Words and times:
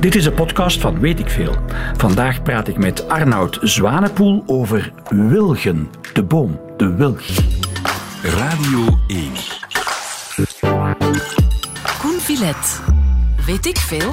Dit 0.00 0.14
is 0.14 0.26
een 0.26 0.34
podcast 0.34 0.80
van 0.80 1.00
Weet 1.00 1.18
ik 1.18 1.28
Veel. 1.28 1.56
Vandaag 1.96 2.42
praat 2.42 2.68
ik 2.68 2.78
met 2.78 3.08
Arnoud 3.08 3.58
Zwanepoel 3.62 4.42
over 4.46 4.92
wilgen, 5.08 5.90
de 6.12 6.22
boom, 6.22 6.60
de 6.76 6.94
wilg. 6.94 7.22
Radio 8.22 8.98
1. 9.06 9.32
Koen 11.98 12.20
Villet. 12.20 12.80
Weet 13.46 13.66
ik 13.66 13.76
veel? 13.76 14.10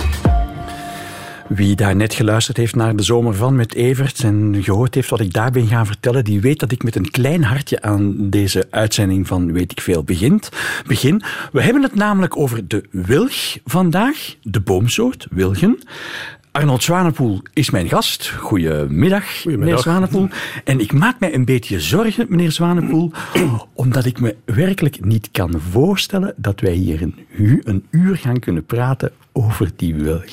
Wie 1.48 1.76
daar 1.76 1.96
net 1.96 2.14
geluisterd 2.14 2.58
heeft 2.58 2.76
naar 2.76 2.96
de 2.96 3.04
Zomer 3.04 3.36
van 3.36 3.56
met 3.56 3.74
Evert 3.74 4.24
en 4.24 4.64
gehoord 4.64 4.96
heeft 4.96 5.10
wat 5.10 5.20
ik 5.20 5.34
daar 5.34 5.52
ben 5.52 5.68
gaan 5.68 5.86
vertellen, 5.86 6.24
die 6.24 6.42
weet 6.42 6.60
dat 6.60 6.72
ik 6.72 6.84
met 6.84 6.96
een 6.96 7.12
klein 7.12 7.44
hartje 7.44 7.82
aan 7.82 8.30
deze 8.30 8.68
uitzending 8.70 9.28
van 9.28 9.52
Weet 9.52 9.72
ik 9.72 9.82
Veel 9.82 10.04
begint, 10.04 10.50
begin. 10.88 11.22
We 11.52 11.62
hebben 11.62 11.84
het 11.84 11.96
namelijk 11.96 12.38
over 12.38 12.68
de 12.68 12.84
wilg 12.92 13.58
vandaag, 13.66 14.36
de 14.42 14.60
boomsoort, 14.60 15.28
wilgen. 15.30 15.80
Arnold 16.52 16.84
Zwanepoel 16.84 17.42
is 17.54 17.70
mijn 17.70 17.90
gast. 17.90 18.30
Goedemiddag, 18.30 19.46
meneer 19.46 19.78
Zwanepoel. 19.78 20.30
En 20.64 20.80
ik 20.80 20.94
maak 20.94 21.20
mij 21.20 21.34
een 21.34 21.46
beetje 21.46 21.80
zorgen, 21.80 22.26
meneer 22.30 22.52
Zwanepoel, 22.52 23.12
omdat 23.74 24.06
ik 24.06 24.20
me 24.20 24.36
werkelijk 24.46 25.06
niet 25.06 25.30
kan 25.32 25.62
voorstellen 25.72 26.34
dat 26.38 26.60
wij 26.60 26.74
hier 26.74 27.02
een, 27.02 27.16
een 27.64 27.86
uur 27.92 28.16
gaan 28.18 28.40
kunnen 28.40 28.66
praten 28.66 29.12
over 29.32 29.72
die 29.76 29.96
wilg. 29.96 30.32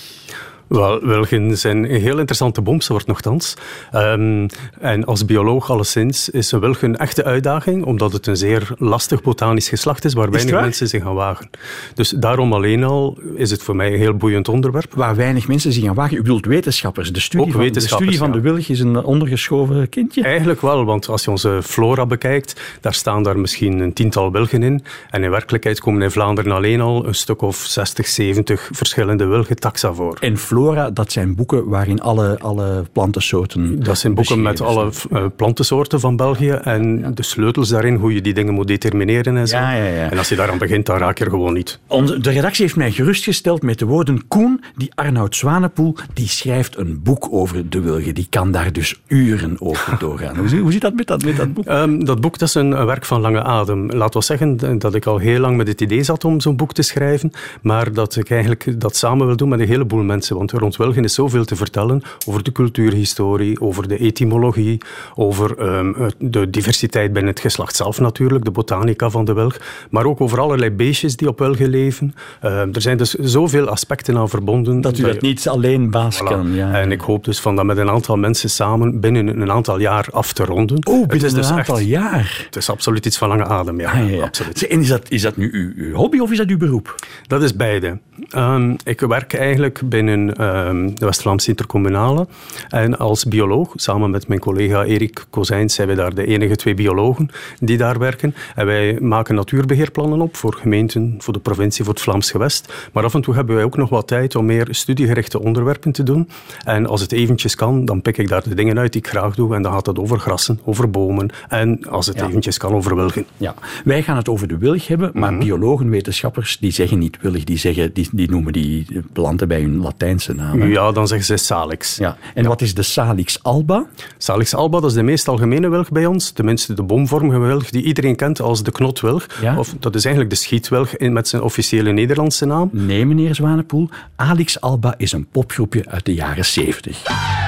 Wel, 0.74 1.00
wilgen 1.00 1.58
zijn 1.58 1.76
een 1.76 2.00
heel 2.00 2.18
interessante 2.18 2.60
boomsoort 2.60 3.06
nogthans. 3.06 3.54
Ehm, 3.92 4.48
en 4.80 5.04
als 5.04 5.24
bioloog 5.24 5.70
alleszins 5.70 6.28
is 6.28 6.52
een 6.52 6.60
wilg 6.60 6.82
een 6.82 6.96
echte 6.96 7.24
uitdaging, 7.24 7.84
omdat 7.84 8.12
het 8.12 8.26
een 8.26 8.36
zeer 8.36 8.74
lastig 8.78 9.22
botanisch 9.22 9.68
geslacht 9.68 10.04
is, 10.04 10.14
waar 10.14 10.30
weinig 10.30 10.52
waar? 10.52 10.62
mensen 10.62 10.88
zich 10.88 11.02
gaan 11.02 11.14
wagen. 11.14 11.50
Dus 11.94 12.10
daarom 12.10 12.52
alleen 12.52 12.84
al 12.84 13.18
is 13.34 13.50
het 13.50 13.62
voor 13.62 13.76
mij 13.76 13.92
een 13.92 13.98
heel 13.98 14.14
boeiend 14.14 14.48
onderwerp. 14.48 14.94
Waar 14.94 15.16
weinig 15.16 15.48
mensen 15.48 15.72
zich 15.72 15.88
aan 15.88 15.94
wagen. 15.94 16.16
U 16.16 16.22
bedoelt 16.22 16.46
wetenschappers. 16.46 17.12
De 17.12 17.20
studie, 17.20 17.46
Ook 17.46 17.52
van, 17.52 17.72
de, 17.72 17.80
studie 17.80 18.18
van 18.18 18.28
ja. 18.28 18.34
de 18.34 18.40
wilg 18.40 18.68
is 18.68 18.80
een 18.80 19.04
ondergeschoven 19.04 19.88
kindje. 19.88 20.22
Eigenlijk 20.22 20.60
wel, 20.60 20.84
want 20.84 21.08
als 21.08 21.24
je 21.24 21.30
onze 21.30 21.60
flora 21.62 22.06
bekijkt, 22.06 22.60
daar 22.80 22.94
staan 22.94 23.22
daar 23.22 23.38
misschien 23.38 23.80
een 23.80 23.92
tiental 23.92 24.32
wilgen 24.32 24.62
in. 24.62 24.84
En 25.10 25.22
in 25.24 25.30
werkelijkheid 25.30 25.80
komen 25.80 26.02
in 26.02 26.10
Vlaanderen 26.10 26.52
alleen 26.52 26.80
al 26.80 27.06
een 27.06 27.14
stuk 27.14 27.42
of 27.42 27.56
60, 27.56 28.06
70 28.06 28.68
verschillende 28.72 29.24
wilgentaxa 29.26 29.92
voor. 29.92 30.16
En 30.20 30.38
Flora, 30.38 30.63
dat 30.92 31.12
zijn 31.12 31.34
boeken 31.34 31.68
waarin 31.68 32.00
alle, 32.00 32.38
alle 32.38 32.84
plantensoorten 32.92 33.82
Dat 33.82 33.98
zijn 33.98 34.14
boeken 34.14 34.42
met 34.42 34.60
alle 34.60 34.90
eh, 35.10 35.24
plantensoorten 35.36 36.00
van 36.00 36.16
België 36.16 36.50
en 36.50 37.14
de 37.14 37.22
sleutels 37.22 37.68
daarin, 37.68 37.94
hoe 37.94 38.14
je 38.14 38.20
die 38.20 38.34
dingen 38.34 38.54
moet 38.54 38.66
determineren 38.66 39.36
en 39.36 39.48
zo. 39.48 39.56
Ja, 39.56 39.74
ja, 39.74 39.84
ja. 39.84 40.10
En 40.10 40.18
als 40.18 40.28
je 40.28 40.36
daaraan 40.36 40.58
begint, 40.58 40.86
dan 40.86 40.96
raak 40.98 41.18
je 41.18 41.24
er 41.24 41.30
gewoon 41.30 41.52
niet. 41.52 41.78
Onze, 41.86 42.18
de 42.20 42.30
redactie 42.30 42.62
heeft 42.64 42.76
mij 42.76 42.90
gerustgesteld 42.90 43.62
met 43.62 43.78
de 43.78 43.84
woorden 43.86 44.28
Koen, 44.28 44.60
die 44.76 44.92
Arnoud 44.94 45.36
Zwanepoel, 45.36 45.94
die 46.14 46.28
schrijft 46.28 46.76
een 46.76 47.00
boek 47.02 47.28
over 47.30 47.68
de 47.70 47.80
wilgen. 47.80 48.14
Die 48.14 48.26
kan 48.30 48.50
daar 48.52 48.72
dus 48.72 49.00
uren 49.06 49.56
over 49.60 49.96
doorgaan. 50.06 50.36
Hoe, 50.36 50.48
zit- 50.48 50.60
hoe 50.60 50.72
zit 50.72 50.80
dat 50.80 50.94
met 50.94 51.06
dat, 51.06 51.24
met 51.24 51.36
dat 51.36 51.54
boek? 51.54 51.64
Ehm, 51.66 52.04
dat 52.04 52.20
boek 52.20 52.38
dat 52.38 52.48
is 52.48 52.54
een, 52.54 52.72
een 52.80 52.86
werk 52.86 53.04
van 53.04 53.20
lange 53.20 53.42
adem. 53.42 53.90
Laat 53.90 54.12
wel 54.12 54.22
zeggen 54.22 54.78
dat 54.78 54.94
ik 54.94 55.06
al 55.06 55.18
heel 55.18 55.40
lang 55.40 55.56
met 55.56 55.68
het 55.68 55.80
idee 55.80 56.02
zat 56.02 56.24
om 56.24 56.40
zo'n 56.40 56.56
boek 56.56 56.72
te 56.72 56.82
schrijven, 56.82 57.30
maar 57.62 57.92
dat 57.92 58.16
ik 58.16 58.30
eigenlijk 58.30 58.80
dat 58.80 58.96
samen 58.96 59.26
wil 59.26 59.36
doen 59.36 59.48
met 59.48 59.60
een 59.60 59.66
heleboel 59.68 60.02
mensen. 60.02 60.36
Want 60.44 60.62
rond 60.62 60.76
wilgen 60.76 61.04
is 61.04 61.14
zoveel 61.14 61.44
te 61.44 61.56
vertellen 61.56 62.02
over 62.26 62.42
de 62.42 62.52
cultuurhistorie, 62.52 63.60
over 63.60 63.88
de 63.88 63.98
etymologie, 63.98 64.78
over 65.14 65.58
ehm, 65.58 65.92
de 66.18 66.50
diversiteit 66.50 67.12
binnen 67.12 67.30
het 67.32 67.40
geslacht 67.40 67.76
zelf 67.76 68.00
natuurlijk, 68.00 68.44
de 68.44 68.50
botanica 68.50 69.10
van 69.10 69.24
de 69.24 69.32
wilg, 69.32 69.56
maar 69.90 70.04
ook 70.04 70.20
over 70.20 70.40
allerlei 70.40 70.70
beestjes 70.70 71.16
die 71.16 71.28
op 71.28 71.38
wilgen 71.38 71.68
leven. 71.68 72.14
Ehm, 72.40 72.68
er 72.72 72.80
zijn 72.80 72.96
dus 72.96 73.10
zoveel 73.14 73.68
aspecten 73.68 74.16
aan 74.16 74.28
verbonden. 74.28 74.80
Dat 74.80 74.98
u 74.98 75.02
dat 75.02 75.20
niet 75.20 75.48
alleen 75.48 75.90
baas 75.90 76.20
Voilà. 76.22 76.24
kan. 76.26 76.52
Ja. 76.54 76.72
En 76.80 76.92
ik 76.92 77.00
hoop 77.00 77.24
dus 77.24 77.40
van 77.40 77.56
dat 77.56 77.64
met 77.64 77.76
een 77.76 77.90
aantal 77.90 78.16
mensen 78.16 78.50
samen 78.50 79.00
binnen 79.00 79.40
een 79.40 79.50
aantal 79.50 79.80
jaar 79.80 80.06
af 80.10 80.32
te 80.32 80.44
ronden. 80.44 80.86
oh, 80.86 81.00
Het 81.00 81.08
binnen 81.08 81.26
is 81.26 81.32
een 81.32 81.38
dus 81.40 81.50
aantal 81.50 81.76
echt- 81.78 81.86
jaar. 81.86 82.42
het 82.46 82.56
is 82.56 82.70
absoluut 82.70 83.06
iets 83.06 83.18
van 83.18 83.28
lange 83.28 83.44
adem, 83.44 83.80
ja. 83.80 83.90
Ah, 83.90 83.98
ja, 84.10 84.16
ja. 84.16 84.24
Absoluut. 84.24 84.66
En 84.66 84.80
is 84.80 84.88
dat, 84.88 85.10
is 85.10 85.22
dat 85.22 85.36
nu 85.36 85.50
uw, 85.52 85.84
uw 85.84 85.94
hobby 85.94 86.18
of 86.18 86.30
is 86.30 86.36
dat 86.38 86.48
uw 86.48 86.58
beroep? 86.58 86.94
Dat 87.26 87.42
is 87.42 87.56
beide. 87.56 87.98
Ehm, 88.30 88.74
ik 88.84 89.00
werk 89.00 89.34
eigenlijk 89.34 89.80
binnen 89.84 90.33
de 90.36 90.92
West-Vlaamse 91.06 91.48
Intercommunale. 91.48 92.26
En 92.68 92.98
als 92.98 93.24
bioloog, 93.24 93.72
samen 93.74 94.10
met 94.10 94.28
mijn 94.28 94.40
collega 94.40 94.84
Erik 94.84 95.24
Kozijns, 95.30 95.74
zijn 95.74 95.88
we 95.88 95.94
daar 95.94 96.14
de 96.14 96.26
enige 96.26 96.56
twee 96.56 96.74
biologen 96.74 97.28
die 97.60 97.76
daar 97.76 97.98
werken. 97.98 98.34
En 98.54 98.66
wij 98.66 98.98
maken 99.00 99.34
natuurbeheerplannen 99.34 100.20
op 100.20 100.36
voor 100.36 100.54
gemeenten, 100.54 101.14
voor 101.18 101.32
de 101.32 101.38
provincie, 101.38 101.84
voor 101.84 101.94
het 101.94 102.02
Vlaams 102.02 102.30
gewest. 102.30 102.88
Maar 102.92 103.04
af 103.04 103.14
en 103.14 103.20
toe 103.20 103.34
hebben 103.34 103.54
wij 103.54 103.64
ook 103.64 103.76
nog 103.76 103.88
wat 103.88 104.06
tijd 104.06 104.36
om 104.36 104.46
meer 104.46 104.66
studiegerichte 104.70 105.40
onderwerpen 105.40 105.92
te 105.92 106.02
doen. 106.02 106.28
En 106.64 106.86
als 106.86 107.00
het 107.00 107.12
eventjes 107.12 107.54
kan, 107.54 107.84
dan 107.84 108.02
pik 108.02 108.18
ik 108.18 108.28
daar 108.28 108.42
de 108.48 108.54
dingen 108.54 108.78
uit 108.78 108.92
die 108.92 109.00
ik 109.02 109.08
graag 109.08 109.34
doe. 109.34 109.54
En 109.54 109.62
dan 109.62 109.72
gaat 109.72 109.86
het 109.86 109.98
over 109.98 110.18
grassen, 110.18 110.60
over 110.64 110.90
bomen 110.90 111.30
en 111.48 111.88
als 111.88 112.06
het 112.06 112.18
Ja. 112.18 112.26
eventjes 112.28 112.58
kan, 112.58 112.72
over 112.72 112.96
wilgen. 112.96 113.24
Ja, 113.36 113.54
wij 113.84 114.02
gaan 114.02 114.16
het 114.16 114.28
over 114.28 114.48
de 114.48 114.58
wilg 114.58 114.86
hebben, 114.88 115.10
maar 115.14 115.32
Mhm. 115.32 115.40
biologen, 115.44 115.90
wetenschappers, 115.90 116.58
die 116.58 116.70
zeggen 116.70 116.98
niet 116.98 117.18
wilg, 117.20 117.44
die, 117.44 117.56
zeggen, 117.58 117.92
die, 117.92 118.08
die 118.12 118.30
noemen 118.30 118.52
die 118.52 118.86
planten 119.12 119.48
bij 119.48 119.60
hun 119.60 119.80
Latijnse 119.80 120.23
hè. 120.26 120.64
Ja, 120.64 120.92
dan 120.92 121.06
zeggen 121.06 121.26
ze 121.26 121.36
salix. 121.36 121.96
Ja. 121.96 122.16
En 122.34 122.46
wat 122.46 122.60
is 122.60 122.74
de 122.74 122.82
Salix 122.82 123.42
alba? 123.42 123.86
Salix 124.18 124.54
alba, 124.54 124.80
dat 124.80 124.90
is 124.90 124.96
de 124.96 125.02
meest 125.02 125.28
algemene 125.28 125.68
wilg 125.68 125.90
bij 125.90 126.06
ons. 126.06 126.30
Tenminste, 126.30 126.74
de 126.74 126.82
boomvormige 126.82 127.38
wilg 127.38 127.70
die 127.70 127.82
iedereen 127.82 128.16
kent 128.16 128.40
als 128.40 128.62
de 128.62 128.70
knotwilg. 128.70 129.26
Ja. 129.40 129.58
Of, 129.58 129.74
dat 129.80 129.94
is 129.94 130.04
eigenlijk 130.04 130.34
de 130.34 130.40
schietwilg 130.40 130.96
in, 130.96 131.12
met 131.12 131.28
zijn 131.28 131.42
officiële 131.42 131.92
Nederlandse 131.92 132.46
naam. 132.46 132.68
Nee, 132.72 133.06
meneer 133.06 133.34
Zwanepoel. 133.34 133.88
Alix 134.16 134.60
alba 134.60 134.94
is 134.96 135.12
een 135.12 135.26
popgroepje 135.26 135.84
uit 135.88 136.04
de 136.04 136.14
jaren 136.14 136.44
70. 136.44 137.43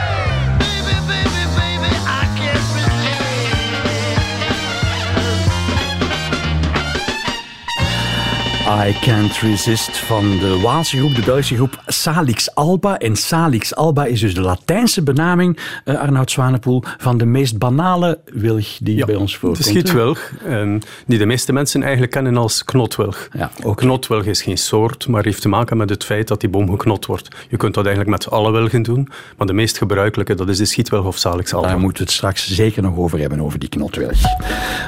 I 8.69 8.97
Can't 9.01 9.39
Resist 9.39 9.99
van 9.99 10.39
de 10.39 10.61
Waalse 10.63 10.97
groep, 10.97 11.15
de 11.15 11.23
Belgische 11.23 11.55
groep 11.55 11.83
Salix 11.87 12.55
alba. 12.55 12.99
En 12.99 13.17
Salix 13.17 13.75
alba 13.75 14.05
is 14.05 14.21
dus 14.21 14.35
de 14.35 14.41
Latijnse 14.41 15.03
benaming, 15.03 15.59
eh, 15.85 16.01
Arnoud 16.01 16.31
Zwanepoel, 16.31 16.83
van 16.99 17.19
de 17.19 17.25
meest 17.25 17.59
banale 17.59 18.19
wilg 18.25 18.79
die 18.81 19.05
bij 19.05 19.15
ons 19.15 19.37
voorkomt. 19.37 19.65
De 19.65 19.71
schietwilg, 19.71 20.33
ehm, 20.47 20.79
die 21.07 21.19
de 21.19 21.27
meeste 21.27 21.53
mensen 21.53 21.83
eigenlijk 21.83 22.13
kennen 22.13 22.37
als 22.37 22.65
knotwilg. 22.65 23.29
Ja, 23.33 23.51
oké. 23.63 23.75
Knotwilg 23.75 24.25
is 24.25 24.43
geen 24.43 24.59
soort, 24.59 25.09
maar 25.09 25.25
heeft 25.25 25.43
te 25.43 25.49
maken 25.49 25.77
met 25.77 25.91
het 25.91 26.05
feit 26.05 26.29
dat 26.29 26.41
die 26.41 26.51
boom 26.51 26.71
geknot 26.71 27.07
wordt. 27.07 27.29
Je 27.49 27.57
kunt 27.57 27.75
dat 27.75 27.87
eigenlijk 27.87 28.17
met 28.17 28.31
alle 28.31 28.51
wilgen 28.53 28.83
doen, 28.83 29.09
maar 29.37 29.47
de 29.47 29.53
meest 29.53 29.79
gebruikelijke 29.79 30.35
dat 30.35 30.49
is 30.49 30.59
de 30.59 30.65
schietwilg 30.65 31.05
of 31.05 31.17
Salix 31.17 31.55
alba. 31.55 31.69
Daar 31.69 31.79
moeten 31.79 31.99
we 31.99 32.05
het 32.05 32.17
straks 32.17 32.55
zeker 32.55 32.83
nog 32.83 32.97
over 32.97 33.19
hebben, 33.19 33.41
over 33.41 33.59
die 33.59 33.69
knotwilg. 33.69 34.19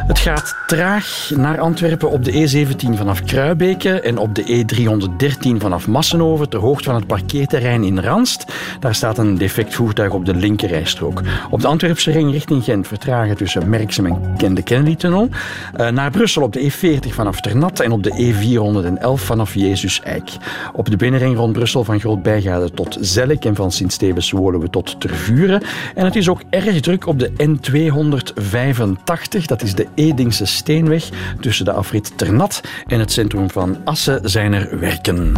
Het 0.06 0.19
gaat 0.19 0.56
traag 0.66 1.31
naar 1.37 1.60
Antwerpen 1.60 2.10
op 2.10 2.25
de 2.25 2.33
E17 2.33 2.97
vanaf 2.97 3.21
En 3.69 4.19
op 4.19 4.34
de 4.34 4.45
E313 4.45 5.56
vanaf 5.56 5.87
Massenhoven, 5.87 6.49
ter 6.49 6.61
hoogte 6.61 6.84
van 6.84 6.95
het 6.95 7.06
parkeerterrein 7.06 7.84
in 7.84 7.99
Ranst. 7.99 8.45
Daar 8.81 8.95
staat 8.95 9.19
een 9.19 9.39
defect 9.39 9.75
voertuig 9.75 10.12
op 10.12 10.25
de 10.25 10.34
linkerrijstrook. 10.34 11.23
Op 11.51 11.61
de 11.61 11.67
Antwerpse 11.67 12.11
ring 12.11 12.33
richting 12.33 12.65
Gent 12.65 12.87
vertragen 12.87 13.37
tussen 13.37 13.69
Merksem 13.69 14.07
en 14.37 14.55
de 14.55 14.62
Kennedy-tunnel. 14.62 15.28
Eh, 15.75 15.89
naar 15.89 16.11
Brussel 16.11 16.43
op 16.43 16.53
de 16.53 16.61
E40 16.61 17.09
vanaf 17.09 17.41
Ternat 17.41 17.81
en 17.81 17.93
op 17.93 18.03
de 18.03 18.11
E411 18.11 19.25
vanaf 19.25 19.55
Jezus 19.55 20.01
Eik. 20.01 20.31
Op 20.73 20.91
de 20.91 20.97
binnenring 20.97 21.37
rond 21.37 21.53
Brussel 21.53 21.84
van 21.84 22.01
Groot-Bijgade 22.01 22.71
tot 22.71 22.97
Zellik 23.01 23.45
en 23.45 23.55
van 23.55 23.73
Sint-Stevens-Woluwe 23.73 24.71
tot 24.71 25.01
Tervuren. 25.01 25.62
En 25.95 26.05
het 26.05 26.17
is 26.17 26.28
ook 26.28 26.43
erg 26.51 26.81
druk 26.81 27.07
op 27.07 27.19
de 27.19 27.31
N285, 27.31 29.45
dat 29.47 29.62
is 29.62 29.75
de 29.75 29.87
Edingse 29.95 30.45
Steenweg. 30.45 31.09
Tussen 31.41 31.65
de 31.65 31.73
afrit 31.73 32.12
Ternat 32.17 32.61
en 32.87 32.99
het 32.99 33.12
centrum 33.12 33.51
van 33.51 33.58
Assen 33.85 34.31
zijn 34.31 34.53
er 34.53 34.79
werken. 34.79 35.33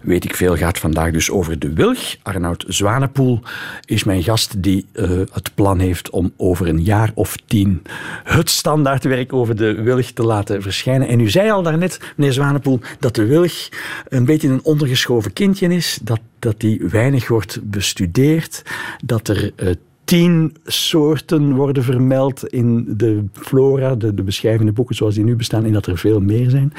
Weet 0.00 0.24
ik 0.24 0.36
veel 0.36 0.56
gaat 0.56 0.78
vandaag 0.78 1.10
dus 1.10 1.30
over 1.30 1.58
de 1.58 1.72
wilg. 1.72 2.16
Arnoud 2.22 2.64
Zwanepoel 2.68 3.40
is 3.84 4.04
mijn 4.04 4.22
gast 4.22 4.62
die 4.62 4.86
eh, 4.92 5.10
het 5.10 5.54
plan 5.54 5.78
heeft 5.78 6.10
om 6.10 6.32
over 6.36 6.68
een 6.68 6.82
jaar 6.82 7.10
of 7.14 7.36
tien 7.46 7.82
het 8.24 8.50
standaardwerk 8.50 9.32
over 9.32 9.56
de 9.56 9.82
wilg 9.82 10.10
te 10.10 10.22
laten 10.22 10.62
verschijnen. 10.62 11.08
En 11.08 11.20
u 11.20 11.30
zei 11.30 11.50
al 11.50 11.62
daarnet, 11.62 12.00
meneer 12.16 12.32
Zwanepoel, 12.32 12.80
dat 12.98 13.14
de 13.14 13.26
wilg 13.26 13.68
een 14.08 14.24
beetje 14.24 14.48
een 14.48 14.64
ondergeschoven 14.64 15.32
kindje 15.32 15.68
is, 15.68 15.98
dat, 16.02 16.20
dat 16.38 16.60
die 16.60 16.82
weinig 16.90 17.28
wordt 17.28 17.58
bestudeerd, 17.62 18.62
dat 19.04 19.28
er 19.28 19.52
eh, 19.56 19.74
tien 20.12 20.56
soorten 20.64 21.54
worden 21.54 21.84
vermeld 21.84 22.46
in 22.46 22.84
de 22.96 23.24
flora, 23.32 23.94
de, 23.94 24.14
de 24.14 24.22
beschrijvende 24.22 24.72
boeken 24.72 24.94
zoals 24.94 25.14
die 25.14 25.24
nu 25.24 25.36
bestaan, 25.36 25.64
en 25.64 25.72
dat 25.72 25.86
er 25.86 25.98
veel 25.98 26.20
meer 26.20 26.50
zijn. 26.50 26.72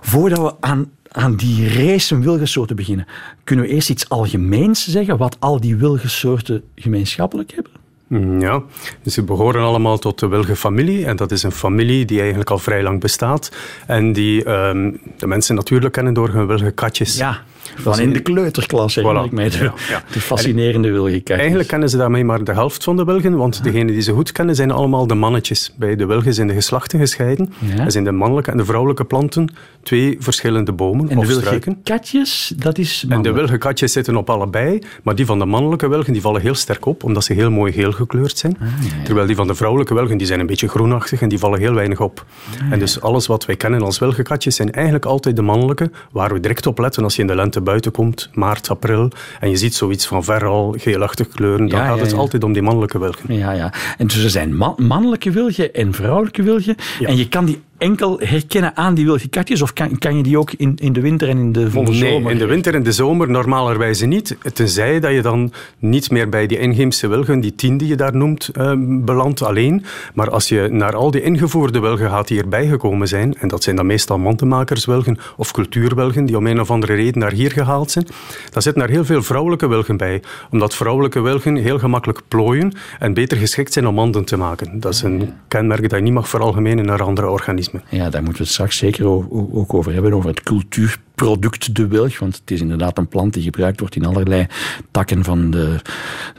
Voordat 0.00 0.38
we 0.38 0.54
aan, 0.60 0.90
aan 1.08 1.36
die 1.36 1.68
race 1.68 2.18
wilgensoorten 2.18 2.76
beginnen, 2.76 3.06
kunnen 3.44 3.64
we 3.64 3.70
eerst 3.70 3.90
iets 3.90 4.08
algemeens 4.08 4.88
zeggen, 4.88 5.16
wat 5.16 5.36
al 5.38 5.60
die 5.60 5.76
wilgensoorten 5.76 6.62
gemeenschappelijk 6.74 7.52
hebben? 7.54 7.72
Mm, 8.06 8.40
Ja, 8.40 8.62
dus 9.02 9.14
ze 9.14 9.22
behoren 9.22 9.62
allemaal 9.62 9.98
tot 9.98 10.18
de 10.18 10.26
wilgenfamilie. 10.26 11.04
En 11.04 11.16
dat 11.16 11.30
is 11.30 11.42
een 11.42 11.52
familie 11.52 12.04
die 12.04 12.18
eigenlijk 12.20 12.50
al 12.50 12.58
vrij 12.58 12.82
lang 12.82 13.00
bestaat. 13.00 13.52
En 13.86 14.12
die 14.12 14.44
ehm, 14.44 14.92
de 15.16 15.26
mensen 15.26 15.54
natuurlijk 15.54 15.92
kennen 15.92 16.14
door 16.14 16.28
hun 16.28 16.46
wilgenkatjes. 16.46 17.16
Ja. 17.16 17.42
Van 17.78 18.00
in 18.00 18.12
de 18.12 18.20
kleuterklas, 18.20 18.94
herinner 18.94 19.22
Voilà. 19.22 19.26
ik 19.26 19.32
mij. 19.32 19.48
De, 19.50 19.56
Ja, 19.88 20.02
de 20.12 20.20
fascinerende 20.20 20.90
wilgenkatjes. 20.90 21.38
Eigenlijk 21.38 21.68
kennen 21.68 21.88
ze 21.88 21.96
daarmee 21.96 22.24
maar 22.24 22.44
de 22.44 22.52
helft 22.52 22.84
van 22.84 22.96
de 22.96 23.04
wilgen, 23.04 23.36
want 23.36 23.64
degenen 23.64 23.86
die 23.86 24.00
ze 24.02 24.12
goed 24.12 24.32
kennen 24.32 24.54
zijn 24.54 24.70
allemaal 24.70 25.06
de 25.06 25.14
mannetjes. 25.14 25.72
Bij 25.76 25.96
de 25.96 26.06
wilgen 26.06 26.34
zijn 26.34 26.46
de 26.46 26.54
geslachten 26.54 26.98
gescheiden. 26.98 27.52
Ja. 27.76 27.84
Er 27.84 27.90
zijn 27.92 28.04
de 28.04 28.12
mannelijke 28.12 28.50
en 28.50 28.56
de 28.56 28.64
vrouwelijke 28.64 29.04
planten 29.04 29.52
twee 29.82 30.16
verschillende 30.20 30.72
bomen 30.72 31.08
En 31.08 31.14
de 31.14 31.20
of 31.26 31.30
struiken. 31.30 31.72
wilgenkatjes, 31.72 32.52
dat 32.56 32.78
is 32.78 33.02
En 33.02 33.08
de 33.08 33.14
mannelijk. 33.14 33.36
wilgenkatjes 33.38 33.92
zitten 33.92 34.16
op 34.16 34.30
allebei, 34.30 34.78
maar 35.02 35.14
die 35.14 35.26
van 35.26 35.38
de 35.38 35.44
mannelijke 35.44 35.88
wilgen 35.88 36.12
die 36.12 36.22
vallen 36.22 36.40
heel 36.40 36.54
sterk 36.54 36.86
op, 36.86 37.04
omdat 37.04 37.24
ze 37.24 37.32
heel 37.32 37.50
mooi 37.50 37.72
geel 37.72 37.92
gekleurd 37.92 38.38
zijn. 38.38 38.56
Terwijl 39.04 39.26
die 39.26 39.36
van 39.36 39.46
de 39.46 39.54
vrouwelijke 39.54 39.94
wilgen 39.94 40.16
die 40.18 40.26
zijn 40.26 40.40
een 40.40 40.46
beetje 40.46 40.68
groenachtig 40.68 41.20
en 41.22 41.28
die 41.28 41.38
vallen 41.38 41.58
heel 41.60 41.72
weinig 41.74 42.00
op. 42.00 42.24
En 42.70 42.78
dus 42.78 43.00
alles 43.00 43.26
wat 43.26 43.46
wij 43.46 43.56
kennen 43.56 43.82
als 43.82 43.98
wilgenkatjes 43.98 44.56
zijn 44.56 44.72
eigenlijk 44.72 45.04
altijd 45.04 45.36
de 45.36 45.42
mannelijke, 45.42 45.90
waar 46.12 46.32
we 46.32 46.40
direct 46.40 46.66
op 46.66 46.78
letten 46.78 47.02
als 47.04 47.14
je 47.16 47.20
in 47.20 47.26
de 47.26 47.34
lente 47.34 47.60
buiten 47.68 47.92
komt, 47.92 48.30
maart, 48.34 48.68
april, 48.70 49.10
en 49.40 49.50
je 49.50 49.56
ziet 49.56 49.74
zoiets 49.74 50.06
van 50.06 50.24
ver 50.24 50.44
al 50.46 50.74
geelachtig 50.78 51.28
kleuren, 51.28 51.68
dan 51.68 51.78
Ja, 51.78 51.86
gaat 51.86 51.96
ja, 51.96 52.02
het 52.02 52.12
altijd 52.12 52.44
om 52.44 52.52
die 52.52 52.62
mannelijke 52.62 52.98
wilgen. 52.98 53.34
Ja, 53.34 53.52
ja. 53.52 53.72
En 53.98 54.06
dus 54.06 54.24
er 54.24 54.30
zijn 54.30 54.56
man- 54.56 54.74
mannelijke 54.78 55.30
wilgen 55.30 55.74
en 55.74 55.92
vrouwelijke 55.94 56.42
wilgen. 56.42 56.76
En 57.00 57.16
je 57.16 57.28
kan 57.28 57.44
die 57.44 57.60
enkel 57.78 58.20
herkennen 58.20 58.76
aan 58.76 58.94
die 58.94 59.04
wilgenkatjes? 59.04 59.62
Of 59.62 59.72
kan, 59.72 59.98
kan 59.98 60.16
je 60.16 60.22
die 60.22 60.38
ook 60.38 60.52
in, 60.52 60.76
in 60.76 60.92
de 60.92 61.00
winter 61.00 61.28
en 61.28 61.38
in 61.38 61.52
de 61.52 61.70
volle 61.70 61.88
nee, 61.88 62.12
zomer? 62.12 62.30
in 62.30 62.38
de 62.38 62.46
winter 62.46 62.74
en 62.74 62.82
de 62.82 62.92
zomer 62.92 63.30
normalerwijze 63.30 64.06
niet. 64.06 64.36
Tenzij 64.52 65.00
dat 65.00 65.12
je 65.12 65.22
dan 65.22 65.52
niet 65.78 66.10
meer 66.10 66.28
bij 66.28 66.46
die 66.46 66.58
inheemse 66.58 67.08
wilgen, 67.08 67.40
die 67.40 67.54
tien 67.54 67.76
die 67.76 67.88
je 67.88 67.96
daar 67.96 68.16
noemt, 68.16 68.48
eh, 68.48 68.72
belandt 68.78 69.42
alleen. 69.42 69.84
Maar 70.14 70.30
als 70.30 70.48
je 70.48 70.68
naar 70.70 70.96
al 70.96 71.10
die 71.10 71.22
ingevoerde 71.22 71.80
wilgen 71.80 72.10
gaat 72.10 72.28
die 72.28 72.40
erbij 72.40 72.66
gekomen 72.66 73.08
zijn, 73.08 73.34
en 73.38 73.48
dat 73.48 73.62
zijn 73.62 73.76
dan 73.76 73.86
meestal 73.86 74.18
mantenmakerswilgen 74.18 75.18
of 75.36 75.52
cultuurwilgen 75.52 76.24
die 76.24 76.36
om 76.36 76.46
een 76.46 76.60
of 76.60 76.70
andere 76.70 76.94
reden 76.94 77.18
naar 77.18 77.32
hier 77.32 77.50
gehaald 77.50 77.90
zijn, 77.90 78.06
dan 78.50 78.62
zitten 78.62 78.82
daar 78.82 78.90
heel 78.90 79.04
veel 79.04 79.22
vrouwelijke 79.22 79.68
wilgen 79.68 79.96
bij. 79.96 80.22
Omdat 80.50 80.74
vrouwelijke 80.74 81.20
wilgen 81.20 81.56
heel 81.56 81.78
gemakkelijk 81.78 82.20
plooien 82.28 82.72
en 82.98 83.14
beter 83.14 83.38
geschikt 83.38 83.72
zijn 83.72 83.86
om 83.86 83.94
manden 83.94 84.24
te 84.24 84.36
maken. 84.36 84.80
Dat 84.80 84.94
is 84.94 85.02
een 85.02 85.32
kenmerk 85.48 85.82
dat 85.82 85.98
je 85.98 86.04
niet 86.04 86.12
mag 86.12 86.28
veralgemenen 86.28 86.84
naar 86.84 87.02
andere 87.02 87.28
organismen. 87.28 87.67
Ja, 87.90 88.10
daar 88.10 88.22
moeten 88.22 88.42
we 88.42 88.42
het 88.42 88.52
straks 88.52 88.76
zeker 88.76 89.06
ook 89.06 89.74
over 89.74 89.92
hebben, 89.92 90.12
over 90.12 90.30
het 90.30 90.42
cultuurproduct 90.42 91.74
de 91.74 91.86
wilg. 91.86 92.18
Want 92.18 92.36
het 92.36 92.50
is 92.50 92.60
inderdaad 92.60 92.98
een 92.98 93.08
plant 93.08 93.32
die 93.32 93.42
gebruikt 93.42 93.80
wordt 93.80 93.96
in 93.96 94.04
allerlei 94.04 94.46
takken 94.90 95.24
van 95.24 95.50
de, 95.50 95.76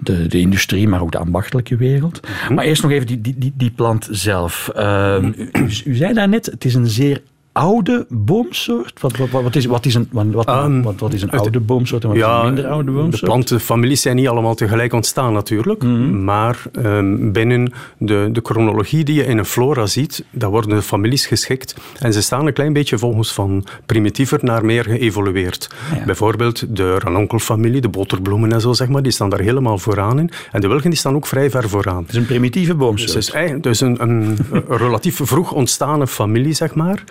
de, 0.01 0.27
de 0.27 0.39
industrie, 0.39 0.87
maar 0.87 1.01
ook 1.01 1.11
de 1.11 1.17
ambachtelijke 1.17 1.75
wereld. 1.75 2.19
Maar 2.49 2.65
eerst 2.65 2.81
nog 2.81 2.91
even 2.91 3.07
die, 3.07 3.21
die, 3.21 3.35
die, 3.37 3.53
die 3.55 3.71
plant 3.71 4.07
zelf. 4.11 4.69
Ehm, 4.75 5.25
u, 5.25 5.49
u, 5.53 5.69
u 5.85 5.95
zei 5.95 6.13
daarnet, 6.13 6.45
het 6.45 6.65
is 6.65 6.73
een 6.73 6.87
zeer 6.87 7.21
oude 7.59 8.05
boomsoort. 8.09 9.01
Wat, 9.01 9.17
wat, 9.17 9.29
wat, 9.29 9.55
is, 9.55 9.65
wat, 9.65 9.85
is, 9.85 9.95
een, 9.95 10.07
wat, 10.11 10.25
wat, 10.31 10.47
Ehm, 10.47 10.81
wat, 10.81 10.99
wat 10.99 11.13
is 11.13 11.21
een 11.21 11.31
oude 11.31 11.59
boomsoort 11.59 12.03
en 12.03 12.09
wat 12.09 12.17
is 12.17 12.23
een 12.23 12.43
minder 12.43 12.67
oude 12.67 12.91
de 12.91 12.97
boomsoort? 12.97 13.23
plantenfamilies 13.23 14.01
zijn 14.01 14.15
niet 14.15 14.27
allemaal 14.27 14.55
tegelijk 14.55 14.93
ontstaan 14.93 15.33
natuurlijk. 15.33 15.83
Mhm. 15.83 16.23
Maar 16.23 16.61
ehm, 16.73 17.31
binnen 17.31 17.71
de, 17.97 18.29
de 18.31 18.39
chronologie 18.43 19.03
die 19.03 19.15
je 19.15 19.25
in 19.25 19.37
een 19.37 19.45
flora 19.45 19.85
ziet, 19.85 20.25
daar 20.31 20.49
worden 20.49 20.69
de 20.69 20.81
families 20.81 21.25
geschikt. 21.25 21.75
En 21.99 22.13
ze 22.13 22.21
staan 22.21 22.47
een 22.47 22.53
klein 22.53 22.73
beetje 22.73 22.97
volgens 22.97 23.33
van 23.33 23.65
primitiever 23.85 24.39
naar 24.41 24.65
meer 24.65 24.83
geëvolueerd. 24.83 25.69
Ja. 25.95 26.05
Bijvoorbeeld 26.05 26.75
de 26.75 26.99
ranonkelfamilie, 26.99 27.81
de 27.81 27.89
boterbloemen 27.89 28.51
en 28.51 28.61
zo, 28.61 28.73
zeg 28.73 28.87
maar, 28.87 29.03
die 29.03 29.11
staan 29.11 29.29
daar 29.29 29.39
helemaal 29.39 29.77
vooraan 29.77 30.19
in. 30.19 30.29
En 30.51 30.61
de 30.61 30.67
wilgen 30.67 30.89
die 30.89 30.99
staan 30.99 31.15
ook 31.15 31.27
vrij 31.27 31.49
ver 31.49 31.69
vooraan. 31.69 32.01
Het 32.01 32.09
is 32.09 32.15
een 32.15 32.25
primitieve 32.25 32.75
boomsoort. 32.75 33.13
Dus 33.13 33.61
dus 33.61 33.81
een, 33.81 33.97
een, 34.03 34.37
relatief 34.67 35.19
vroeg 35.23 35.51
ontstane 35.51 36.07
familie, 36.07 36.53
zeg 36.53 36.75
maar, 36.75 37.03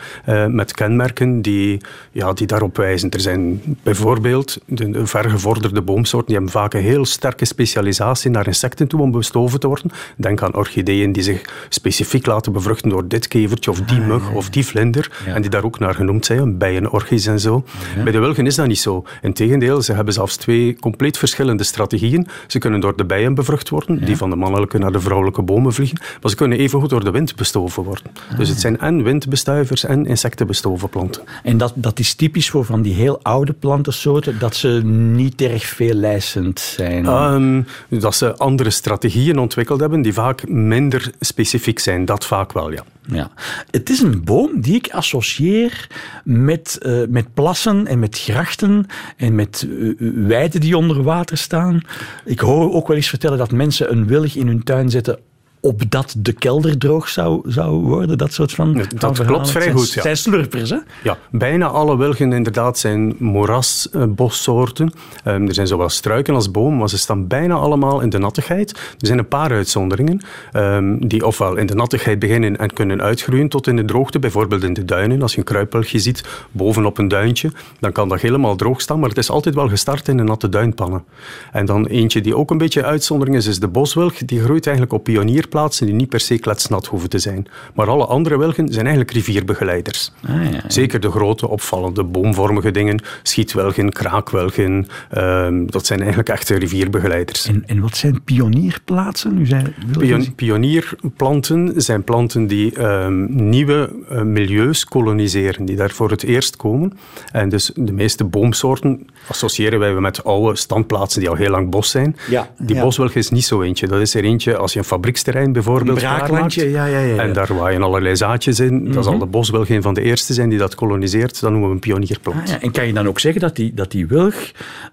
eh, 0.42 0.46
met 0.46 0.72
kenmerken 0.72 1.42
die, 1.42 1.80
ja, 2.12 2.32
die 2.32 2.46
daarop 2.46 2.76
wijzen. 2.76 3.10
Er 3.10 3.20
zijn 3.20 3.62
bijvoorbeeld 3.82 4.58
de, 4.66 4.90
de 4.90 5.06
vergevorderde 5.06 5.82
boomsoorten, 5.82 6.26
die 6.26 6.36
hebben 6.36 6.52
vaak 6.52 6.74
een 6.74 6.80
heel 6.80 7.04
sterke 7.04 7.44
specialisatie 7.44 8.30
naar 8.30 8.46
insecten 8.46 8.88
toe 8.88 9.00
om 9.00 9.10
bestoven 9.10 9.60
te 9.60 9.66
worden. 9.66 9.90
Denk 10.16 10.42
aan 10.42 10.54
orchideeën 10.54 11.12
die 11.12 11.22
zich 11.22 11.66
specifiek 11.68 12.26
laten 12.26 12.52
bevruchten 12.52 12.90
door 12.90 13.08
dit 13.08 13.28
kevertje 13.28 13.70
of 13.70 13.80
die 13.80 14.00
mug 14.00 14.32
of 14.32 14.50
die 14.50 14.66
vlinder, 14.66 15.10
Ja. 15.26 15.34
en 15.34 15.40
die 15.40 15.50
daar 15.50 15.64
ook 15.64 15.78
naar 15.78 15.94
genoemd 15.94 16.26
zijn, 16.26 16.58
bijenorchies 16.58 17.26
en 17.26 17.40
zo. 17.40 17.64
Bij 18.04 18.12
de 18.12 18.18
wilgen 18.18 18.46
is 18.46 18.54
dat 18.54 18.66
niet 18.66 18.78
zo. 18.78 19.04
Integendeel, 19.22 19.82
ze 19.82 19.92
hebben 19.92 20.14
zelfs 20.14 20.36
twee 20.36 20.76
compleet 20.80 21.18
verschillende 21.18 21.64
strategieën. 21.64 22.26
Ze 22.46 22.58
kunnen 22.58 22.80
door 22.80 22.96
de 22.96 23.04
bijen 23.04 23.34
bevrucht 23.34 23.68
worden, 23.68 24.04
die 24.04 24.16
van 24.16 24.30
de 24.30 24.36
mannelijke 24.36 24.78
naar 24.78 24.92
de 24.92 25.00
vrouwelijke 25.00 25.42
bomen 25.42 25.72
vliegen, 25.72 25.98
maar 26.20 26.30
ze 26.30 26.36
kunnen 26.36 26.58
evengoed 26.58 26.90
door 26.90 27.04
de 27.04 27.10
wind 27.10 27.36
bestoven 27.36 27.82
worden. 27.82 28.04
Dus 28.36 28.48
het 28.48 28.60
zijn 28.60 28.78
en 28.78 29.02
windbestuivers 29.02 29.84
en 29.84 30.06
insectenbestoven 30.28 30.88
planten. 30.88 31.22
En 31.42 31.58
dat, 31.58 31.72
dat 31.74 31.98
is 31.98 32.14
typisch 32.14 32.50
voor 32.50 32.64
van 32.64 32.82
die 32.82 32.94
heel 32.94 33.22
oude 33.22 33.52
plantensoorten, 33.52 34.38
dat 34.38 34.56
ze 34.56 34.68
niet 34.84 35.40
erg 35.40 35.64
veel 35.64 35.94
lijstend 35.94 36.60
zijn. 36.60 37.06
Ehm, 37.06 37.62
dat 37.88 38.14
ze 38.14 38.36
andere 38.36 38.70
strategieën 38.70 39.38
ontwikkeld 39.38 39.80
hebben 39.80 40.02
die 40.02 40.12
vaak 40.12 40.48
minder 40.48 41.12
specifiek 41.20 41.78
zijn. 41.78 42.04
Dat 42.04 42.26
vaak 42.26 42.52
wel, 42.52 42.72
ja. 42.72 42.84
Ja. 43.10 43.30
Het 43.70 43.90
is 43.90 44.00
een 44.00 44.24
boom 44.24 44.60
die 44.60 44.74
ik 44.74 44.90
associeer 44.90 45.86
met, 46.24 46.78
eh, 46.82 47.00
met 47.08 47.34
plassen 47.34 47.86
en 47.86 47.98
met 47.98 48.18
grachten 48.18 48.86
en 49.16 49.34
met 49.34 49.68
eh, 49.68 49.94
weiden 50.14 50.60
die 50.60 50.76
onder 50.76 51.02
water 51.02 51.36
staan. 51.36 51.80
Ik 52.24 52.40
hoor 52.40 52.72
ook 52.72 52.88
wel 52.88 52.96
eens 52.96 53.08
vertellen 53.08 53.38
dat 53.38 53.52
mensen 53.52 53.92
een 53.92 54.06
wilg 54.06 54.34
in 54.34 54.46
hun 54.46 54.62
tuin 54.62 54.90
zetten 54.90 55.18
opdat 55.60 56.14
de 56.18 56.32
kelder 56.32 56.78
droog 56.78 57.08
zou, 57.08 57.50
zou 57.50 57.70
worden. 57.70 58.18
Dat 58.18 58.32
soort 58.32 58.52
van, 58.52 58.82
Dat 58.98 59.16
van 59.16 59.26
klopt 59.26 59.50
vrij 59.50 59.72
goed, 59.72 59.92
ja. 59.92 60.02
Zijn 60.02 60.16
slurpers, 60.16 60.70
hè? 60.70 60.78
Ja, 61.02 61.18
bijna 61.30 61.66
alle 61.66 61.96
wilgen 61.96 62.32
inderdaad 62.32 62.78
zijn 62.78 63.14
moerasbossoorten. 63.18 64.92
Ehm, 65.24 65.46
er 65.46 65.54
zijn 65.54 65.66
zowel 65.66 65.88
struiken 65.88 66.34
als 66.34 66.50
bomen, 66.50 66.78
maar 66.78 66.88
ze 66.88 66.98
staan 66.98 67.26
bijna 67.26 67.54
allemaal 67.54 68.00
in 68.00 68.10
de 68.10 68.18
nattigheid. 68.18 68.70
Er 68.70 69.06
zijn 69.06 69.18
een 69.18 69.28
paar 69.28 69.50
uitzonderingen 69.50 70.20
ehm, 70.52 70.96
die 70.98 71.26
ofwel 71.26 71.56
in 71.56 71.66
de 71.66 71.74
nattigheid 71.74 72.18
beginnen 72.18 72.58
en 72.58 72.72
kunnen 72.72 73.02
uitgroeien 73.02 73.48
tot 73.48 73.66
in 73.66 73.76
de 73.76 73.84
droogte. 73.84 74.18
Bijvoorbeeld 74.18 74.62
in 74.62 74.72
de 74.72 74.84
duinen. 74.84 75.22
Als 75.22 75.32
je 75.32 75.38
een 75.38 75.44
kruipwilgje 75.44 75.98
ziet 75.98 76.24
bovenop 76.50 76.98
een 76.98 77.08
duintje, 77.08 77.52
dan 77.80 77.92
kan 77.92 78.08
dat 78.08 78.20
helemaal 78.20 78.56
droog 78.56 78.80
staan, 78.80 78.98
maar 79.00 79.08
het 79.08 79.18
is 79.18 79.30
altijd 79.30 79.54
wel 79.54 79.68
gestart 79.68 80.08
in 80.08 80.16
de 80.16 80.22
natte 80.22 80.48
duinpannen. 80.48 81.04
En 81.52 81.66
dan 81.66 81.86
eentje 81.86 82.20
die 82.20 82.36
ook 82.36 82.50
een 82.50 82.58
beetje 82.58 82.84
uitzondering 82.84 83.36
is, 83.36 83.46
is 83.46 83.60
de 83.60 83.68
boswilg. 83.68 84.14
Die 84.14 84.40
groeit 84.40 84.66
eigenlijk 84.66 84.96
op 84.96 85.08
pionierplaatsen 85.48 85.86
die 85.86 85.94
niet 85.94 86.08
per 86.08 86.20
se 86.20 86.38
kletsnat 86.38 86.86
hoeven 86.86 87.08
te 87.08 87.18
zijn. 87.18 87.46
Maar 87.74 87.88
alle 87.88 88.06
andere 88.06 88.38
wilgen 88.38 88.68
zijn 88.72 88.86
eigenlijk 88.86 89.14
rivierbegeleiders. 89.16 90.12
Ah, 90.28 90.52
ja. 90.52 90.60
Zeker 90.68 91.00
de 91.00 91.10
grote, 91.10 91.48
opvallende, 91.48 92.04
boomvormige 92.04 92.70
dingen, 92.70 93.02
schietwelgen, 93.22 93.92
kraakwelgen, 93.92 94.86
ehm, 95.10 95.66
dat 95.66 95.86
zijn 95.86 95.98
eigenlijk 96.00 96.28
echte 96.28 96.54
rivierbegeleiders. 96.54 97.46
En, 97.46 97.62
en 97.66 97.80
wat 97.80 97.96
zijn 97.96 98.22
pionierplaatsen? 98.24 99.38
U 99.38 99.46
zei 99.46 99.62
wilgen- 99.86 100.34
Pion- 100.34 100.34
pionierplanten 100.34 101.72
zijn 101.82 102.04
planten 102.04 102.46
die 102.46 102.72
ehm, 102.74 103.48
nieuwe 103.48 103.90
eh, 104.08 104.22
milieus 104.22 104.84
koloniseren, 104.84 105.64
die 105.64 105.76
daar 105.76 105.90
voor 105.90 106.10
het 106.10 106.22
eerst 106.22 106.56
komen. 106.56 106.98
En 107.32 107.48
dus 107.48 107.70
de 107.74 107.92
meeste 107.92 108.24
boomsoorten 108.24 109.06
associëren 109.28 109.78
wij 109.78 109.92
met 109.94 110.24
oude 110.24 110.56
standplaatsen 110.56 111.20
die 111.20 111.28
al 111.28 111.34
heel 111.34 111.50
lang 111.50 111.70
bos 111.70 111.90
zijn. 111.90 112.16
Ja, 112.30 112.50
Die 112.58 112.76
ja. 112.76 112.82
boswilg 112.82 113.14
is 113.14 113.30
niet 113.30 113.44
zo 113.44 113.62
eentje. 113.62 113.86
Dat 113.86 114.00
is 114.00 114.14
er 114.14 114.24
eentje 114.24 114.56
als 114.56 114.72
je 114.72 114.78
een 114.78 114.84
fabrieksterrein 114.84 115.37
bijvoorbeeld 115.46 115.88
Een 115.88 115.94
braaklandje, 116.08 116.60
klaarmaakt. 116.70 116.92
ja, 116.92 116.98
ja, 116.98 117.06
ja, 117.06 117.14
ja. 117.14 117.22
En 117.22 117.32
daar 117.32 117.56
waaien 117.56 117.82
allerlei 117.82 118.16
zaadjes 118.16 118.60
in. 118.60 118.92
Dat 118.92 119.04
zal 119.04 119.18
de 119.18 119.26
boswilg 119.26 119.68
een 119.68 119.82
van 119.82 119.94
de 119.94 120.02
eerste 120.02 120.32
zijn 120.32 120.48
die 120.48 120.58
dat 120.58 120.74
koloniseert. 120.74 121.40
Dat 121.40 121.50
noemen 121.50 121.68
we 121.68 121.74
een 121.74 121.80
pionierplant. 121.80 122.40
Ah, 122.40 122.46
ja. 122.46 122.60
En 122.60 122.70
kan 122.70 122.86
je 122.86 122.92
dan 122.92 123.08
ook 123.08 123.20
zeggen 123.20 123.40
dat 123.40 123.56
die, 123.56 123.74
dat 123.74 123.90
die 123.90 124.06
wilg 124.06 124.34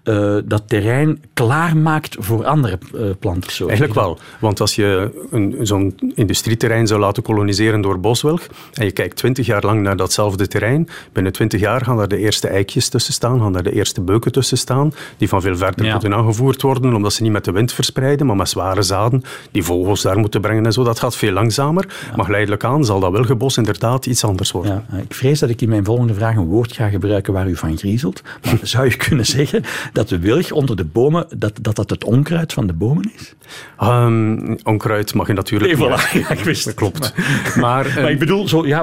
eh, 0.02 0.36
dat 0.44 0.62
terrein 0.66 1.22
klaarmaakt 1.34 2.16
voor 2.18 2.44
andere 2.44 2.78
eh, 2.94 3.00
plantensoorten? 3.18 3.76
Eigenlijk 3.78 3.94
wel. 4.06 4.18
Want 4.40 4.60
als 4.60 4.74
je 4.74 5.10
een- 5.30 5.56
zo'n 5.60 5.94
industrieterrein 6.14 6.86
zou 6.86 7.00
laten 7.00 7.22
koloniseren 7.22 7.80
door 7.80 8.00
boswilg 8.00 8.46
en 8.74 8.84
je 8.84 8.90
kijkt 8.92 9.16
twintig 9.16 9.46
jaar 9.46 9.62
lang 9.64 9.82
naar 9.82 9.96
datzelfde 9.96 10.46
terrein, 10.48 10.88
binnen 11.12 11.32
twintig 11.32 11.60
jaar 11.60 11.84
gaan 11.84 11.96
daar 11.96 12.08
de 12.08 12.16
eerste 12.18 12.48
eikjes 12.48 12.88
tussen 12.88 13.12
staan, 13.12 13.40
gaan 13.40 13.52
daar 13.52 13.62
de 13.62 13.72
eerste 13.72 14.00
beuken 14.00 14.32
tussen 14.32 14.58
staan, 14.58 14.92
die 15.16 15.28
van 15.28 15.40
veel 15.40 15.56
verder 15.56 15.90
moeten 15.92 16.14
aangevoerd 16.14 16.62
worden, 16.62 16.94
omdat 16.94 17.12
ze 17.12 17.22
niet 17.22 17.32
met 17.32 17.44
de 17.44 17.52
wind 17.52 17.72
verspreiden, 17.72 18.26
maar 18.26 18.36
met 18.36 18.48
zware 18.48 18.82
zaden, 18.82 19.22
die 19.50 19.62
vogels 19.62 20.02
daar 20.02 20.18
moeten 20.18 20.35
brengen 20.40 20.66
en 20.66 20.72
zo. 20.72 20.84
Dat 20.84 20.98
gaat 20.98 21.16
veel 21.16 21.32
langzamer, 21.32 21.86
maar 22.16 22.24
geleidelijk 22.24 22.64
aan 22.64 22.84
zal 22.84 23.00
dat 23.00 23.12
wilgenbos 23.12 23.56
inderdaad 23.56 24.06
iets 24.06 24.24
anders 24.24 24.50
worden. 24.52 24.84
Ja, 24.90 24.96
ik 24.98 25.14
vrees 25.14 25.38
dat 25.38 25.48
ik 25.50 25.62
in 25.62 25.68
mijn 25.68 25.84
volgende 25.84 26.14
vraag 26.14 26.36
een 26.36 26.44
woord 26.44 26.72
ga 26.72 26.88
gebruiken 26.88 27.32
waar 27.32 27.48
u 27.48 27.56
van 27.56 27.78
griezelt. 27.78 28.22
Maar 28.44 28.58
zou 28.74 28.84
je 28.88 28.96
kunnen 28.96 29.26
zeggen 29.26 29.62
dat 29.92 30.08
de 30.08 30.18
wilg 30.18 30.50
onder 30.52 30.76
de 30.76 30.84
bomen, 30.84 31.26
dat 31.36 31.52
dat, 31.60 31.76
dat 31.76 31.90
het 31.90 32.04
onkruid 32.04 32.52
van 32.52 32.66
de 32.66 32.72
bomen 32.72 33.10
is? 33.16 33.34
Ehm, 33.78 34.54
onkruid 34.62 35.14
mag 35.14 35.26
je 35.26 35.32
natuurlijk 35.32 35.78
Nee, 35.78 35.88
niet. 35.88 35.98
voilà. 36.00 36.12
Ja, 36.12 36.30
ik 36.30 36.44
wist 36.44 36.64
het. 36.64 36.74
Klopt. 36.84 37.14
Maar, 37.56 37.92
Maar 38.00 38.10
ik 38.10 38.18
bedoel, 38.18 38.48
zo, 38.48 38.66
ja, 38.66 38.82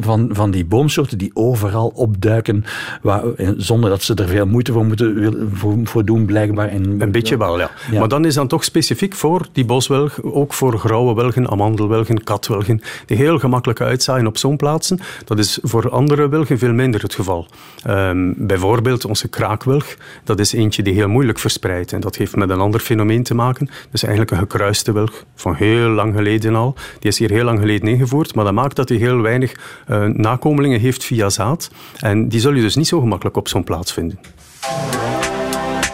van, 0.00 0.28
van- 0.32 0.50
die 0.50 0.64
boomsoorten 0.64 1.18
die 1.18 1.30
overal 1.34 1.92
opduiken, 1.94 2.64
waar, 3.02 3.32
eh, 3.34 3.48
zonder 3.56 3.90
dat 3.90 4.02
ze 4.02 4.14
er 4.14 4.28
veel 4.28 4.46
moeite 4.46 4.72
voor 4.72 4.84
moeten 4.84 5.48
voor, 5.52 5.74
voor 5.84 6.04
doen, 6.04 6.24
blijkbaar. 6.24 6.68
En, 6.68 7.00
Een 7.00 7.10
beetje 7.12 7.36
wel, 7.36 7.58
ja. 7.58 7.70
Ja. 7.90 7.98
Maar 7.98 8.08
dan 8.08 8.24
is 8.24 8.34
dan 8.34 8.46
toch 8.48 8.64
specifiek 8.64 9.14
voor 9.14 9.46
die 9.52 9.64
boswilg, 9.64 10.22
ook 10.22 10.52
voor 10.54 10.78
grauwe 10.84 11.14
wilgen, 11.14 11.50
amandelwilgen, 11.50 12.24
katwilgen, 12.24 12.80
die 13.06 13.16
heel 13.16 13.38
gemakkelijk 13.38 13.80
uitzaaien 13.80 14.26
op 14.26 14.38
zo'n 14.38 14.56
plaatsen. 14.56 15.00
Dat 15.24 15.38
is 15.38 15.58
voor 15.62 15.90
andere 15.90 16.28
wilgen 16.28 16.58
veel 16.58 16.72
minder 16.72 17.02
het 17.02 17.14
geval. 17.14 17.46
Ehm, 17.82 18.32
bijvoorbeeld 18.36 19.04
onze 19.04 19.28
kraakwilg, 19.28 19.86
dat 20.24 20.38
is 20.38 20.52
eentje 20.52 20.82
die 20.82 20.94
heel 20.94 21.08
moeilijk 21.08 21.38
verspreidt. 21.38 21.92
En 21.92 22.00
dat 22.00 22.16
heeft 22.16 22.36
met 22.36 22.50
een 22.50 22.60
ander 22.60 22.80
fenomeen 22.80 23.22
te 23.22 23.34
maken. 23.34 23.70
Dus 23.90 24.02
eigenlijk 24.02 24.32
een 24.32 24.38
gekruiste 24.38 24.92
wilg 24.92 25.24
van 25.34 25.54
heel 25.54 25.88
lang 25.88 26.14
geleden 26.14 26.54
al. 26.54 26.74
Die 26.98 27.10
is 27.10 27.18
hier 27.18 27.30
heel 27.30 27.44
lang 27.44 27.58
geleden 27.58 27.88
ingevoerd, 27.88 28.34
maar 28.34 28.44
dat 28.44 28.54
maakt 28.54 28.76
dat 28.76 28.88
hij 28.88 28.98
heel 28.98 29.20
weinig 29.20 29.52
uh, 29.88 30.04
nakomelingen 30.04 30.80
heeft 30.80 31.04
via 31.04 31.28
zaad. 31.28 31.70
En 32.00 32.28
die 32.28 32.40
zul 32.40 32.52
je 32.54 32.62
dus 32.62 32.76
niet 32.76 32.88
zo 32.88 33.00
gemakkelijk 33.00 33.36
op 33.36 33.48
zo'n 33.48 33.64
plaats 33.64 33.92
vinden. 33.92 34.18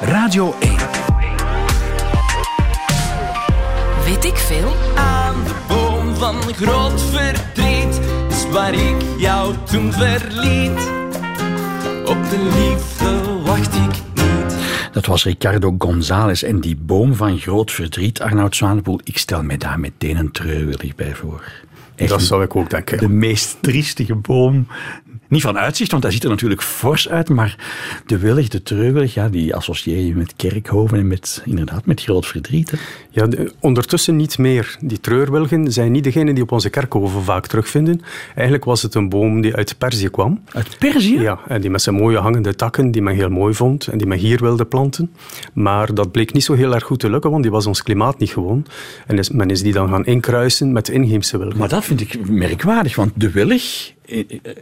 Radio 0.01 0.55
1. 0.61 0.90
Groot 6.55 7.03
verdriet 7.03 8.01
is 8.29 8.49
waar 8.51 8.75
ik 8.75 8.97
jou 9.19 9.55
toen 9.65 9.93
verliet. 9.93 10.91
Op 12.05 12.31
de 12.31 12.51
liefde 12.59 13.43
wacht 13.45 13.75
ik 13.75 14.03
niet. 14.15 14.57
Dat 14.93 15.07
was 15.07 15.25
Ricardo 15.25 15.75
González 15.79 16.43
en 16.43 16.61
die 16.61 16.77
boom 16.77 17.15
van 17.15 17.39
groot 17.39 17.73
verdriet, 17.73 18.21
Arnoud 18.21 18.57
Zwanepoel. 18.57 19.01
Ik 19.05 19.19
stel 19.19 19.43
mij 19.43 19.57
daar 19.57 19.81
meteen 19.81 20.17
een 20.17 20.31
treurwillig 20.31 20.95
bij 20.95 21.15
voor. 21.15 21.45
Echt 21.95 22.11
dat 22.11 22.23
zou 22.23 22.45
ik 22.45 22.57
ook 22.57 22.71
denken. 22.71 22.99
De 22.99 23.09
meest 23.09 23.57
triestige 23.61 24.15
boom 24.15 24.67
niet 25.31 25.43
van 25.43 25.59
uitzicht, 25.59 25.91
want 25.91 26.03
hij 26.03 26.13
ziet 26.13 26.25
er 26.25 26.29
natuurlijk 26.29 26.63
fors 26.63 27.09
uit, 27.09 27.29
maar 27.29 27.57
de 28.07 28.19
willig, 28.19 28.49
de 28.49 28.63
treurwillig, 28.63 29.15
ja, 29.15 29.29
die 29.29 29.55
associeer 29.55 30.05
je 30.07 30.15
met 30.15 30.33
kerkhoven 30.37 30.99
en 30.99 31.09
met, 31.09 31.43
inderdaad 31.45 31.87
met 31.87 32.03
groot 32.03 32.27
verdriet. 32.27 32.71
Hè? 32.71 32.77
Ja, 33.11 33.29
ondertussen 33.61 34.17
niet 34.17 34.39
meer. 34.39 34.77
Die 34.81 35.01
treurwilgen 35.01 35.73
zijn 35.73 35.93
niet 35.93 36.05
degene 36.05 36.33
die 36.33 36.43
op 36.43 36.53
onze 36.53 36.71
kerkhoven 36.71 37.23
vaak 37.23 37.47
terugvinden. 37.47 38.01
Eigenlijk 38.35 38.65
was 38.65 38.83
het 38.83 38.95
een 38.95 39.09
boom 39.09 39.41
die 39.41 39.55
uit 39.55 39.79
Perzië 39.79 40.09
kwam. 40.09 40.41
Uit 40.53 40.79
Perzië? 40.79 41.21
Ja, 41.21 41.39
en 41.49 41.61
die 41.61 41.71
met 41.71 41.83
zijn 41.83 41.97
mooie 41.97 42.19
hangende 42.19 42.55
takken, 42.55 42.91
die 42.91 43.03
men 43.03 43.15
heel 43.15 43.29
mooi 43.29 43.55
vond 43.55 43.87
en 43.87 43.99
die 43.99 44.07
men 44.07 44.19
hier 44.19 44.41
wilde 44.41 44.65
planten. 44.65 45.13
Maar 45.53 45.95
dat 45.95 46.11
bleek 46.11 46.33
niet 46.33 46.45
zo 46.45 46.55
heel 46.55 46.75
erg 46.75 46.85
goed 46.85 47.01
te 47.01 47.11
lukken, 47.11 47.31
want 47.31 47.43
die 47.43 47.53
was 47.53 47.67
ons 47.67 47.83
klimaat 47.83 48.19
niet 48.19 48.31
gewoon. 48.31 48.67
En 49.07 49.19
is, 49.19 49.31
men 49.31 49.51
is 49.51 49.63
die 49.63 49.73
dan 49.73 49.89
gaan 49.89 50.05
inkruisen 50.05 50.73
met 50.73 50.89
inheemse 50.89 51.39
wilgen. 51.39 51.59
Maar 51.59 51.69
dat 51.69 51.85
vind 51.85 52.01
ik 52.01 52.29
merkwaardig, 52.29 52.97
want 52.97 53.13
de 53.15 53.31
willig 53.31 53.93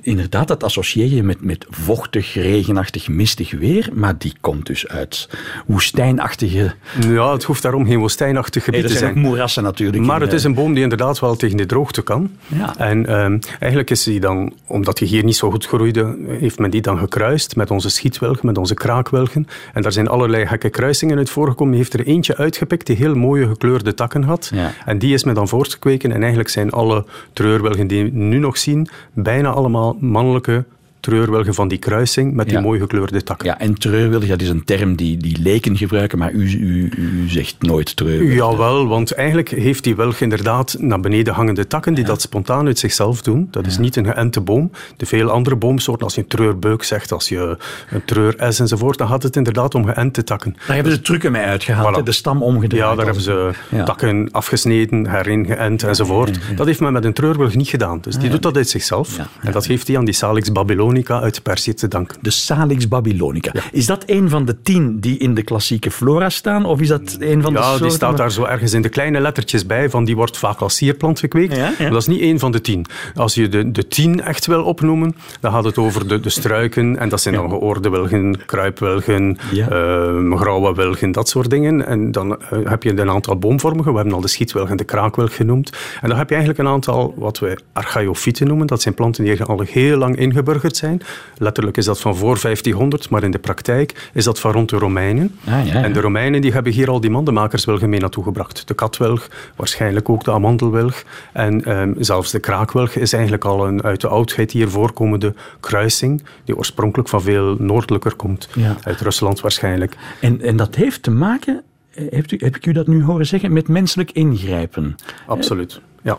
inderdaad, 0.03 0.49
dat 0.49 0.65
associeer 0.65 1.07
je 1.07 1.23
met, 1.23 1.45
met 1.45 1.67
vochtig, 1.71 2.35
regenachtig, 2.35 3.09
mistig 3.09 3.51
weer, 3.51 3.89
maar 3.93 4.19
die 4.19 4.33
komt 4.41 4.67
dus 4.67 4.89
uit 4.89 5.29
woestijnachtige... 5.67 6.75
Ja, 7.01 7.33
het 7.33 7.45
hoeft 7.45 7.63
daarom 7.63 7.87
geen 7.87 7.99
woestijnachtig 7.99 8.65
gebied 8.65 8.83
te 8.83 8.89
zijn. 8.89 8.99
zijn 8.99 9.19
moerassen 9.19 9.63
natuurlijk. 9.63 10.05
Maar 10.05 10.21
het 10.21 10.33
is 10.33 10.45
een 10.45 10.55
boom 10.55 10.75
die 10.75 10.83
inderdaad 10.83 11.21
wel 11.21 11.37
tegen 11.37 11.57
de 11.57 11.67
droogte 11.67 12.03
kan. 12.03 12.31
Ja. 12.47 12.77
En 12.77 13.07
ehm, 13.07 13.39
eigenlijk 13.59 13.91
is 13.91 14.03
die 14.03 14.21
dan, 14.21 14.53
omdat 14.67 14.99
hij 14.99 15.09
hier 15.09 15.25
niet 15.25 15.37
zo 15.37 15.51
goed 15.51 15.67
groeide, 15.67 16.17
heeft 16.29 16.59
men 16.59 16.71
die 16.71 16.81
dan 16.81 16.99
gekruist 16.99 17.57
met 17.57 17.71
onze 17.71 17.91
schietwilgen, 17.91 18.47
met 18.47 18.59
onze 18.59 18.75
kraakwilgen. 18.75 19.47
En 19.75 19.83
daar 19.83 19.93
zijn 19.93 20.09
allerlei 20.09 20.47
gekke 20.47 20.71
kruisingen 20.71 21.19
uit 21.19 21.31
voorgekomen. 21.31 21.73
Die 21.73 21.83
heeft 21.83 21.95
er 21.95 22.07
eentje 22.07 22.37
uitgepikt 22.37 22.87
die 22.87 22.97
heel 22.97 23.15
mooie 23.15 23.49
gekleurde 23.49 23.95
takken 23.95 24.23
had. 24.23 24.51
Ja. 24.55 24.73
En 24.85 24.99
die 24.99 25.15
is 25.15 25.25
men 25.25 25.35
dan 25.35 25.49
voortgekweken. 25.49 26.13
En 26.13 26.19
eigenlijk 26.19 26.49
zijn 26.49 26.71
alle 26.71 27.05
treurwilgen 27.33 27.87
die 27.87 28.05
we 28.05 28.11
nu 28.13 28.39
nog 28.39 28.59
zien, 28.59 28.89
bij 29.13 29.38
bijna 29.43 29.57
allemaal 29.57 29.97
mannelijke 30.01 30.65
treurwilgen 31.09 31.55
van 31.55 31.69
die 31.69 31.79
kruising 31.79 32.35
met 32.35 32.49
die 32.49 32.61
mooi 32.61 32.81
gekleurde 32.81 33.23
takken. 33.23 33.47
Ja, 33.47 33.59
en 33.59 33.75
treurwilg, 33.75 34.27
dat 34.27 34.41
is 34.41 34.49
een 34.49 34.65
term 34.65 34.97
die, 34.97 35.17
die 35.17 35.39
leken 35.43 35.77
gebruiken, 35.77 36.19
maar 36.19 36.33
u, 36.33 36.59
u, 36.59 36.93
u 36.97 37.29
zegt 37.29 37.57
nooit 37.63 37.97
treurwilg. 37.97 38.33
Jawel, 38.33 38.87
want 38.87 39.13
eigenlijk 39.13 39.49
heeft 39.49 39.85
die 39.85 39.97
wilg 39.97 40.21
inderdaad 40.21 40.77
naar 40.79 41.01
beneden 41.01 41.35
hangende 41.35 41.67
takken 41.67 41.95
die 41.95 42.05
dat 42.05 42.21
spontaan 42.21 42.67
uit 42.67 42.79
zichzelf 42.79 43.23
doen. 43.23 43.49
Dat 43.51 43.67
is 43.67 43.79
niet 43.79 43.97
een 43.97 44.05
geënte 44.05 44.41
boom. 44.41 44.71
De 44.97 45.07
veel 45.07 45.31
andere 45.31 45.57
boomsoorten, 45.57 46.05
als 46.05 46.15
je 46.15 46.21
een 46.21 46.27
treurbeuk 46.27 46.83
zegt, 46.83 47.13
als 47.13 47.29
je 47.29 47.57
een 47.91 48.05
treures 48.05 48.61
enzovoort, 48.61 48.99
dan 48.99 49.09
gaat 49.09 49.23
het 49.23 49.37
inderdaad 49.37 49.75
om 49.75 49.85
geënte 49.85 50.25
takken. 50.25 50.57
Daar 50.67 50.75
hebben 50.75 50.93
ze 50.93 51.01
trucken 51.01 51.33
mee 51.33 51.43
uitgehaald, 51.43 52.07
de 52.07 52.13
stam 52.13 52.43
omgedraaid. 52.43 52.91
Ja, 52.91 52.95
daar 52.95 53.05
hebben 53.05 53.23
ze 53.23 53.51
takken 53.85 54.29
afgesneden, 54.33 55.07
herin 55.07 55.47
geënt 55.47 55.83
enzovoort. 55.83 56.39
Dat 56.57 56.67
heeft 56.67 56.81
men 56.81 56.93
met 56.93 57.05
een 57.05 57.13
treurwilg 57.13 57.55
niet 57.55 57.69
gedaan. 57.69 57.99
Dus 58.01 58.19
die 58.19 58.31
doet 58.31 58.43
dat 58.43 58.57
uit 58.57 58.69
zichzelf. 58.69 59.19
En 59.43 59.53
dat 59.53 59.67
geeft 59.67 59.87
hij 59.87 59.97
aan 59.97 60.05
die 60.05 60.15
Salix 60.15 60.53
babylonica 60.99 61.21
uit 61.21 61.43
Perzië 61.43 61.75
te 61.75 61.89
danken. 61.89 62.19
De 62.21 62.31
Salix 62.31 62.89
babylonica. 62.89 63.53
Is 63.73 63.87
dat 63.87 64.03
een 64.07 64.29
van 64.29 64.45
de 64.45 64.63
tien 64.63 65.01
die 65.01 65.19
in 65.19 65.35
de 65.35 65.43
klassieke 65.43 65.91
flora 65.91 66.29
staan? 66.29 66.65
Of 66.65 66.81
is 66.81 66.89
dat 66.89 67.17
een 67.19 67.43
van 67.43 67.53
de 67.53 67.59
Ja, 67.59 67.79
die 67.79 67.91
staat 67.91 68.17
daar 68.17 68.33
zo 68.33 68.45
ergens 68.45 68.73
in 68.73 68.83
de 68.83 68.89
kleine 68.89 69.21
lettertjes 69.21 69.67
bij, 69.67 69.91
van 69.91 70.05
die 70.05 70.17
wordt 70.17 70.39
vaak 70.39 70.59
als 70.61 70.77
sierplant 70.77 71.19
gekweekt. 71.19 71.57
Ja, 71.57 71.73
dat 71.79 72.01
is 72.01 72.07
niet 72.07 72.21
één 72.21 72.39
van 72.39 72.53
de 72.53 72.61
tien. 72.61 72.87
Als 73.15 73.35
je 73.35 73.49
de, 73.49 73.71
de 73.71 73.87
tien 73.87 74.23
echt 74.23 74.47
wil 74.47 74.65
opnoemen, 74.65 75.15
dan 75.41 75.53
gaat 75.53 75.65
het 75.65 75.79
over 75.79 76.09
de, 76.09 76.21
de 76.21 76.31
struiken. 76.31 76.99
En 76.99 77.09
dat 77.09 77.21
zijn 77.21 77.35
dan 77.35 77.49
geoorde 77.49 77.91
wilgen, 77.91 78.47
kruipwilgen, 78.47 79.39
uh, 79.53 80.37
grauwe 80.37 80.75
wilgen, 80.75 81.13
dat 81.13 81.29
soort 81.29 81.51
dingen. 81.51 81.87
En 81.87 82.13
dan 82.13 82.39
uh, 82.53 82.59
heb 82.71 82.83
je 82.83 83.01
een 83.01 83.11
aantal 83.11 83.37
boomvormigen. 83.37 83.91
We 83.93 83.99
hebben 83.99 84.15
al 84.15 84.21
de 84.21 84.29
schietwilg 84.29 84.71
en 84.71 84.77
de 84.77 84.85
kraakwilg 84.85 85.37
genoemd. 85.37 85.73
En 86.01 86.09
dan 86.09 86.19
heb 86.19 86.29
je 86.29 86.35
eigenlijk 86.35 86.67
een 86.67 86.75
aantal 86.75 87.15
wat 87.17 87.39
we 87.39 87.59
archaeofieten 87.73 88.47
noemen. 88.47 88.67
Dat 88.67 88.83
zijn 88.83 88.95
planten 88.95 89.25
die 89.25 89.45
al 89.45 89.61
heel 89.61 89.97
lang 89.97 90.17
ingeburgerd 90.17 90.77
zijn. 90.79 91.03
Letterlijk 91.37 91.77
is 91.77 91.85
dat 91.85 92.01
van 92.01 92.17
voor 92.17 92.39
1500, 92.41 93.11
maar 93.11 93.23
in 93.23 93.31
de 93.31 93.39
praktijk 93.39 94.11
is 94.13 94.25
dat 94.25 94.41
van 94.41 94.53
rond 94.53 94.71
de 94.71 94.77
Romeinen. 94.77 95.39
Ah, 95.45 95.67
ja, 95.67 95.73
ja. 95.73 95.83
En 95.83 95.93
de 95.93 96.01
Romeinen 96.01 96.41
die 96.41 96.53
hebben 96.53 96.73
hier 96.73 96.91
al 96.91 97.01
die 97.01 97.11
mandenmakerswilgen 97.11 97.89
mee 97.89 98.01
naartoe 98.01 98.25
gebracht. 98.25 98.69
De 98.69 98.75
katwilg, 98.75 99.29
waarschijnlijk 99.57 100.09
ook 100.09 100.25
de 100.25 100.33
amandelwilg. 100.33 101.05
En 101.33 101.65
ehm, 101.65 101.93
zelfs 101.99 102.31
de 102.31 102.41
kraakwilg 102.41 102.95
is 102.95 103.13
eigenlijk 103.13 103.45
al 103.45 103.67
een 103.67 103.83
uit 103.83 104.01
de 104.01 104.09
oudheid 104.09 104.53
hier 104.53 104.69
voorkomende 104.69 105.35
kruising, 105.61 106.23
die 106.45 106.57
oorspronkelijk 106.57 107.09
van 107.09 107.23
veel 107.23 107.57
noordelijker 107.59 108.15
komt. 108.15 108.49
Ja. 108.55 108.77
Uit 108.83 109.01
Rusland 109.01 109.41
waarschijnlijk. 109.41 109.97
En, 110.21 110.41
en 110.41 110.57
dat 110.57 110.75
heeft 110.75 111.03
te 111.03 111.11
maken, 111.11 111.63
heeft 111.91 112.33
u, 112.33 112.37
heb 112.41 112.57
ik 112.57 112.67
u 112.67 112.73
dat 112.73 112.87
nu 112.87 113.03
horen 113.05 113.27
zeggen, 113.27 113.53
met 113.53 113.69
menselijk 113.69 114.11
ingrijpen? 114.11 114.97
Absoluut, 115.27 115.81
ja. 116.03 116.19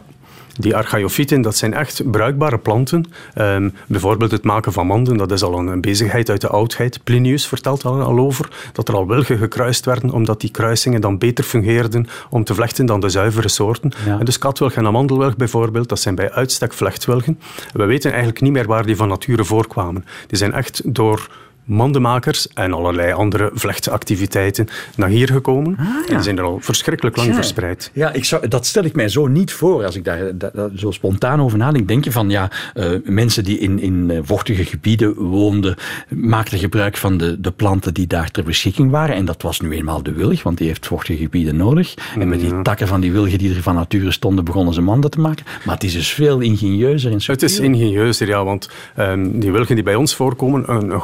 Die 0.60 0.76
archaeofieten, 0.76 1.42
dat 1.42 1.58
zijn 1.58 1.74
echt 1.74 2.12
bruikbare 2.12 2.58
planten. 2.58 3.06
Um, 3.36 3.74
bijvoorbeeld 3.88 4.32
het 4.32 4.44
maken 4.44 4.74
van 4.74 4.88
manden, 4.88 5.18
dat 5.18 5.32
is 5.32 5.44
al 5.44 5.58
een 5.60 5.82
bezigheid 5.82 6.30
uit 6.30 6.42
de 6.42 6.48
oudheid. 6.48 7.04
Plinius 7.04 7.48
vertelt 7.48 7.86
al, 7.86 8.02
al 8.02 8.20
over 8.20 8.50
dat 8.74 8.88
er 8.88 8.96
al 8.96 9.08
wilgen 9.08 9.38
gekruist 9.38 9.86
werden, 9.86 10.10
omdat 10.12 10.42
die 10.42 10.52
kruisingen 10.52 11.02
dan 11.02 11.18
beter 11.18 11.44
fungeerden 11.44 12.08
om 12.30 12.44
te 12.44 12.54
vlechten 12.54 12.86
dan 12.86 13.00
de 13.00 13.10
zuivere 13.10 13.48
soorten. 13.48 13.92
Ja. 14.06 14.20
En 14.20 14.26
dus 14.26 14.38
katwilg 14.38 14.74
en 14.74 14.86
amandelwilg 14.86 15.36
bijvoorbeeld, 15.36 15.90
dat 15.90 16.00
zijn 16.00 16.16
bij 16.16 16.32
uitstek 16.32 16.74
vlechtwilgen. 16.74 17.40
We 17.74 17.86
weten 17.86 18.10
eigenlijk 18.10 18.42
niet 18.42 18.52
meer 18.52 18.68
waar 18.68 18.86
die 18.86 18.96
van 18.96 19.08
nature 19.08 19.44
voorkwamen. 19.44 20.06
Die 20.28 20.38
zijn 20.38 20.54
echt 20.54 20.82
door 20.94 21.30
mandenmakers 21.70 22.48
en 22.54 22.74
allerlei 22.74 23.12
andere 23.14 23.52
vlechtactiviteiten 23.54 24.68
naar 24.96 25.10
hier 25.10 25.28
gekomen. 25.28 25.76
Ah, 25.80 25.86
En 25.88 26.14
die 26.16 26.24
zijn 26.24 26.38
er 26.38 26.44
al 26.44 26.58
verschrikkelijk 26.62 27.16
lang 27.16 27.28
Ja. 27.30 27.34
verspreid. 27.36 27.92
Ja, 27.94 28.14
ik 28.14 28.26
zou, 28.26 28.48
dat 28.48 28.66
stel 28.66 28.84
ik 28.84 28.96
mij 28.96 29.10
zo 29.10 29.28
niet 29.28 29.52
voor 29.54 29.86
als 29.86 29.96
ik 29.96 30.04
daar 30.04 30.38
da- 30.38 30.52
da- 30.54 30.70
zo 30.76 30.92
spontaan 30.92 31.42
over 31.42 31.58
nadenk. 31.58 31.88
Denk 31.88 32.04
je 32.04 32.12
van 32.12 32.30
ja, 32.30 32.52
eh, 32.74 32.86
mensen 33.04 33.44
die 33.44 33.58
in, 33.60 33.80
in 33.80 34.10
eh, 34.12 34.20
vochtige 34.24 34.66
gebieden 34.66 35.14
woonden, 35.16 35.76
maakten 36.10 36.60
gebruik 36.60 36.98
van 36.98 37.18
de, 37.18 37.40
de 37.42 37.52
planten 37.52 37.94
die 37.94 38.08
daar 38.08 38.32
ter 38.32 38.44
beschikking 38.44 38.92
waren. 38.92 39.16
En 39.16 39.26
dat 39.26 39.42
was 39.42 39.60
nu 39.60 39.72
eenmaal 39.72 40.04
de 40.04 40.12
wilg, 40.12 40.44
want 40.44 40.58
die 40.58 40.68
heeft 40.68 40.88
vochtige 40.88 41.22
gebieden 41.24 41.56
nodig. 41.56 41.94
En 42.20 42.28
met 42.30 42.40
die 42.40 42.62
takken 42.62 42.88
van 42.88 43.02
die 43.02 43.12
wilgen 43.12 43.38
die 43.38 43.56
er 43.56 43.62
van 43.62 43.76
nature 43.76 44.12
stonden, 44.12 44.46
begonnen 44.46 44.74
ze 44.74 44.82
manden 44.82 45.12
te 45.12 45.20
maken. 45.20 45.46
Maar 45.66 45.74
het 45.76 45.84
is 45.84 45.94
dus 45.94 46.14
veel 46.14 46.40
ingenieuzer 46.40 47.12
en 47.12 47.20
Het 47.26 47.42
is 47.44 47.60
ingenieuzer, 47.60 48.28
ja, 48.28 48.44
want 48.44 48.70
ehm, 48.96 49.40
die 49.40 49.52
wilgen 49.52 49.76
die 49.76 49.84
bij 49.84 49.96
ons 49.96 50.16
voorkomen, 50.16 50.64
een, 50.72 50.90
een 50.92 51.00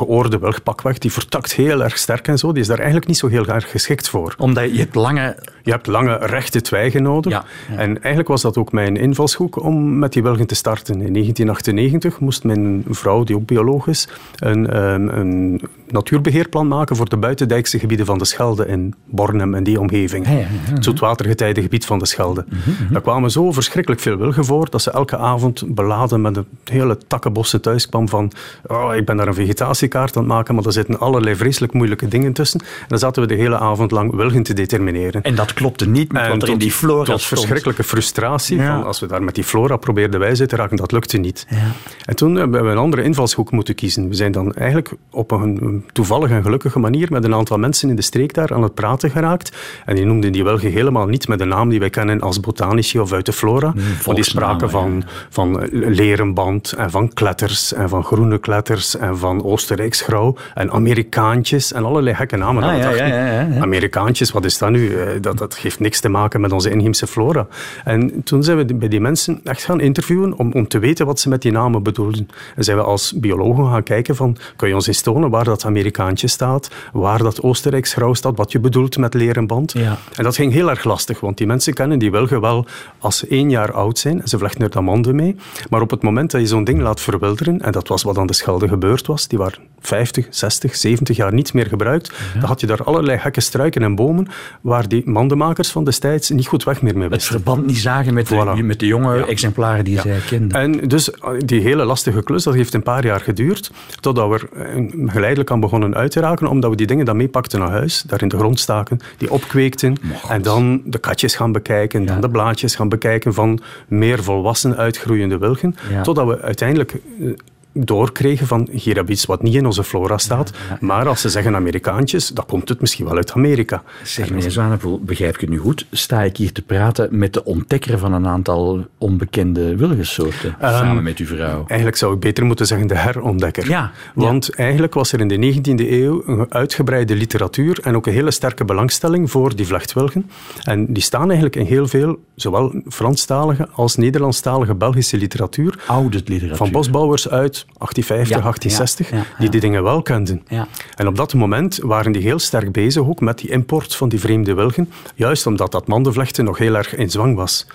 wilgpakweg, 0.55 0.97
die 0.97 1.11
vertakt 1.11 1.53
heel 1.53 1.83
erg 1.83 1.97
sterk 1.97 2.27
en 2.27 2.37
zo, 2.37 2.51
die 2.51 2.61
is 2.61 2.67
daar 2.67 2.77
eigenlijk 2.77 3.07
niet 3.07 3.17
zo 3.17 3.27
heel 3.27 3.45
erg 3.45 3.71
geschikt 3.71 4.09
voor. 4.09 4.35
Omdat 4.37 4.71
je 4.71 4.79
hebt 4.79 4.95
lange... 4.95 5.35
Je 5.63 5.71
hebt 5.71 5.87
lange, 5.87 6.17
rechte 6.17 6.61
twijgen 6.61 7.03
nodig. 7.03 7.31
Ja, 7.31 7.45
ja. 7.69 7.77
En 7.77 7.93
eigenlijk 7.93 8.27
was 8.27 8.41
dat 8.41 8.57
ook 8.57 8.71
mijn 8.71 8.97
invalshoek 8.97 9.63
om 9.63 9.99
met 9.99 10.13
die 10.13 10.23
wilgen 10.23 10.47
te 10.47 10.55
starten. 10.55 11.01
In 11.01 11.13
1998 11.13 12.19
moest 12.19 12.43
mijn 12.43 12.83
vrouw, 12.89 13.23
die 13.23 13.35
ook 13.35 13.45
bioloog 13.45 13.87
is, 13.87 14.07
een, 14.35 14.69
ehm, 14.69 15.07
een 15.07 15.61
natuurbeheerplan 15.87 16.67
maken 16.67 16.95
voor 16.95 17.09
de 17.09 17.17
buitendijkse 17.17 17.79
gebieden 17.79 18.05
van 18.05 18.17
de 18.17 18.25
Schelde 18.25 18.67
in 18.67 18.93
Bornem 19.05 19.53
en 19.53 19.63
die 19.63 19.79
omgeving. 19.79 20.25
Ja, 20.25 20.31
ja, 20.31 20.37
ja, 20.39 20.45
Het 20.73 20.83
zoetwatergetijdengebied 20.83 21.85
van 21.85 21.99
de 21.99 22.05
Schelde. 22.05 22.45
Mhm, 22.49 22.93
Daar 22.93 23.01
kwamen 23.01 23.31
zo 23.31 23.51
verschrikkelijk 23.51 24.01
veel 24.01 24.17
wilgen 24.17 24.45
voor 24.45 24.69
dat 24.69 24.81
ze 24.81 24.91
elke 24.91 25.17
avond 25.17 25.63
beladen 25.75 26.21
met 26.21 26.37
een 26.37 26.45
hele 26.63 26.97
takkenbossen 27.07 27.61
thuis 27.61 27.89
kwam 27.89 28.09
van 28.09 28.31
oh, 28.67 28.95
ik 28.95 29.05
ben 29.05 29.17
daar 29.17 29.27
een 29.27 29.33
vegetatiekaart 29.33 30.15
aan 30.17 30.23
het 30.23 30.31
maken, 30.31 30.55
maar 30.55 30.65
er 30.65 30.71
zitten 30.73 30.99
allerlei 30.99 31.35
vreselijk 31.35 31.73
moeilijke 31.73 32.07
dingen 32.07 32.33
tussen. 32.33 32.59
En 32.59 32.67
dan 32.87 32.99
zaten 32.99 33.21
we 33.21 33.27
de 33.27 33.35
hele 33.35 33.57
avond 33.59 33.91
lang 33.91 34.15
wilgen 34.15 34.43
te 34.43 34.53
determineren. 34.53 35.21
En 35.21 35.35
dat 35.35 35.53
klopte 35.53 35.87
niet 35.89 36.11
met 36.11 36.23
En 36.23 36.29
wat 36.29 36.43
er 36.43 36.49
in 36.49 36.57
die 36.57 36.71
flora 36.71 37.03
tot 37.03 37.21
stond. 37.21 37.39
verschrikkelijke 37.39 37.83
frustratie. 37.83 38.61
Van 38.61 38.83
als 38.83 38.99
we 38.99 39.07
daar 39.07 39.23
met 39.23 39.35
die 39.35 39.43
flora 39.43 39.77
probeerden 39.77 40.19
bij 40.19 40.33
te 40.35 40.55
raken, 40.55 40.77
dat 40.77 40.91
lukte 40.91 41.17
niet. 41.17 41.45
Ja. 41.49 41.71
En 42.05 42.15
toen 42.15 42.35
hebben 42.35 42.63
we 42.63 42.69
een 42.69 42.77
andere 42.77 43.03
invalshoek 43.03 43.51
moeten 43.51 43.75
kiezen. 43.75 44.09
We 44.09 44.15
zijn 44.15 44.31
dan 44.31 44.53
eigenlijk 44.53 44.91
op 45.09 45.31
een 45.31 45.74
een 45.75 45.85
toevallige 45.93 46.33
en 46.33 46.43
gelukkige 46.43 46.79
manier 46.79 47.07
met 47.11 47.23
een 47.23 47.33
aantal 47.33 47.57
mensen 47.57 47.89
in 47.89 47.95
de 47.95 48.01
streek 48.01 48.33
daar 48.33 48.53
aan 48.53 48.63
het 48.63 48.73
praten 48.73 49.09
geraakt. 49.09 49.57
En 49.85 49.95
die 49.95 50.05
noemden 50.05 50.31
die 50.31 50.43
welgen 50.43 50.71
helemaal 50.71 51.07
niet 51.07 51.27
met 51.27 51.39
de 51.39 51.45
naam 51.45 51.69
die 51.69 51.79
wij 51.79 51.89
kennen 51.89 52.21
als 52.21 52.39
botanici 52.39 52.99
of 52.99 53.13
uit 53.13 53.25
de 53.25 53.33
flora. 53.33 53.73
maar 54.05 54.15
die 54.15 54.23
spraken 54.23 54.69
van, 54.69 55.03
van 55.29 55.67
lerenband 55.71 56.71
en 56.71 56.91
van 56.91 57.13
kletters 57.13 57.73
en 57.73 57.89
van 57.89 58.03
groene 58.03 58.37
kletters 58.37 58.97
en 58.97 59.17
van 59.17 59.43
Oostenrijksgrauw 59.43 60.35
en 60.53 60.71
Amerikaantjes 60.71 61.73
en 61.73 61.85
allerlei 61.85 62.15
gekke 62.15 62.37
namen. 62.37 62.63
Ah, 62.63 62.77
ja, 62.77 62.89
ja, 62.89 63.05
ja. 63.05 63.59
Amerikaantjes, 63.61 64.31
wat 64.31 64.45
is 64.45 64.57
dat 64.57 64.69
nu? 64.69 64.95
Eh, 64.95 65.07
Dat, 65.21 65.37
dat 65.37 65.57
heeft 65.57 65.79
niks 65.79 65.99
te 65.99 66.09
maken 66.09 66.41
met 66.41 66.51
onze 66.51 66.69
inheemse 66.69 67.07
flora. 67.07 67.47
En 67.83 68.23
toen 68.23 68.43
zijn 68.43 68.57
we 68.57 68.73
bij 68.73 68.87
die 68.87 69.01
mensen 69.01 69.39
echt 69.43 69.63
gaan 69.63 69.79
interviewen 69.79 70.37
om, 70.37 70.51
om 70.53 70.67
te 70.67 70.79
weten 70.79 71.05
wat 71.05 71.19
ze 71.19 71.29
met 71.29 71.41
die 71.41 71.51
namen 71.51 71.83
bedoelden. 71.83 72.27
En 72.55 72.63
zijn 72.63 72.77
we 72.77 72.83
als 72.83 73.13
biologen 73.15 73.65
gaan 73.65 73.83
kijken 73.83 74.15
van, 74.15 74.37
kun 74.55 74.67
je 74.67 74.73
ons 74.73 74.87
eens 74.87 75.01
tonen 75.01 75.29
waar 75.29 75.43
dat 75.43 75.61
Amerikaantje 75.65 76.27
staat, 76.27 76.69
waar 76.93 77.17
dat 77.17 77.41
Oostenrijksgrauw 77.41 78.13
staat, 78.13 78.37
wat 78.37 78.51
je 78.51 78.59
bedoelt 78.59 78.97
met 78.97 79.13
lerenband. 79.13 79.71
Ja. 79.71 79.97
En 80.15 80.23
dat 80.23 80.35
ging 80.35 80.53
heel 80.53 80.69
erg 80.69 80.83
lastig, 80.83 81.19
want 81.19 81.37
die 81.37 81.47
mensen 81.47 81.73
kennen 81.73 81.99
die 81.99 82.11
wilgen 82.11 82.41
wel 82.41 82.65
als 82.99 83.17
ze 83.17 83.27
één 83.27 83.49
jaar 83.49 83.71
oud 83.73 83.97
zijn. 83.97 84.21
En 84.21 84.27
ze 84.27 84.37
vlechten 84.37 84.61
er 84.61 84.69
dan 84.69 84.83
monden 84.83 85.15
mee. 85.15 85.35
Maar 85.69 85.81
op 85.81 85.89
het 85.89 86.03
moment 86.03 86.31
dat 86.31 86.41
je 86.41 86.47
zo'n 86.47 86.63
ding 86.63 86.81
laat 86.81 87.01
verwilderen, 87.01 87.61
en 87.61 87.71
dat 87.71 87.87
was 87.87 88.03
wat 88.03 88.17
aan 88.17 88.27
de 88.27 88.33
Schelde 88.33 88.67
gebeurd 88.67 89.07
was, 89.07 89.27
die 89.27 89.37
waren 89.37 89.59
50, 89.87 90.27
60, 90.29 90.75
70 90.75 91.15
jaar 91.15 91.33
niet 91.33 91.53
meer 91.53 91.65
gebruikt, 91.65 92.11
dan 92.33 92.43
had 92.43 92.59
je 92.61 92.67
daar 92.67 92.83
allerlei 92.83 93.17
gekke 93.17 93.41
struiken 93.41 93.81
en 93.83 93.95
bomen 93.95 94.27
waar 94.61 94.87
die 94.87 95.01
mandenmakers 95.05 95.69
van 95.71 95.83
destijds 95.83 96.29
niet 96.29 96.47
goed 96.47 96.63
weg 96.63 96.81
meer 96.81 96.93
mee 96.93 97.03
Het 97.03 97.11
wisten. 97.11 97.31
verband 97.35 97.65
niet 97.65 97.77
zagen 97.77 98.13
met 98.13 98.27
de, 98.27 98.35
Voilà. 98.61 98.65
met 98.65 98.79
de 98.79 98.85
jonge 98.87 99.17
Ja. 99.17 99.25
exemplaren 99.25 99.83
die 99.85 99.99
zij 99.99 100.19
kenden. 100.29 100.59
En 100.61 100.87
dus 100.87 101.11
eh, 101.11 101.29
die 101.37 101.61
hele 101.61 101.83
lastige 101.85 102.23
klus, 102.23 102.43
dat 102.43 102.53
heeft 102.53 102.73
een 102.73 102.83
paar 102.83 103.05
jaar 103.05 103.19
geduurd, 103.19 103.71
totdat 103.99 104.29
we 104.29 104.33
er 104.53 104.65
eh, 104.67 104.83
geleidelijk 105.11 105.51
aan 105.51 105.59
begonnen 105.59 105.95
uit 105.95 106.11
te 106.11 106.19
raken, 106.19 106.47
omdat 106.47 106.69
we 106.69 106.75
die 106.75 106.87
dingen 106.87 107.05
dan 107.05 107.17
meepakten 107.17 107.59
naar 107.59 107.69
huis, 107.71 108.03
daar 108.07 108.21
in 108.21 108.27
de 108.27 108.37
grond 108.37 108.59
staken, 108.59 108.99
die 109.17 109.31
opkweekten, 109.31 109.95
en 110.29 110.41
dan 110.41 110.81
de 110.85 110.97
katjes 110.97 111.35
gaan 111.35 111.51
bekijken, 111.51 112.05
dan 112.05 112.21
de 112.21 112.29
blaadjes 112.29 112.75
gaan 112.75 112.89
bekijken 112.89 113.33
van 113.33 113.59
meer 113.87 114.23
volwassen 114.23 114.75
uitgroeiende 114.77 115.37
wilgen, 115.37 115.75
totdat 116.03 116.27
we 116.27 116.41
uiteindelijk 116.41 116.93
eh, 117.19 117.27
doorkregen 117.75 118.47
van 118.47 118.67
hier 118.71 118.85
hebben 118.85 119.05
we 119.05 119.11
iets 119.11 119.25
wat 119.25 119.43
niet 119.43 119.55
in 119.55 119.65
onze 119.65 119.83
flora 119.83 120.17
staat, 120.17 120.51
maar 120.79 121.07
als 121.07 121.21
ze 121.21 121.29
zeggen 121.29 121.55
Amerikaantjes, 121.55 122.27
dan 122.27 122.45
komt 122.45 122.69
het 122.69 122.81
misschien 122.81 123.05
wel 123.05 123.15
uit 123.15 123.31
Amerika. 123.31 123.83
Zeg 124.03 124.29
meneer 124.29 124.51
Zwanepoel, 124.51 124.99
begrijp 124.99 125.33
ik 125.33 125.41
het 125.41 125.49
nu 125.49 125.57
goed? 125.57 125.85
Sta 125.91 126.21
ik 126.21 126.37
hier 126.37 126.51
te 126.51 126.61
praten 126.61 127.17
met 127.17 127.33
de 127.33 127.43
ontdekker 127.43 127.99
van 127.99 128.13
een 128.13 128.27
aantal 128.27 128.85
onbekende 128.97 129.75
wilgensoorten, 129.75 130.55
samen 130.61 131.03
met 131.03 131.17
uw 131.17 131.25
vrouw? 131.25 131.63
Eigenlijk 131.67 131.97
zou 131.97 132.13
ik 132.13 132.19
beter 132.19 132.45
moeten 132.45 132.67
zeggen 132.67 132.87
de 132.87 132.97
herontdekker. 132.97 133.69
Ja, 133.69 133.91
Want 134.13 134.55
eigenlijk 134.55 134.93
was 134.93 135.11
er 135.11 135.19
in 135.19 135.27
de 135.27 135.53
19e 135.53 135.89
eeuw 135.91 136.23
een 136.25 136.53
uitgebreide 136.53 137.15
literatuur 137.15 137.79
en 137.83 137.95
ook 137.95 138.07
een 138.07 138.13
hele 138.13 138.31
sterke 138.31 138.65
belangstelling 138.65 139.31
voor 139.31 139.55
die 139.55 139.65
vlechtwilgen. 139.65 140.29
En 140.63 140.93
die 140.93 141.03
staan 141.03 141.25
eigenlijk 141.25 141.55
in 141.55 141.65
heel 141.65 141.87
veel, 141.87 142.19
zowel 142.35 142.81
Franstalige 142.89 143.67
als 143.71 143.95
Nederlandstalige 143.95 144.75
Belgische 144.75 145.17
literatuur. 145.17 145.79
Oude 145.87 146.21
literatuur. 146.25 146.55
Van 146.55 146.71
bosbouwers 146.71 147.29
uit 147.29 147.64
1850, 147.77 148.35
Ja, 148.35 148.41
1860, 148.41 149.09
ja, 149.09 149.17
ja, 149.17 149.23
die 149.39 149.49
die 149.49 149.59
dingen 149.59 149.83
wel 149.83 150.01
kenden. 150.01 150.43
Ja. 150.47 150.67
En 150.95 151.07
op 151.07 151.15
dat 151.15 151.33
moment 151.33 151.79
waren 151.81 152.11
die 152.11 152.21
heel 152.21 152.39
sterk 152.39 152.71
bezig 152.71 153.03
ook 153.03 153.19
met 153.19 153.37
die 153.37 153.49
import 153.49 153.95
van 153.95 154.09
die 154.09 154.19
vreemde 154.19 154.53
wilgen, 154.53 154.91
juist 155.15 155.45
omdat 155.45 155.71
dat 155.71 155.87
mandenvlechten 155.87 156.45
nog 156.45 156.57
heel 156.57 156.75
erg 156.75 156.95
in 156.95 157.11
zwang 157.11 157.35
was. 157.35 157.65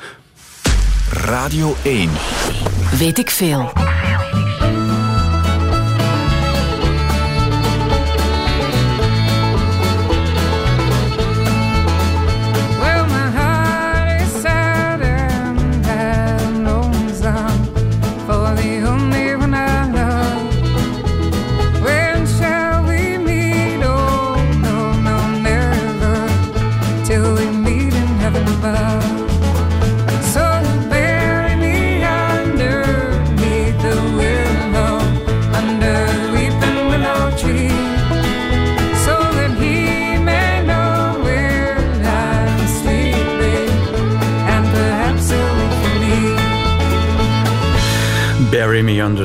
Radio 1.12 1.75
1. 1.82 2.11
Weet 2.99 3.18
ik 3.18 3.30
veel. 3.30 3.73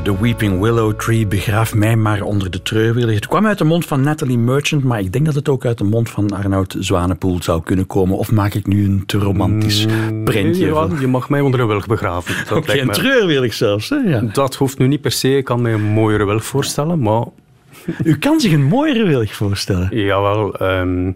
The 0.06 0.22
weeping 0.22 0.60
willow 0.62 0.94
tree, 0.94 1.28
begraaf 1.28 1.76
mij 1.76 1.96
maar 1.96 2.22
onder 2.22 2.52
de 2.52 2.62
treurwillig. 2.62 3.15
Het 3.15 3.28
kwam 3.28 3.46
uit 3.48 3.58
de 3.58 3.63
mond 3.63 3.86
van 3.86 4.02
Natalie 4.02 4.38
Merchant, 4.38 4.84
maar 4.84 5.00
ik 5.00 5.12
denk 5.12 5.26
dat 5.26 5.36
het 5.36 5.50
ook 5.50 5.65
uit 5.65 5.78
de 5.78 5.84
mond 5.84 6.10
van 6.10 6.32
Arnoud 6.32 6.76
Zwanepoel 6.80 7.44
zou 7.44 7.63
kunnen 7.63 7.88
komen. 7.88 8.18
Of 8.18 8.32
maak 8.32 8.54
ik 8.54 8.68
nu 8.68 8.86
een 8.86 9.04
te 9.06 9.18
romantisch 9.18 9.86
prentje 10.24 10.65
Ja, 10.65 10.74
van... 10.74 10.98
je 11.00 11.08
mag 11.08 11.30
mij 11.30 11.41
onder 11.41 11.60
een 11.60 11.68
wilg 11.68 11.88
begraven. 11.88 12.36
Dat 12.50 12.68
lijkt 12.68 12.82
een 12.82 12.89
treurwillig 12.89 13.54
zelfs. 13.54 13.89
Hè? 13.89 13.96
Ja. 13.96 14.22
Dat 14.22 14.56
hoeft 14.56 14.78
nu 14.78 14.88
niet 14.88 15.02
per 15.02 15.12
se. 15.12 15.38
Ik 15.38 15.46
kan 15.46 15.62
me 15.62 15.72
een 15.72 15.84
mooiere 15.84 16.26
wilg 16.26 16.46
voorstellen, 16.46 17.00
maar 17.00 17.24
U 18.04 18.18
kan 18.18 18.39
zich 18.39 18.52
een 18.52 18.63
mooiere 18.63 19.04
willig 19.06 19.36
voorstellen. 19.36 19.98
jawel. 20.06 20.56
ehm, 20.56 21.08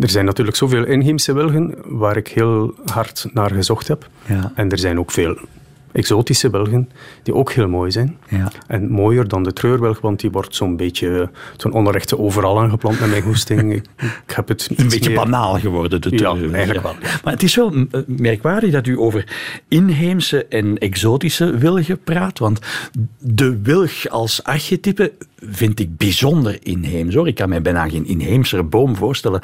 er 0.00 0.08
zijn 0.10 0.24
natuurlijk 0.24 0.56
zoveel 0.56 0.84
inheemse 0.84 1.32
wilgen 1.32 1.74
waar 1.84 2.16
ik 2.16 2.28
heel 2.28 2.74
hard 2.84 3.26
naar 3.32 3.50
gezocht 3.50 3.88
heb. 3.88 4.08
Ja. 4.26 4.52
En 4.54 4.70
er 4.70 4.78
zijn 4.78 4.98
ook 4.98 5.10
veel 5.10 5.36
exotische 5.94 6.50
wilgen 6.50 6.90
die 7.22 7.34
ook 7.34 7.52
heel 7.52 7.68
mooi 7.68 7.90
zijn. 7.90 8.16
Ja. 8.28 8.52
En 8.66 8.90
mooier 8.90 9.28
dan 9.28 9.42
de 9.42 9.52
treurwilg, 9.52 10.00
want 10.00 10.20
die 10.20 10.30
wordt 10.30 10.54
zo'n 10.56 10.76
beetje 10.76 11.30
zo'n 11.56 11.72
onrechte 11.72 12.18
overal 12.18 12.60
aangeplant 12.60 13.00
met 13.00 13.10
mijn 13.10 13.22
goesting. 13.22 13.72
ik, 13.74 13.84
ik 14.26 14.34
heb 14.34 14.48
het 14.48 14.68
Een 14.76 14.88
beetje 14.88 15.10
meer- 15.10 15.18
banaal 15.18 15.58
geworden. 15.58 16.00
De 16.00 16.10
Ja, 16.10 16.16
treurwillig. 16.16 16.52
eigenlijk 16.54 16.84
wel. 16.84 16.94
Maar 17.24 17.32
het 17.32 17.42
is 17.42 17.54
wel 17.54 17.72
merkwaardig 18.06 18.70
dat 18.72 18.86
u 18.86 18.98
over 18.98 19.32
inheemse 19.68 20.46
en 20.46 20.78
exotische 20.78 21.58
wilgen 21.58 21.98
praat. 22.02 22.38
Want 22.38 22.58
de 23.18 23.58
wilg 23.62 24.08
als 24.08 24.42
archetype 24.44 25.12
vind 25.50 25.80
ik 25.80 25.96
bijzonder 25.96 26.58
inheems. 26.62 27.14
Hoor. 27.14 27.28
Ik 27.28 27.34
kan 27.34 27.48
mij 27.48 27.62
bijna 27.62 27.88
geen 27.88 28.06
inheemser 28.06 28.68
boom 28.68 28.96
voorstellen 28.96 29.40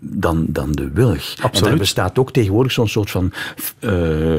dan, 0.00 0.46
dan 0.48 0.72
de 0.72 0.90
wilg. 0.94 1.34
En 1.52 1.64
er 1.66 1.76
bestaat 1.76 2.18
ook 2.18 2.32
tegenwoordig 2.32 2.72
zo'n 2.72 2.88
soort 2.88 3.10
van 3.10 3.32
eh, 3.78 3.92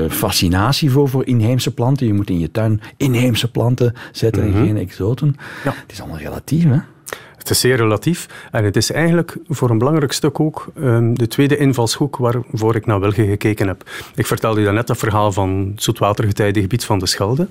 fascinatie 0.09 0.91
voor, 0.91 1.09
voor 1.09 1.25
inheemse 1.25 1.45
planten. 1.73 2.07
Je 2.07 2.13
moet 2.13 2.29
in 2.29 2.39
je 2.39 2.51
tuin 2.51 2.81
inheemse 2.97 3.51
planten 3.51 3.93
zetten 4.11 4.43
en 4.43 4.53
geen 4.53 4.77
exoten. 4.77 5.35
Ja. 5.63 5.73
Het 5.81 5.91
is 5.91 5.99
allemaal 5.99 6.19
relatief, 6.19 6.63
hè? 6.63 6.79
Het 7.47 7.55
is 7.55 7.61
zeer 7.61 7.75
relatief. 7.75 8.27
En 8.51 8.63
het 8.63 8.75
is 8.75 8.91
eigenlijk 8.91 9.37
voor 9.49 9.69
een 9.69 9.77
belangrijk 9.77 10.11
stuk 10.11 10.39
ook 10.39 10.67
ehm, 10.75 11.13
de 11.13 11.27
tweede 11.27 11.57
invalshoek 11.57 12.17
waarvoor 12.17 12.75
ik 12.75 12.85
naar 12.85 12.99
Wilgen 12.99 13.27
gekeken 13.27 13.67
heb. 13.67 13.83
Ik 14.15 14.25
vertelde 14.25 14.61
je 14.61 14.71
net 14.71 14.87
dat 14.87 14.97
verhaal 14.97 15.31
van 15.31 15.71
het 15.73 15.83
zoetwatergetijdengebied 15.83 16.85
van 16.85 16.99
de 16.99 17.05
Schelde. 17.05 17.47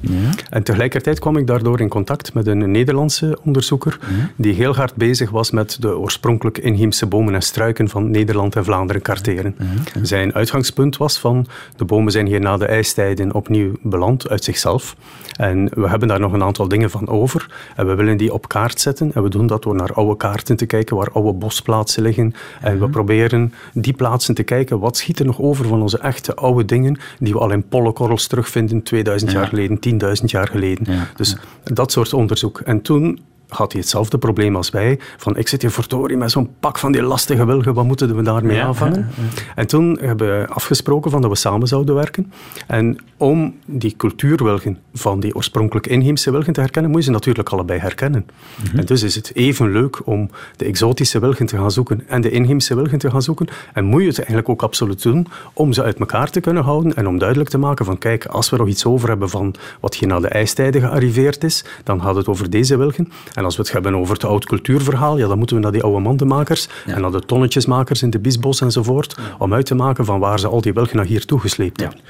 En 0.50 0.62
tegelijkertijd 0.62 1.18
kwam 1.18 1.36
ik 1.36 1.46
daardoor 1.46 1.80
in 1.80 1.88
contact 1.88 2.34
met 2.34 2.46
een 2.46 2.70
Nederlandse 2.70 3.38
onderzoeker 3.44 3.98
die 4.36 4.54
heel 4.54 4.74
hard 4.74 4.94
bezig 4.94 5.30
was 5.30 5.50
met 5.50 5.76
de 5.80 5.98
oorspronkelijk 5.98 6.58
inheemse 6.58 7.06
bomen 7.06 7.34
en 7.34 7.42
struiken 7.42 7.88
van 7.88 8.10
Nederland 8.10 8.56
en 8.56 8.64
Vlaanderen 8.64 9.02
karteren. 9.02 9.56
Zijn 10.02 10.34
uitgangspunt 10.34 10.96
was 10.96 11.18
van 11.18 11.46
de 11.76 11.84
bomen 11.84 12.12
zijn 12.12 12.26
hier 12.26 12.40
na 12.40 12.56
de 12.56 12.66
ijstijden 12.66 13.34
opnieuw 13.34 13.72
beland 13.82 14.28
uit 14.28 14.44
zichzelf. 14.44 14.96
En 15.36 15.70
we 15.74 15.88
hebben 15.88 16.08
daar 16.08 16.20
nog 16.20 16.32
een 16.32 16.42
aantal 16.42 16.68
dingen 16.68 16.90
van 16.90 17.08
over. 17.08 17.50
En 17.76 17.86
we 17.86 17.94
willen 17.94 18.16
die 18.16 18.32
op 18.32 18.48
kaart 18.48 18.80
zetten. 18.80 19.10
En 19.14 19.22
we 19.22 19.28
doen 19.28 19.46
dat 19.46 19.62
door 19.62 19.74
naar 19.74 19.85
oude 19.94 20.16
kaarten 20.16 20.56
te 20.56 20.66
kijken 20.66 20.96
waar 20.96 21.10
oude 21.12 21.32
bosplaatsen 21.32 22.02
liggen. 22.02 22.34
En 22.60 22.80
we 22.80 22.88
proberen 22.88 23.52
die 23.72 23.92
plaatsen 23.92 24.34
te 24.34 24.42
kijken. 24.42 24.78
Wat 24.78 24.96
schiet 24.96 25.18
er 25.18 25.26
nog 25.26 25.40
over 25.40 25.66
van 25.66 25.82
onze 25.82 25.98
echte 25.98 26.34
oude 26.34 26.64
dingen 26.64 26.98
die 27.18 27.32
we 27.32 27.38
al 27.38 27.50
in 27.50 27.68
pollenkorrels 27.68 28.26
terugvinden 28.26 28.82
2000 28.82 29.32
jaar 29.32 29.46
geleden, 29.46 29.78
10.000 30.20 30.24
jaar 30.24 30.48
geleden. 30.48 30.86
Dus 31.16 31.36
dat 31.64 31.92
soort 31.92 32.12
onderzoek. 32.12 32.60
En 32.60 32.82
toen 32.82 33.20
had 33.48 33.72
hij 33.72 33.80
hetzelfde 33.80 34.18
probleem 34.18 34.56
als 34.56 34.70
wij. 34.70 34.98
Van, 35.16 35.36
ik 35.36 35.48
zit 35.48 35.62
hier 35.62 35.70
verdorie 35.70 36.16
met 36.16 36.30
zo'n 36.30 36.50
pak 36.60 36.78
van 36.78 36.92
die 36.92 37.02
lastige 37.02 37.46
wilgen, 37.46 37.74
wat 37.74 37.84
moeten 37.84 38.16
we 38.16 38.22
daarmee 38.22 38.62
aanvangen? 38.62 39.08
En 39.54 39.66
toen 39.66 39.98
hebben 40.00 40.40
we 40.40 40.46
afgesproken 40.48 41.10
van 41.10 41.20
dat 41.20 41.30
we 41.30 41.36
samen 41.36 41.68
zouden 41.68 41.94
werken. 41.94 42.32
En 42.66 42.98
om 43.16 43.54
die 43.66 43.94
cultuurwilgen 43.96 44.78
van 44.94 45.20
die 45.20 45.34
oorspronkelijk 45.34 45.86
inheemse 45.86 46.30
wilgen 46.30 46.52
te 46.52 46.60
herkennen, 46.60 46.90
moet 46.90 47.00
je 47.00 47.06
ze 47.06 47.12
natuurlijk 47.12 47.48
allebei 47.48 47.80
herkennen. 47.80 48.26
En 48.74 48.84
dus 48.84 49.02
is 49.02 49.14
het 49.14 49.34
even 49.34 49.72
leuk 49.72 50.06
om 50.06 50.30
de 50.56 50.64
exotische 50.64 51.18
wilgen 51.18 51.46
te 51.46 51.56
gaan 51.56 51.70
zoeken 51.70 52.08
en 52.08 52.20
de 52.20 52.30
inheemse 52.30 52.74
wilgen 52.74 52.98
te 52.98 53.10
gaan 53.10 53.22
zoeken. 53.22 53.46
En 53.72 53.84
moet 53.84 54.00
je 54.00 54.06
het 54.06 54.18
eigenlijk 54.18 54.48
ook 54.48 54.62
absoluut 54.62 55.02
doen 55.02 55.26
om 55.52 55.72
ze 55.72 55.82
uit 55.82 55.98
elkaar 55.98 56.30
te 56.30 56.40
kunnen 56.40 56.62
houden 56.62 56.94
en 56.94 57.08
om 57.08 57.18
duidelijk 57.18 57.50
te 57.50 57.58
maken 57.58 57.84
van, 57.84 57.98
kijk, 57.98 58.26
als 58.26 58.50
we 58.50 58.56
nog 58.56 58.68
iets 58.68 58.84
over 58.84 59.08
hebben 59.08 59.28
van 59.28 59.54
wat 59.80 59.94
hier 59.94 60.08
na 60.08 60.20
de 60.20 60.28
ijstijden 60.28 60.80
gearriveerd 60.80 61.44
is, 61.44 61.64
dan 61.84 62.02
gaat 62.02 62.16
het 62.16 62.28
over 62.28 62.50
deze 62.50 62.76
wilgen. 62.76 63.12
En 63.36 63.44
als 63.44 63.56
we 63.56 63.62
het 63.62 63.72
hebben 63.72 63.94
over 63.94 64.14
het 64.14 64.24
oud 64.24 64.44
cultuurverhaal, 64.44 65.18
ja, 65.18 65.26
dan 65.28 65.38
moeten 65.38 65.56
we 65.56 65.62
naar 65.62 65.72
die 65.72 65.82
oude 65.82 66.00
mandenmakers 66.00 66.68
en 66.86 67.00
naar 67.00 67.10
de 67.10 67.20
tonnetjesmakers 67.20 68.02
in 68.02 68.10
de 68.10 68.18
Biesbos 68.18 68.60
enzovoort, 68.60 69.16
om 69.38 69.54
uit 69.54 69.66
te 69.66 69.74
maken 69.74 70.04
van 70.04 70.20
waar 70.20 70.38
ze 70.38 70.46
al 70.48 70.60
die 70.60 70.72
wilgen 70.72 70.96
naar 70.96 71.04
hier 71.06 71.24
toegesleept 71.24 71.80
Ja. 71.80 71.86
hebben. 71.86 72.04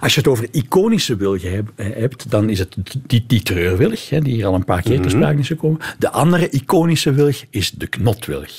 Als 0.00 0.14
je 0.14 0.20
het 0.20 0.28
over 0.28 0.46
iconische 0.50 1.16
wilgen 1.16 1.52
heb- 1.52 1.70
hebt, 1.76 2.30
dan 2.30 2.48
is 2.48 2.58
het 2.58 2.76
die, 3.06 3.24
die 3.26 3.42
treurwilg, 3.42 4.08
hè, 4.08 4.20
die 4.20 4.34
hier 4.34 4.46
al 4.46 4.54
een 4.54 4.64
paar 4.64 4.82
keer 4.82 5.00
ter 5.00 5.10
sprake 5.10 5.38
is 5.38 5.46
gekomen. 5.46 5.80
De 5.98 6.10
andere 6.10 6.48
iconische 6.50 7.12
wilg 7.12 7.44
is 7.50 7.70
de 7.70 7.86
knotwilg. 7.86 8.50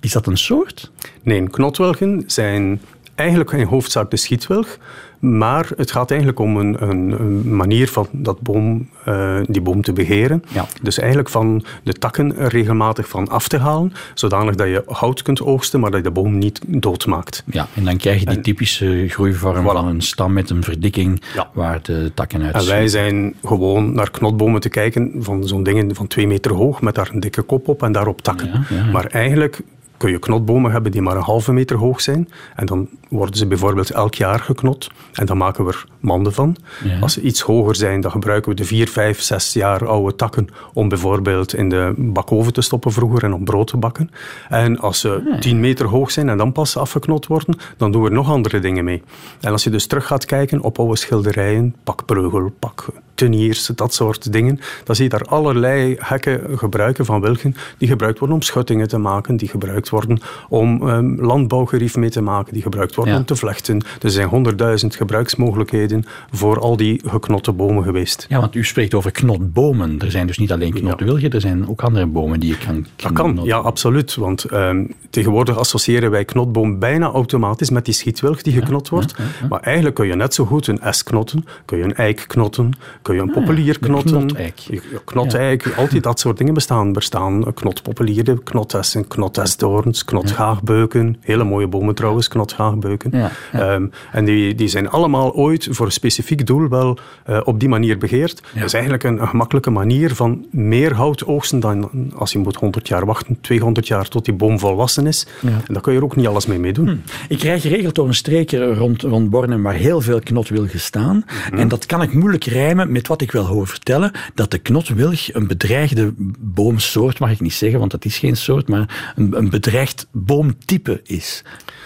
Is 0.00 0.12
dat 0.12 0.26
een 0.26 0.36
soort? 0.38 0.90
Nee, 1.22 1.48
knotwilgen 1.48 2.22
zijn 2.26 2.80
eigenlijk 3.20 3.52
in 3.52 3.66
hoofdzaak 3.66 4.10
de 4.10 4.16
schietwilg. 4.16 4.78
Maar 5.20 5.68
het 5.76 5.90
gaat 5.90 6.10
eigenlijk 6.10 6.40
om 6.40 6.56
een, 6.56 6.82
een, 6.82 7.20
een 7.20 7.56
manier 7.56 7.88
van 7.88 8.08
dat 8.12 8.40
boom, 8.40 8.88
eh, 9.04 9.38
die 9.46 9.60
boom 9.60 9.82
te 9.82 9.92
beheren. 9.92 10.42
Ja. 10.48 10.66
Dus 10.82 10.98
eigenlijk 10.98 11.28
van 11.28 11.64
de 11.82 11.92
takken 11.92 12.36
er 12.36 12.48
regelmatig 12.48 13.08
van 13.08 13.28
af 13.28 13.48
te 13.48 13.58
halen, 13.58 13.92
zodanig 14.14 14.54
dat 14.54 14.66
je 14.66 14.82
hout 14.86 15.22
kunt 15.22 15.42
oogsten, 15.42 15.80
maar 15.80 15.90
dat 15.90 15.98
je 15.98 16.06
de 16.06 16.20
boom 16.20 16.38
niet 16.38 16.60
doodmaakt. 16.66 17.44
Ja, 17.46 17.66
en 17.74 17.84
dan 17.84 17.96
krijg 17.96 18.20
je 18.20 18.26
die 18.26 18.40
typische 18.40 19.04
groeivorm 19.08 19.64
van 19.64 19.86
een 19.86 20.02
stam 20.02 20.32
met 20.32 20.50
een 20.50 20.62
verdikking 20.62 21.22
Ja. 21.34 21.50
waar 21.52 21.78
de 21.82 22.12
takken 22.14 22.42
uit 22.42 22.54
En 22.54 22.66
wij 22.66 22.88
zijn 22.88 23.34
gewoon 23.42 23.94
naar 23.94 24.10
knotbomen 24.10 24.60
te 24.60 24.68
kijken 24.68 25.12
van 25.18 25.46
zo'n 25.46 25.62
dingen 25.62 25.94
van 25.94 26.06
twee 26.06 26.26
meter 26.26 26.52
hoog 26.52 26.80
met 26.80 26.94
daar 26.94 27.10
een 27.12 27.20
dikke 27.20 27.42
kop 27.42 27.68
op 27.68 27.82
en 27.82 27.92
daarop 27.92 28.20
takken. 28.22 28.66
Ja. 28.68 28.84
Maar 28.92 29.06
eigenlijk 29.06 29.60
kun 29.96 30.10
je 30.10 30.18
knotbomen 30.18 30.72
hebben 30.72 30.92
die 30.92 31.02
maar 31.02 31.16
een 31.16 31.22
halve 31.22 31.52
meter 31.52 31.76
hoog 31.76 32.00
zijn. 32.00 32.28
En 32.56 32.66
dan 32.66 32.88
worden 33.10 33.36
ze 33.36 33.46
bijvoorbeeld 33.46 33.90
elk 33.90 34.14
jaar 34.14 34.38
geknot. 34.38 34.90
En 35.12 35.26
dan 35.26 35.36
maken 35.36 35.64
we 35.64 35.70
er 35.70 35.84
manden 36.00 36.32
van. 36.32 36.56
Ja. 36.84 36.98
Als 36.98 37.12
ze 37.12 37.20
iets 37.20 37.40
hoger 37.40 37.74
zijn, 37.74 38.00
dan 38.00 38.10
gebruiken 38.10 38.50
we 38.50 38.56
de 38.56 38.64
vier, 38.64 38.88
vijf, 38.88 39.20
zes 39.20 39.52
jaar 39.52 39.86
oude 39.86 40.16
takken 40.16 40.48
om 40.72 40.88
bijvoorbeeld 40.88 41.54
in 41.54 41.68
de 41.68 41.94
bakoven 41.96 42.52
te 42.52 42.60
stoppen 42.60 42.92
vroeger 42.92 43.24
en 43.24 43.32
om 43.32 43.44
brood 43.44 43.66
te 43.66 43.76
bakken. 43.76 44.10
En 44.48 44.78
als 44.78 45.00
ze 45.00 45.36
tien 45.40 45.60
meter 45.60 45.86
hoog 45.86 46.10
zijn 46.10 46.28
en 46.28 46.36
dan 46.36 46.52
pas 46.52 46.76
afgeknot 46.76 47.26
worden, 47.26 47.56
dan 47.76 47.92
doen 47.92 48.02
we 48.02 48.08
er 48.08 48.14
nog 48.14 48.30
andere 48.30 48.58
dingen 48.58 48.84
mee. 48.84 49.02
En 49.40 49.52
als 49.52 49.64
je 49.64 49.70
dus 49.70 49.86
terug 49.86 50.06
gaat 50.06 50.24
kijken 50.24 50.60
op 50.60 50.78
oude 50.78 50.96
schilderijen, 50.96 51.76
pak 51.84 52.04
breugel, 52.06 52.52
pak 52.58 52.86
teniers, 53.14 53.66
dat 53.66 53.94
soort 53.94 54.32
dingen, 54.32 54.60
dan 54.84 54.94
zie 54.94 55.04
je 55.04 55.10
daar 55.10 55.24
allerlei 55.24 55.96
hekken 55.98 56.58
gebruiken 56.58 57.04
van 57.04 57.20
wilgen 57.20 57.54
die 57.78 57.88
gebruikt 57.88 58.18
worden 58.18 58.36
om 58.36 58.42
schuttingen 58.42 58.88
te 58.88 58.98
maken, 58.98 59.36
die 59.36 59.48
gebruikt 59.48 59.88
worden 59.88 60.20
om 60.48 60.88
ehm, 60.88 61.24
landbouwgerief 61.24 61.96
mee 61.96 62.10
te 62.10 62.20
maken, 62.20 62.52
die 62.52 62.62
gebruikt 62.62 62.94
worden 62.94 62.99
Om 63.06 63.24
te 63.24 63.36
vlechten. 63.36 63.84
Er 64.02 64.10
zijn 64.10 64.28
honderdduizend 64.28 64.96
gebruiksmogelijkheden 64.96 66.04
voor 66.30 66.60
al 66.60 66.76
die 66.76 67.00
geknotte 67.06 67.52
bomen 67.52 67.84
geweest. 67.84 68.26
Ja, 68.28 68.40
want 68.40 68.54
u 68.54 68.64
spreekt 68.64 68.94
over 68.94 69.10
knotbomen. 69.10 69.98
Er 69.98 70.10
zijn 70.10 70.26
dus 70.26 70.38
niet 70.38 70.52
alleen 70.52 70.72
knotwilgen, 70.72 71.30
er 71.30 71.40
zijn 71.40 71.68
ook 71.68 71.82
andere 71.82 72.06
bomen 72.06 72.40
die 72.40 72.48
je 72.48 72.58
kan 72.58 72.86
Dat 72.96 73.12
kan, 73.12 73.40
ja, 73.42 73.56
absoluut. 73.56 74.14
Want 74.14 74.44
ehm, 74.44 74.84
tegenwoordig 75.10 75.58
associëren 75.58 76.10
wij 76.10 76.24
knotboom 76.24 76.78
bijna 76.78 77.10
automatisch 77.10 77.70
met 77.70 77.84
die 77.84 77.94
schietwilg 77.94 78.42
die 78.42 78.52
geknot 78.52 78.88
wordt. 78.88 79.14
Maar 79.48 79.60
eigenlijk 79.60 79.94
kun 79.94 80.06
je 80.06 80.14
net 80.14 80.34
zo 80.34 80.44
goed 80.44 80.66
een 80.66 80.80
es 80.80 81.02
knotten, 81.02 81.44
kun 81.64 81.78
je 81.78 81.84
een 81.84 81.94
eik 81.94 82.24
knotten, 82.26 82.72
kun 83.02 83.14
je 83.14 83.20
een 83.20 83.30
populier 83.30 83.72
de 83.72 83.78
knotten. 83.78 84.26
knoteik. 84.26 84.82
Knoteik, 85.04 85.74
altijd 85.76 86.02
dat 86.02 86.20
soort 86.20 86.38
dingen 86.38 86.54
bestaan. 86.54 86.86
Er 86.86 86.92
bestaan 87.00 87.54
knotpopulieren, 87.54 88.42
knotessen, 88.42 89.08
knotesdoorns, 89.08 90.04
knotgaagbeuken. 90.04 91.16
Hele 91.20 91.44
mooie 91.44 91.66
bomen 91.66 91.94
trouwens, 91.94 92.28
knotgaagbeuken. 92.28 92.89
Ja, 93.10 93.30
ja. 93.52 93.72
Ehm, 93.72 93.86
en 94.12 94.24
die, 94.24 94.54
die 94.54 94.68
zijn 94.68 94.88
allemaal 94.88 95.34
ooit 95.34 95.68
voor 95.70 95.86
een 95.86 95.92
specifiek 95.92 96.46
doel 96.46 96.68
wel 96.68 96.98
eh, 97.24 97.40
op 97.44 97.60
die 97.60 97.68
manier 97.68 97.98
begeerd. 97.98 98.42
Dat 98.54 98.64
is 98.64 98.72
eigenlijk 98.72 99.04
een, 99.04 99.20
een 99.20 99.28
gemakkelijke 99.28 99.70
manier 99.70 100.14
van 100.14 100.46
meer 100.50 100.94
hout 100.94 101.26
oogsten 101.26 101.60
dan 101.60 101.90
als 102.14 102.32
je 102.32 102.38
moet 102.38 102.56
100 102.56 102.88
jaar 102.88 103.06
wachten, 103.06 103.38
200 103.40 103.88
jaar 103.88 104.08
tot 104.08 104.24
die 104.24 104.34
boom 104.34 104.58
volwassen 104.58 105.06
is. 105.06 105.26
En 105.42 105.62
daar 105.66 105.82
kun 105.82 105.92
je 105.92 105.98
er 105.98 106.04
ook 106.04 106.16
niet 106.16 106.26
alles 106.26 106.46
mee 106.46 106.58
meedoen. 106.58 107.02
Ik 107.28 107.38
krijg 107.38 107.62
geregeld 107.62 107.94
door 107.94 108.06
een 108.06 108.14
streek 108.14 108.52
rond, 108.52 109.02
rond 109.02 109.30
Bornem 109.30 109.62
waar 109.62 109.74
heel 109.74 110.00
veel 110.00 110.20
knotwilgen 110.20 110.80
staan. 110.80 111.24
Mhm. 111.50 111.60
En 111.60 111.68
dat 111.68 111.86
kan 111.86 112.02
ik 112.02 112.12
moeilijk 112.12 112.44
rijmen 112.44 112.92
met 112.92 113.06
wat 113.06 113.20
ik 113.20 113.32
wil 113.32 113.46
hoor 113.46 113.66
vertellen. 113.66 114.12
Dat 114.34 114.50
de 114.50 114.58
knotwilg 114.58 115.34
een 115.34 115.46
bedreigde 115.46 116.12
boomsoort, 116.38 117.18
mag 117.18 117.30
ik 117.30 117.40
niet 117.40 117.54
zeggen, 117.54 117.78
want 117.78 117.90
dat 117.90 118.04
is 118.04 118.18
geen 118.18 118.36
soort, 118.36 118.68
maar 118.68 119.12
een, 119.16 119.36
een 119.36 119.50
bedreigd 119.50 120.06
boomtype 120.12 121.00
is. 121.04 121.44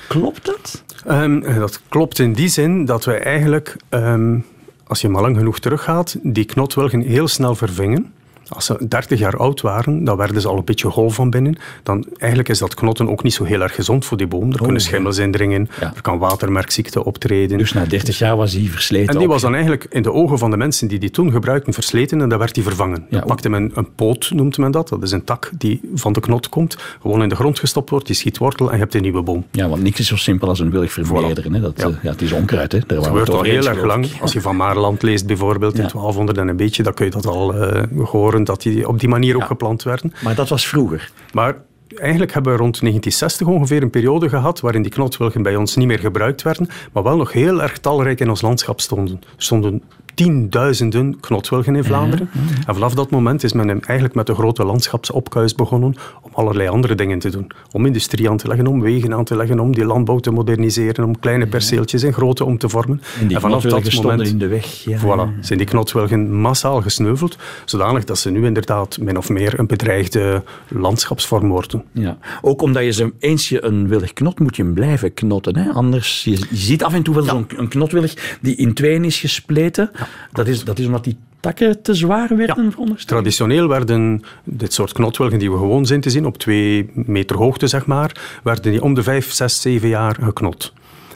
Klopt 0.09 0.47
dat? 0.47 0.85
Ehm, 1.07 1.41
dat 1.59 1.81
klopt 1.89 2.19
in 2.19 2.33
die 2.33 2.49
zin 2.49 2.85
dat 2.85 3.05
wij 3.05 3.23
eigenlijk, 3.23 3.77
ehm, 3.89 4.39
als 4.87 5.01
je 5.01 5.09
maar 5.09 5.23
lang 5.23 5.37
genoeg 5.37 5.59
teruggaat, 5.59 6.17
die 6.23 6.45
knotwilgen 6.45 7.01
heel 7.01 7.29
snel 7.29 7.55
vervingen. 7.55 8.13
Als 8.49 8.65
ze 8.67 8.87
30 8.89 9.19
jaar 9.19 9.37
oud 9.37 9.61
waren, 9.61 10.05
dan 10.05 10.17
werden 10.17 10.41
ze 10.41 10.49
al 10.49 10.57
een 10.57 10.65
beetje 10.65 10.89
hol 10.89 11.11
van 11.11 11.31
binnen. 11.31 11.57
Dan 11.83 12.05
eigenlijk 12.19 12.49
is 12.51 12.59
dat 12.59 12.75
knotten 12.75 13.09
ook 13.11 13.23
niet 13.23 13.35
zo 13.35 13.45
heel 13.45 13.61
erg 13.61 13.75
gezond 13.75 14.05
voor 14.05 14.17
die 14.17 14.27
boom. 14.27 14.53
Er 14.53 14.63
kunnen 14.63 14.81
schimmels 14.81 15.19
indringen, 15.19 15.69
Ja. 15.81 15.93
er 15.95 16.03
kan 16.03 16.19
watermerkziekte 16.19 17.05
optreden. 17.05 17.59
Dus 17.59 17.73
na 17.73 17.85
30 17.85 18.19
jaar 18.19 18.37
was 18.37 18.53
hij 18.53 18.63
versleten. 18.65 19.13
En 19.13 19.19
die 19.19 19.29
was 19.29 19.43
dan 19.43 19.53
eigenlijk 19.53 19.87
in 19.91 20.03
de 20.03 20.13
ogen 20.13 20.39
van 20.39 20.51
de 20.51 20.57
mensen 20.57 20.89
die 20.89 20.99
die 20.99 21.11
toen 21.11 21.31
gebruikten 21.31 21.73
versleten 21.73 22.21
en 22.21 22.29
dan 22.29 22.39
werd 22.39 22.55
die 22.55 22.63
vervangen. 22.63 23.07
Dan 23.11 23.21
Ja. 23.21 23.27
pakte 23.27 23.49
men 23.49 23.71
een 23.75 23.95
poot, 23.95 24.31
noemt 24.35 24.59
men 24.59 24.71
dat. 24.71 24.89
Dat 24.89 25.03
is 25.03 25.11
een 25.11 25.25
tak 25.25 25.51
die 25.59 25.81
van 25.95 26.13
de 26.13 26.21
knot 26.21 26.49
komt, 26.49 26.77
gewoon 27.01 27.23
in 27.23 27.29
de 27.29 27.35
grond 27.35 27.59
gestopt 27.59 27.91
wordt, 27.91 28.07
die 28.07 28.17
schiet 28.17 28.39
wortel 28.39 28.67
en 28.69 28.73
je 28.75 28.79
hebt 28.81 28.95
een 28.95 29.03
nieuwe 29.03 29.23
boom. 29.23 29.45
Ja, 29.51 29.69
want 29.69 29.83
niks 29.83 30.01
is 30.01 30.07
zo 30.07 30.17
simpel 30.17 30.49
als 30.49 30.59
een 30.61 30.71
wilg 30.71 30.93
vermeerderen. 30.93 31.53
Hè. 31.55 31.61
Dat, 31.61 31.73
Ja. 31.81 31.85
eh, 31.89 31.95
ja, 32.03 32.11
het 32.11 32.23
is 32.23 32.33
onkruid. 32.33 32.73
Hè. 32.73 32.79
Daar 32.87 32.99
Het 32.99 33.07
gebeurt 33.07 33.31
al 33.31 33.43
heel 33.43 33.67
erg 33.67 33.83
lang. 33.85 34.07
Als 34.21 34.33
je 34.33 34.41
van 34.41 34.57
Maarland 34.57 35.03
leest 35.03 35.27
bijvoorbeeld 35.27 35.75
in 35.75 35.83
Ja. 35.83 35.89
1200 35.89 36.39
en 36.39 36.49
een 36.49 36.57
beetje, 36.57 36.83
dan 36.83 36.95
kun 36.95 37.05
je 37.05 37.11
dat 37.11 37.27
al 37.27 37.55
eh, 37.55 37.83
horen 38.05 38.34
dat 38.42 38.62
die 38.62 38.88
op 38.88 39.01
die 39.01 39.09
manier 39.09 39.37
ook 39.37 39.44
geplant 39.44 39.83
werden. 39.83 40.12
Maar 40.23 40.35
dat 40.35 40.49
was 40.49 40.66
vroeger. 40.66 41.11
Maar 41.33 41.57
eigenlijk 41.97 42.33
hebben 42.33 42.53
we 42.53 42.59
rond 42.59 42.81
1960 42.81 43.47
ongeveer 43.47 43.83
een 43.83 43.90
periode 43.90 44.29
gehad 44.29 44.61
waarin 44.61 44.83
die 44.83 44.90
knotwilgen 44.90 45.42
bij 45.42 45.57
ons 45.57 45.77
niet 45.77 45.87
meer 45.87 45.99
gebruikt 45.99 46.42
werden, 46.42 46.68
maar 46.92 47.03
wel 47.03 47.16
nog 47.16 47.33
heel 47.33 47.62
erg 47.62 47.79
talrijk 47.79 48.20
in 48.20 48.29
ons 48.29 48.42
landschap 48.42 48.81
stonden. 48.81 49.20
Er 49.23 49.42
stonden 49.42 49.83
tienduizenden 50.14 51.20
knotwilgen 51.20 51.77
in 51.77 51.85
Vlaanderen. 51.85 52.29
En 52.66 52.74
vanaf 52.74 52.94
dat 52.94 53.11
moment 53.11 53.44
is 53.44 53.53
men 53.53 53.81
eigenlijk 53.81 54.14
met 54.14 54.27
de 54.27 54.35
grote 54.35 54.64
landschapsopkuis 54.64 55.55
begonnen 55.55 55.94
om 56.22 56.31
allerlei 56.33 56.68
andere 56.68 56.94
dingen 56.94 57.18
te 57.18 57.31
doen. 57.31 57.50
Om 57.72 57.87
industrie 57.87 58.31
aan 58.31 58.37
te 58.37 58.48
leggen, 58.48 58.66
om 58.66 58.81
wegen 58.81 59.14
aan 59.14 59.24
te 59.24 59.37
leggen, 59.37 59.61
om 59.61 59.74
die 59.74 59.85
landbouw 59.85 60.18
te 60.18 60.31
moderniseren, 60.31 61.05
om 61.05 61.18
kleine 61.18 61.46
perceeltjes 61.46 62.03
in 62.03 62.12
grote 62.12 62.44
om 62.44 62.59
te 62.59 62.68
vormen. 62.68 63.03
En 63.20 63.27
die 63.27 63.38
vanaf 63.38 63.61
knotwilgen 63.61 63.92
stonden 63.92 64.27
in 64.27 64.38
de 64.38 64.46
weg. 64.46 64.85
Ja, 64.85 64.98
Voilà, 64.98 65.40
zijn 65.40 65.59
die 65.59 65.66
knotwilgen 65.66 66.40
massaal 66.40 66.83
gesneuveld, 66.83 67.37
zodanig 67.64 68.05
dat 68.05 68.18
ze 68.18 68.31
nu 68.31 68.46
inderdaad 68.46 68.98
min 68.98 69.16
of 69.16 69.29
meer 69.29 69.59
een 69.59 69.66
bedreigde 69.66 70.42
landschapsvorm 70.68 71.48
worden. 71.48 71.85
Ja. 71.92 72.18
Ook 72.42 72.62
omdat 72.62 72.85
je 72.85 72.92
ze, 72.92 73.12
eens 73.18 73.48
je 73.48 73.64
een 73.64 73.88
willig 73.88 74.12
knot, 74.12 74.38
moet 74.38 74.57
je 74.57 74.62
hem 74.62 74.74
blijven 74.74 75.14
knotten. 75.14 75.57
Hè? 75.57 75.70
Anders, 75.70 76.24
je, 76.24 76.31
je 76.31 76.46
ziet 76.57 76.85
af 76.85 76.94
en 76.94 77.03
toe 77.03 77.14
wel 77.14 77.24
zo'n 77.24 77.46
een 77.57 77.68
knotwillig 77.68 78.38
die 78.40 78.57
in 78.57 78.74
tweeën 78.74 79.05
is 79.05 79.20
gespleten. 79.20 79.90
Dat, 80.33 80.47
is, 80.47 80.64
dat 80.64 80.79
is 80.79 80.87
omdat 80.87 81.05
die 81.05 81.17
takken 81.40 81.83
te 81.83 81.95
zwaar 81.95 82.37
werden, 82.37 82.71
veronderstel 82.71 83.17
ik? 83.17 83.23
Traditioneel 83.23 83.69
werden 83.69 84.23
dit 84.45 84.73
soort 84.73 84.93
knotwilgen 84.93 85.38
die 85.38 85.51
we 85.51 85.57
gewoon 85.57 85.87
zijn 85.87 86.01
te 86.01 86.11
zien, 86.11 86.27
op 86.27 86.38
twee 86.38 86.90
meter 86.95 87.37
hoogte 87.37 87.67
zeg 87.67 87.87
maar, 87.87 88.40
werden 88.43 88.73
die 88.73 88.83
om 88.83 88.95
de 88.95 89.03
vijf, 89.03 89.33
zes, 89.33 89.61
zeven 89.61 89.88
jaar 89.88 90.17
geknot. 90.21 90.73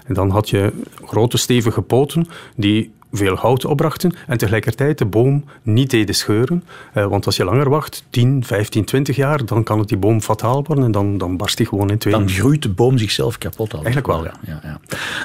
En 0.07 0.15
dan 0.15 0.31
had 0.31 0.51
je 0.51 0.73
grote 1.05 1.37
stevige 1.37 1.83
poten 1.83 2.27
die 2.57 2.93
veel 3.13 3.35
hout 3.37 3.65
opbrachten 3.65 4.13
en 4.27 4.39
tegelijkertijd 4.39 4.99
de 4.99 5.05
boom 5.07 5.45
niet 5.63 5.91
deden 5.91 6.15
scheuren. 6.15 6.65
Eh, 6.93 7.07
want 7.07 7.27
als 7.27 7.37
je 7.37 7.45
langer 7.45 7.71
wacht, 7.71 8.05
10, 8.11 8.45
15, 8.45 8.85
20 8.85 9.17
jaar, 9.17 9.45
dan 9.45 9.63
kan 9.63 9.79
het 9.79 9.89
die 9.89 9.97
boom 9.99 10.21
fataal 10.21 10.65
worden 10.67 10.85
en 10.85 10.93
dan, 10.93 11.19
dan 11.19 11.37
barst 11.37 11.57
die 11.57 11.67
gewoon 11.67 11.91
in 11.91 11.99
twee. 11.99 12.13
Dan 12.13 12.29
groeit 12.29 12.63
de 12.63 12.69
boom 12.69 12.99
zichzelf 12.99 13.39
kapot. 13.39 13.73
Al. 13.75 13.85
Eigenlijk 13.85 14.07
wel, 14.07 14.25
ja. 14.25 14.33
ja, 14.47 14.61
ja. 14.63 14.81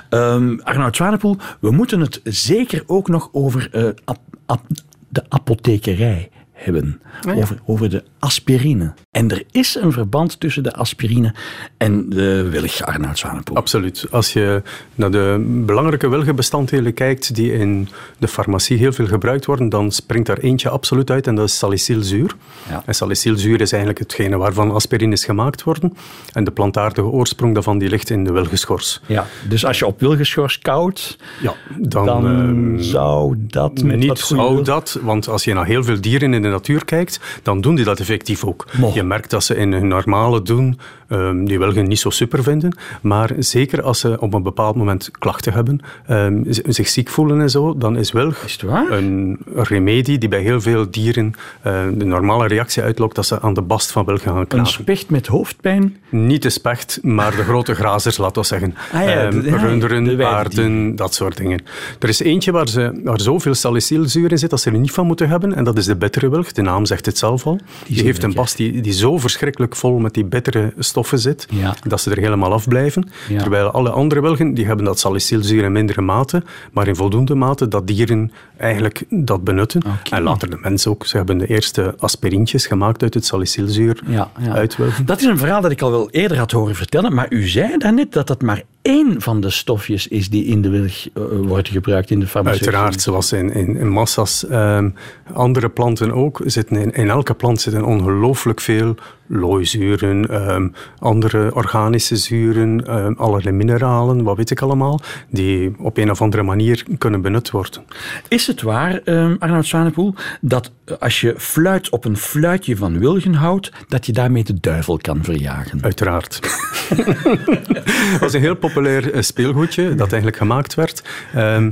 Ehm, 0.09 0.59
Arnoud 0.63 0.95
Zwanepoel, 0.95 1.37
we 1.59 1.71
moeten 1.71 1.99
het 1.99 2.19
zeker 2.23 2.83
ook 2.87 3.07
nog 3.07 3.29
over 3.31 3.69
eh, 3.71 3.83
ap- 4.05 4.19
ap- 4.45 4.67
de 5.09 5.23
apothekerij 5.29 6.29
hebben. 6.51 7.01
Ja. 7.21 7.33
over, 7.33 7.59
over 7.65 7.89
de 7.89 8.03
aspirine. 8.23 8.93
En 9.11 9.31
er 9.31 9.43
is 9.51 9.75
een 9.75 9.91
verband 9.91 10.39
tussen 10.39 10.63
de 10.63 10.73
aspirine 10.73 11.33
en 11.77 12.09
de 12.09 12.49
willig, 12.49 12.81
Arnoud 12.81 13.17
Zwanepoel. 13.17 13.55
Absoluut. 13.55 14.05
Als 14.11 14.33
je 14.33 14.61
naar 14.95 15.11
de 15.11 15.43
belangrijke 15.65 16.09
wilgenbestanddelen 16.09 16.93
kijkt 16.93 17.35
die 17.35 17.53
in 17.53 17.87
de 18.17 18.27
farmacie 18.27 18.77
heel 18.77 18.91
veel 18.91 19.07
gebruikt 19.07 19.45
worden, 19.45 19.69
dan 19.69 19.91
springt 19.91 20.27
daar 20.27 20.37
eentje 20.37 20.69
absoluut 20.69 21.11
uit 21.11 21.27
en 21.27 21.35
dat 21.35 21.47
is 21.47 21.57
salicylzuur. 21.57 22.35
Ja. 22.69 22.83
En 22.85 22.95
salicylzuur 22.95 23.61
is 23.61 23.71
eigenlijk 23.71 23.99
hetgene 23.99 24.37
waarvan 24.37 24.71
aspirine 24.71 25.13
is 25.13 25.25
gemaakt 25.25 25.63
worden. 25.63 25.93
En 26.33 26.43
de 26.43 26.51
plantaardige 26.51 27.07
oorsprong 27.07 27.53
daarvan 27.53 27.77
die 27.77 27.89
ligt 27.89 28.09
in 28.09 28.23
de 28.23 28.31
wilgenschors. 28.31 29.01
Ja, 29.05 29.27
dus 29.47 29.65
als 29.65 29.79
je 29.79 29.85
op 29.85 29.99
wilgenschors 29.99 30.59
koudt, 30.59 31.17
Ja, 31.41 31.55
dan, 31.77 32.05
dan, 32.05 32.27
ehm, 32.27 32.79
zou 32.79 33.35
dat 33.37 33.83
met 33.83 33.97
niet 33.97 34.19
zou 34.19 34.63
dat, 34.63 34.99
want 35.01 35.27
als 35.27 35.43
je 35.43 35.53
naar 35.53 35.65
heel 35.65 35.83
veel 35.83 36.01
dieren 36.01 36.33
in 36.33 36.41
de 36.41 36.47
natuur 36.47 36.85
kijkt, 36.85 37.19
dan 37.43 37.61
doen 37.61 37.75
die 37.75 37.85
dat 37.85 37.99
ook. 38.45 38.65
Mo. 38.77 38.91
Je 38.93 39.03
merkt 39.03 39.29
dat 39.29 39.43
ze 39.43 39.55
in 39.55 39.73
hun 39.73 39.87
normale 39.87 40.41
doen 40.41 40.79
ehm, 41.13 41.45
die 41.45 41.59
wilgen 41.59 41.87
niet 41.87 41.99
zo 41.99 42.09
super 42.09 42.43
vinden. 42.43 42.77
Maar 43.01 43.31
zeker 43.37 43.81
als 43.81 43.99
ze 43.99 44.17
op 44.19 44.33
een 44.33 44.43
bepaald 44.43 44.75
moment 44.75 45.11
klachten 45.11 45.53
hebben, 45.53 45.79
ehm, 46.07 46.41
zich 46.67 46.87
ziek 46.87 47.09
voelen 47.09 47.41
en 47.41 47.49
zo, 47.49 47.77
dan 47.77 47.97
is 47.97 48.11
wilg 48.11 48.43
Is 48.43 48.59
een 48.89 49.39
remedie 49.53 50.17
die 50.17 50.29
bij 50.29 50.41
heel 50.41 50.61
veel 50.61 50.89
dieren 50.91 51.33
eh, 51.61 51.81
de 51.93 52.05
normale 52.05 52.47
reactie 52.47 52.83
uitlokt 52.83 53.15
dat 53.15 53.25
ze 53.25 53.41
aan 53.41 53.53
de 53.53 53.61
bast 53.61 53.91
van 53.91 54.05
wilgen 54.05 54.29
gaan 54.31 54.37
Een 54.37 54.47
knagen. 54.47 54.71
specht 54.71 55.09
met 55.09 55.27
hoofdpijn. 55.27 55.97
Niet 56.09 56.41
de 56.41 56.49
specht, 56.49 56.99
maar 57.01 57.35
de 57.35 57.43
grote 57.43 57.73
grazers, 57.75 58.17
laten 58.17 58.41
we 58.41 58.47
zeggen. 58.47 58.75
Ah 58.93 59.03
ja, 59.03 59.07
Ehm, 59.13 59.41
de- 59.41 59.57
runderen, 59.57 60.17
paarden, 60.17 60.95
dat 60.95 61.13
soort 61.13 61.37
dingen. 61.37 61.61
Er 61.99 62.09
is 62.09 62.19
eentje 62.19 62.51
waar, 62.51 62.67
ze, 62.67 63.01
waar 63.03 63.21
zoveel 63.21 63.53
salicylzuur 63.53 64.31
in 64.31 64.37
zit 64.37 64.49
dat 64.49 64.61
ze 64.61 64.71
er 64.71 64.77
niet 64.79 64.91
van 64.91 65.05
moeten 65.07 65.29
hebben. 65.29 65.53
En 65.55 65.63
dat 65.63 65.77
is 65.77 65.85
de 65.85 65.95
bittere 65.95 66.29
wilg. 66.29 66.51
De 66.51 66.61
naam 66.61 66.85
zegt 66.85 67.05
het 67.05 67.17
zelf 67.17 67.45
al. 67.45 67.59
Die, 67.87 68.03
heeft 68.03 68.23
een 68.23 68.33
bast 68.33 68.57
die, 68.57 68.81
die 68.81 68.93
zo 68.93 69.17
verschrikkelijk 69.17 69.75
vol 69.75 69.99
met 69.99 70.13
die 70.13 70.25
bittere 70.25 70.73
stoffen 71.03 71.19
zit, 71.19 71.47
Ja. 71.49 71.75
dat 71.87 72.01
ze 72.01 72.11
er 72.11 72.17
helemaal 72.17 72.53
afblijven. 72.53 73.09
Ja. 73.29 73.39
Terwijl 73.39 73.71
alle 73.71 73.89
andere 73.89 74.21
wilgen, 74.21 74.53
die 74.53 74.65
hebben 74.65 74.85
dat 74.85 74.99
salicylzuur 74.99 75.63
in 75.63 75.71
mindere 75.71 76.01
mate, 76.01 76.43
maar 76.71 76.87
in 76.87 76.95
voldoende 76.95 77.35
mate 77.35 77.67
dat 77.67 77.87
dieren 77.87 78.31
eigenlijk 78.57 79.03
dat 79.09 79.43
benutten. 79.43 79.81
En 80.11 80.23
later 80.23 80.49
de 80.49 80.57
mens 80.61 80.87
ook. 80.87 81.05
Ze 81.05 81.17
hebben 81.17 81.37
de 81.37 81.47
eerste 81.47 81.95
aspirintjes 81.97 82.65
gemaakt 82.67 83.01
uit 83.03 83.13
het 83.13 83.25
salicylzuur 83.25 84.01
Ja, 84.07 84.31
ja. 84.39 84.53
uit. 84.53 84.77
Dat 85.05 85.19
is 85.19 85.25
een 85.25 85.37
verhaal 85.37 85.61
dat 85.61 85.71
ik 85.71 85.81
al 85.81 85.91
wel 85.91 86.09
eerder 86.09 86.37
had 86.37 86.51
horen 86.51 86.75
vertellen, 86.75 87.13
maar 87.13 87.25
u 87.29 87.47
zei 87.47 87.77
daarnet 87.77 88.11
dat 88.11 88.27
dat 88.27 88.41
maar 88.41 88.63
één 88.83 89.21
van 89.21 89.41
de 89.41 89.49
stofjes 89.49 90.07
is 90.07 90.29
die 90.29 90.45
in 90.45 90.61
de 90.61 90.69
wilg 90.69 91.07
eh, 91.13 91.23
wordt 91.47 91.69
gebruikt 91.69 92.09
in 92.11 92.19
de 92.19 92.27
farmaceutische 92.27 92.71
Uiteraard, 92.71 93.01
zoals 93.01 93.31
in, 93.31 93.51
in, 93.53 93.75
in 93.75 93.89
massa's 93.89 94.47
ehm, 94.47 94.89
andere 95.33 95.69
planten 95.69 96.11
ook, 96.11 96.41
zitten 96.45 96.77
in, 96.77 96.91
in 96.91 97.09
elke 97.09 97.33
plant 97.33 97.61
zitten 97.61 97.83
ongelooflijk 97.83 98.61
veel 98.61 98.95
looizuren, 99.27 100.29
ehm, 100.29 100.67
andere 100.99 101.55
organische 101.55 102.15
zuren, 102.15 102.85
ehm, 102.85 103.13
allerlei 103.13 103.55
mineralen, 103.55 104.23
wat 104.23 104.37
weet 104.37 104.51
ik 104.51 104.61
allemaal, 104.61 104.99
die 105.29 105.75
op 105.79 105.97
een 105.97 106.11
of 106.11 106.21
andere 106.21 106.43
manier 106.43 106.85
kunnen 106.97 107.21
benut 107.21 107.51
worden. 107.51 107.83
Is 108.27 108.47
het 108.47 108.61
waar, 108.61 109.01
Arnoud 109.39 109.65
Zwanepoel, 109.65 110.13
dat 110.41 110.71
als 110.99 111.21
je 111.21 111.33
fluit 111.37 111.89
op 111.89 112.05
een 112.05 112.17
fluitje 112.17 112.77
van 112.77 112.99
wilgen 112.99 113.33
houdt, 113.33 113.71
dat 113.87 114.05
je 114.05 114.11
daarmee 114.11 114.43
de 114.43 114.59
duivel 114.59 114.97
kan 114.97 115.23
verjagen? 115.23 115.83
Uiteraard. 115.83 116.39
dat 118.11 118.19
was 118.19 118.33
een 118.33 118.41
heel 118.41 118.55
populair 118.55 118.72
eh, 118.81 119.21
speelgoedje 119.21 119.89
dat 119.95 120.07
eigenlijk 120.07 120.37
gemaakt 120.37 120.73
werd. 120.75 121.03
Ehm 121.33 121.71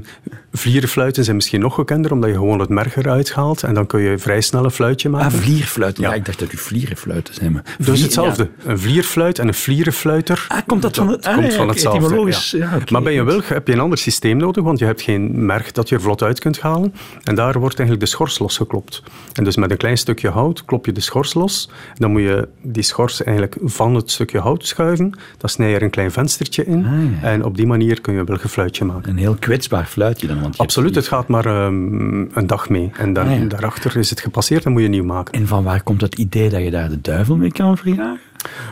vlierenfluiten 0.53 1.23
zijn 1.23 1.35
misschien 1.35 1.59
nog 1.61 1.75
gekender, 1.75 2.11
omdat 2.11 2.29
je 2.29 2.35
gewoon 2.35 2.59
het 2.59 2.69
merg 2.69 2.95
eruit 2.95 3.31
haalt 3.33 3.63
en 3.63 3.73
dan 3.73 3.85
kun 3.87 4.01
je 4.01 4.17
vrij 4.17 4.41
snel 4.41 4.63
een 4.63 4.71
fluitje 4.71 5.09
maken. 5.09 5.27
Ah, 5.37 5.43
vlierfluiten. 5.43 6.03
Ja. 6.03 6.09
Ja. 6.09 6.15
ik 6.15 6.25
dacht 6.25 6.39
dat 6.39 6.53
u 6.53 6.57
vlierenfluiten 6.57 7.33
zijn. 7.33 7.51
maar 7.51 7.63
Dus 7.77 7.85
vlier- 7.87 8.01
hetzelfde. 8.03 8.49
Een 8.65 8.79
vlierfluit 8.79 9.39
en 9.39 9.47
een 9.47 9.53
vlierenfluiter. 9.53 10.45
Ah, 10.47 10.57
komt 10.67 10.81
dat 10.81 10.95
van 10.95 11.07
het- 11.07 11.25
ah, 11.25 11.35
komt 11.35 11.53
van 11.53 11.67
hetzelfde. 11.67 11.99
etymologisch, 12.05 12.51
ja. 12.51 12.77
Maar 12.89 13.01
bij 13.01 13.19
een 13.19 13.25
wilg 13.25 13.47
heb 13.49 13.67
je 13.67 13.73
een 13.73 13.79
ander 13.79 13.97
systeem 13.97 14.37
nodig, 14.37 14.63
want 14.63 14.79
je 14.79 14.85
hebt 14.85 15.01
geen 15.01 15.45
merg 15.45 15.71
dat 15.71 15.89
je 15.89 15.95
er 15.95 16.01
vlot 16.01 16.23
uit 16.23 16.39
kunt 16.39 16.59
halen. 16.59 16.93
En 17.23 17.35
daar 17.35 17.59
wordt 17.59 17.79
eigenlijk 17.79 17.99
de 18.09 18.15
schors 18.15 18.39
losgeklopt. 18.39 19.03
En 19.33 19.43
dus 19.43 19.55
met 19.55 19.71
een 19.71 19.77
klein 19.77 19.97
stukje 19.97 20.29
hout 20.29 20.65
klop 20.65 20.85
je 20.85 20.91
de 20.91 21.01
schors 21.01 21.33
los. 21.33 21.69
Dan 21.93 22.11
moet 22.11 22.21
je 22.21 22.47
die 22.61 22.83
schors 22.83 23.23
eigenlijk 23.23 23.57
van 23.63 23.95
het 23.95 24.11
stukje 24.11 24.39
hout 24.39 24.67
schuiven. 24.67 25.19
Dan 25.37 25.49
snij 25.49 25.69
je 25.69 25.75
er 25.75 25.83
een 25.83 25.89
klein 25.89 26.11
venstertje 26.11 26.65
in. 26.65 26.83
Ah, 26.91 27.21
ja. 27.21 27.27
En 27.29 27.43
op 27.43 27.57
die 27.57 27.67
manier 27.67 28.01
kun 28.01 28.13
je 28.13 28.19
een 28.19 28.25
wilgenfluitje 28.25 28.85
maken. 28.85 29.09
Een 29.11 29.17
heel 29.17 29.35
kwetsbaar 29.39 29.85
fluitje 29.85 30.27
dan. 30.27 30.41
Want 30.41 30.57
Absoluut, 30.57 30.95
het 30.95 31.07
gaat 31.07 31.27
maar 31.27 31.45
ehm, 31.45 32.21
een 32.21 32.47
dag 32.47 32.69
mee. 32.69 32.91
En 32.97 33.13
dan, 33.13 33.27
Ah, 33.27 33.39
ja. 33.39 33.45
daarachter 33.45 33.97
is 33.97 34.09
het 34.09 34.19
gepasseerd 34.19 34.65
en 34.65 34.71
moet 34.71 34.81
je 34.81 34.87
nieuw 34.87 35.03
maken. 35.03 35.33
En 35.33 35.47
van 35.47 35.63
waar 35.63 35.83
komt 35.83 36.01
het 36.01 36.15
idee 36.15 36.49
dat 36.49 36.63
je 36.63 36.71
daar 36.71 36.89
de 36.89 37.01
duivel 37.01 37.35
mee 37.35 37.51
kan 37.51 37.77
verjagen? 37.77 38.19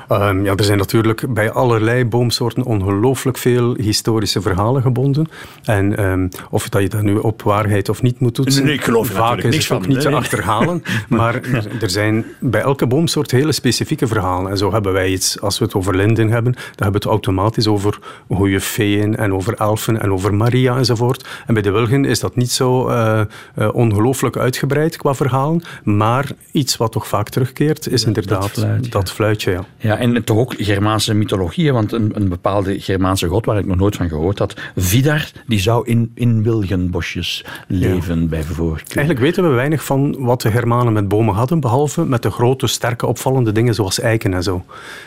Ehm, 0.08 0.44
ja, 0.44 0.56
er 0.56 0.64
zijn 0.64 0.78
natuurlijk 0.78 1.34
bij 1.34 1.52
allerlei 1.52 2.06
boomsoorten 2.06 2.64
ongelooflijk 2.64 3.38
veel 3.38 3.76
historische 3.76 4.42
verhalen 4.42 4.82
gebonden. 4.82 5.28
En 5.64 5.98
ehm, 5.98 6.28
of 6.50 6.70
dat 6.70 6.82
je 6.82 6.90
dat 6.90 7.02
nu 7.02 7.16
op 7.16 7.42
waarheid 7.42 7.90
of 7.90 8.02
niet 8.02 8.20
moet 8.20 8.34
toetsen, 8.34 8.66
Nee, 8.66 8.74
ik 8.74 8.84
geloof 8.84 9.08
vaak 9.08 9.18
natuurlijk 9.18 9.48
is 9.48 9.54
niks 9.54 9.68
het 9.68 9.78
ook 9.78 9.84
van, 9.84 9.94
niet 9.94 10.02
te 10.02 10.10
achterhalen. 10.10 10.84
maar 11.08 11.36
er, 11.36 11.68
er 11.82 11.90
zijn 11.90 12.26
bij 12.40 12.62
elke 12.62 12.88
boomsoort 12.88 13.32
hele 13.32 13.52
specifieke 13.52 14.08
verhalen. 14.08 14.52
En 14.52 14.58
zo 14.58 14.72
hebben 14.72 14.94
wij 14.94 15.10
iets, 15.12 15.42
als 15.42 15.60
we 15.60 15.66
het 15.66 15.74
over 15.74 15.96
linden 15.96 16.30
hebben, 16.30 16.54
dan 16.54 16.64
hebben 16.64 16.92
we 16.92 16.98
het 16.98 17.06
automatisch 17.06 17.68
over 17.68 18.00
goede 18.30 18.62
feeën 18.62 19.16
en 19.16 19.34
over 19.34 19.54
elfen 19.54 20.02
en 20.02 20.12
over 20.12 20.34
Maria 20.34 20.78
enzovoort. 20.78 21.28
En 21.48 21.54
bij 21.54 21.64
de 21.64 21.72
wilgen 21.72 22.06
is 22.06 22.20
dat 22.20 22.36
niet 22.36 22.52
zo 22.52 22.88
eh, 22.88 23.20
eh, 23.56 23.74
ongelooflijk 23.74 24.38
uitgebreid 24.38 24.98
qua 24.98 25.14
verhalen. 25.14 25.62
Maar 25.84 26.32
iets 26.52 26.78
wat 26.78 26.92
toch 26.92 27.08
vaak 27.08 27.30
terugkeert, 27.30 27.88
is 27.88 28.04
inderdaad 28.04 28.50
fluitje. 28.50 28.92
dat 28.92 29.12
fluitje. 29.12 29.52
Ja. 29.52 29.59
Ja, 29.78 29.98
en 29.98 30.24
toch 30.24 30.38
ook 30.38 30.54
Germaanse 30.58 31.14
mythologieën, 31.14 31.74
want 31.74 31.92
een, 31.92 32.12
een 32.14 32.30
bepaalde 32.30 32.80
Germaanse 32.80 33.28
god 33.28 33.46
waar 33.46 33.58
ik 33.58 33.66
nog 33.66 33.78
nooit 33.78 33.96
van 33.96 34.10
gehoord 34.10 34.40
had, 34.40 34.54
Vidar, 34.76 35.32
die 35.48 35.60
zou 35.60 35.88
in, 35.88 36.12
in 36.14 36.44
wilgenbosjes 36.44 37.46
leven 37.68 38.30
bij 38.30 38.44
voorkeur. 38.44 38.98
Eigenlijk 38.98 39.20
weten 39.20 39.50
we 39.50 39.56
weinig 39.56 39.84
van 39.84 40.16
wat 40.20 40.42
de 40.42 40.52
Germanen 40.52 40.94
met 40.94 41.08
bomen 41.08 41.36
hadden, 41.36 41.60
behalve 41.60 42.06
met 42.06 42.22
de 42.22 42.32
grote, 42.32 42.68
sterke, 42.68 43.06
opvallende 43.06 43.52
dingen 43.52 43.74
zoals 43.74 44.00
eiken 44.00 44.34
en 44.34 44.44
zo. 44.44 44.66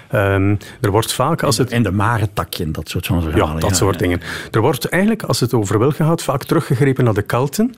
Ehm, 0.09 0.55
er 0.81 0.91
wordt 0.91 1.13
vaak, 1.13 1.43
als 1.43 1.59
het 1.59 1.71
En 1.71 1.83
de 1.83 1.93
marentakje 1.93 2.65
en 2.65 2.73
dat 2.73 2.89
soort 2.89 3.07
van 3.07 3.23
verhalen. 3.23 3.55
ja, 3.55 3.61
dat 3.61 3.77
soort 3.77 3.99
dingen. 3.99 4.21
Er 4.51 4.61
wordt 4.61 4.85
eigenlijk, 4.85 5.23
als 5.23 5.41
het 5.41 5.55
over 5.55 5.79
wilgen 5.79 6.07
gaat, 6.07 6.23
vaak 6.23 6.45
teruggegrepen 6.45 7.05
naar 7.05 7.15
de 7.15 7.23
Kelten. 7.23 7.75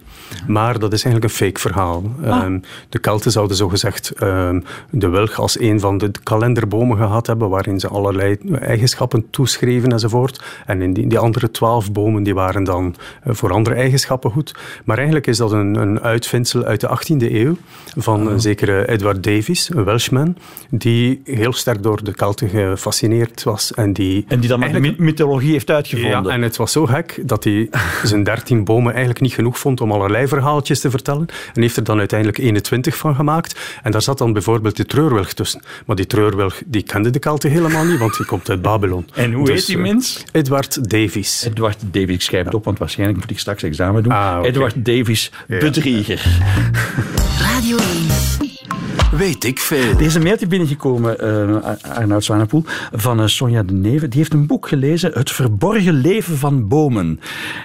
Maar 0.47 0.79
dat 0.79 0.93
is 0.93 1.05
eigenlijk 1.05 1.33
een 1.33 1.47
fake 1.47 1.61
verhaal. 1.61 2.03
Ehm, 2.23 2.59
de 2.89 2.99
Kelten 2.99 3.31
zouden 3.31 3.57
zogezegd 3.57 4.13
um, 4.23 4.65
de 4.91 5.09
wilg 5.09 5.39
als 5.39 5.61
een 5.61 5.81
van 5.81 5.99
de 5.99 6.11
kalenderbomen 6.69 6.97
gehad 6.97 7.27
hebben, 7.27 7.49
waarin 7.49 7.81
ze 7.81 7.89
allerlei 7.89 8.37
eigenschappen 8.61 9.31
toeschreven 9.31 9.93
enzovoort. 9.93 10.43
En 10.67 10.83
in 10.83 10.93
die, 10.93 11.07
die 11.07 11.19
andere 11.19 11.51
twaalf 11.51 11.93
bomen 11.93 12.23
die 12.23 12.35
waren 12.35 12.65
dan 12.65 12.95
uh, 13.27 13.35
voor 13.35 13.53
andere 13.53 13.77
eigenschappen 13.77 14.31
goed. 14.31 14.55
Maar 14.85 14.97
eigenlijk 14.97 15.27
is 15.27 15.37
dat 15.37 15.53
een, 15.53 15.75
een 15.75 16.01
uitvindsel 16.01 16.65
uit 16.65 16.81
de 16.81 16.89
18e 16.89 17.33
eeuw 17.33 17.57
van 17.97 18.27
een 18.27 18.41
zekere 18.41 18.89
Edward 18.89 19.23
Davies, 19.23 19.71
een 19.75 19.85
Welshman, 19.85 20.37
die 20.71 21.21
heel 21.25 21.53
sterk 21.53 21.83
door 21.83 22.05
de 22.05 22.15
Kelten 22.15 22.49
gefascineerd 22.49 23.43
was. 23.43 23.75
En 23.75 23.93
die, 23.93 24.25
en 24.29 24.41
die 24.41 24.49
dan 24.49 24.63
eigenlijk... 24.63 24.99
mythologie 24.99 25.53
heeft 25.53 25.71
uitgevonden. 25.71 26.25
Ja, 26.25 26.31
en 26.31 26.43
het 26.43 26.57
was 26.57 26.73
zo 26.73 26.87
gek 26.87 27.23
dat 27.23 27.45
hij 27.45 27.69
zijn 28.03 28.25
dertien 28.25 28.65
bomen 28.65 28.91
eigenlijk 28.91 29.21
niet 29.21 29.35
genoeg 29.35 29.59
vond 29.59 29.81
om 29.81 29.93
allerlei 29.93 30.29
verhaaltjes 30.29 30.81
te 30.81 30.91
vertellen. 30.91 31.27
En 31.55 31.63
heeft 31.63 31.77
er 31.77 31.85
dan 31.85 31.99
uiteindelijk 31.99 32.39
21 32.39 32.97
van 32.97 33.15
gemaakt. 33.15 33.61
En 33.83 33.91
daar 33.91 34.03
zat 34.03 34.19
dan 34.19 34.33
bijvoorbeeld 34.33 34.77
de 34.77 34.87
treurwilg 34.87 35.33
tussen. 35.33 35.63
Maar 35.87 35.97
die 35.97 36.07
treurwilg 36.07 36.54
die 36.67 36.83
kende 36.83 37.11
de 37.11 37.19
Kelten 37.19 37.51
helemaal 37.51 37.85
niet, 37.85 37.99
want 37.99 38.17
die 38.17 38.27
komt 38.27 38.51
uit 38.51 38.63
Babylon. 38.63 39.07
En 39.15 39.33
hoe 39.33 39.47
dus, 39.47 39.55
heet 39.55 39.67
die 39.67 39.79
mens? 39.79 40.25
Edward 40.33 40.91
Davies. 40.91 41.45
Edward 41.45 41.79
Davies, 41.91 42.15
ik 42.15 42.21
schrijf 42.21 42.45
het 42.45 42.55
op, 42.55 42.65
want 42.65 42.79
waarschijnlijk 42.79 43.21
moet 43.21 43.31
ik 43.31 43.39
straks 43.39 43.63
examen 43.63 44.03
doen. 44.03 44.13
Ah, 44.13 44.35
okay. 44.39 44.51
Edward 44.51 44.85
Davies, 44.85 45.31
ja. 45.49 45.59
bedrieger. 45.59 46.41
Radio 47.39 47.77
1. 47.77 48.45
Weet 49.17 49.45
ik 49.45 49.59
veel. 49.59 49.97
Deze 49.97 50.21
mail 50.21 50.35
is 50.35 50.47
binnengekomen, 50.47 51.17
uh, 51.25 51.97
Arnoud 51.97 52.25
Zwanepoel, 52.25 52.65
van 52.93 53.21
uh, 53.21 53.27
Sonja 53.27 53.63
de 53.63 53.73
Neve. 53.73 54.09
Die 54.09 54.19
heeft 54.19 54.33
een 54.33 54.47
boek 54.47 54.69
gelezen, 54.69 55.11
Het 55.13 55.31
verborgen 55.31 55.95
leven 55.95 56.37
van 56.39 56.69
bomen. 56.69 57.21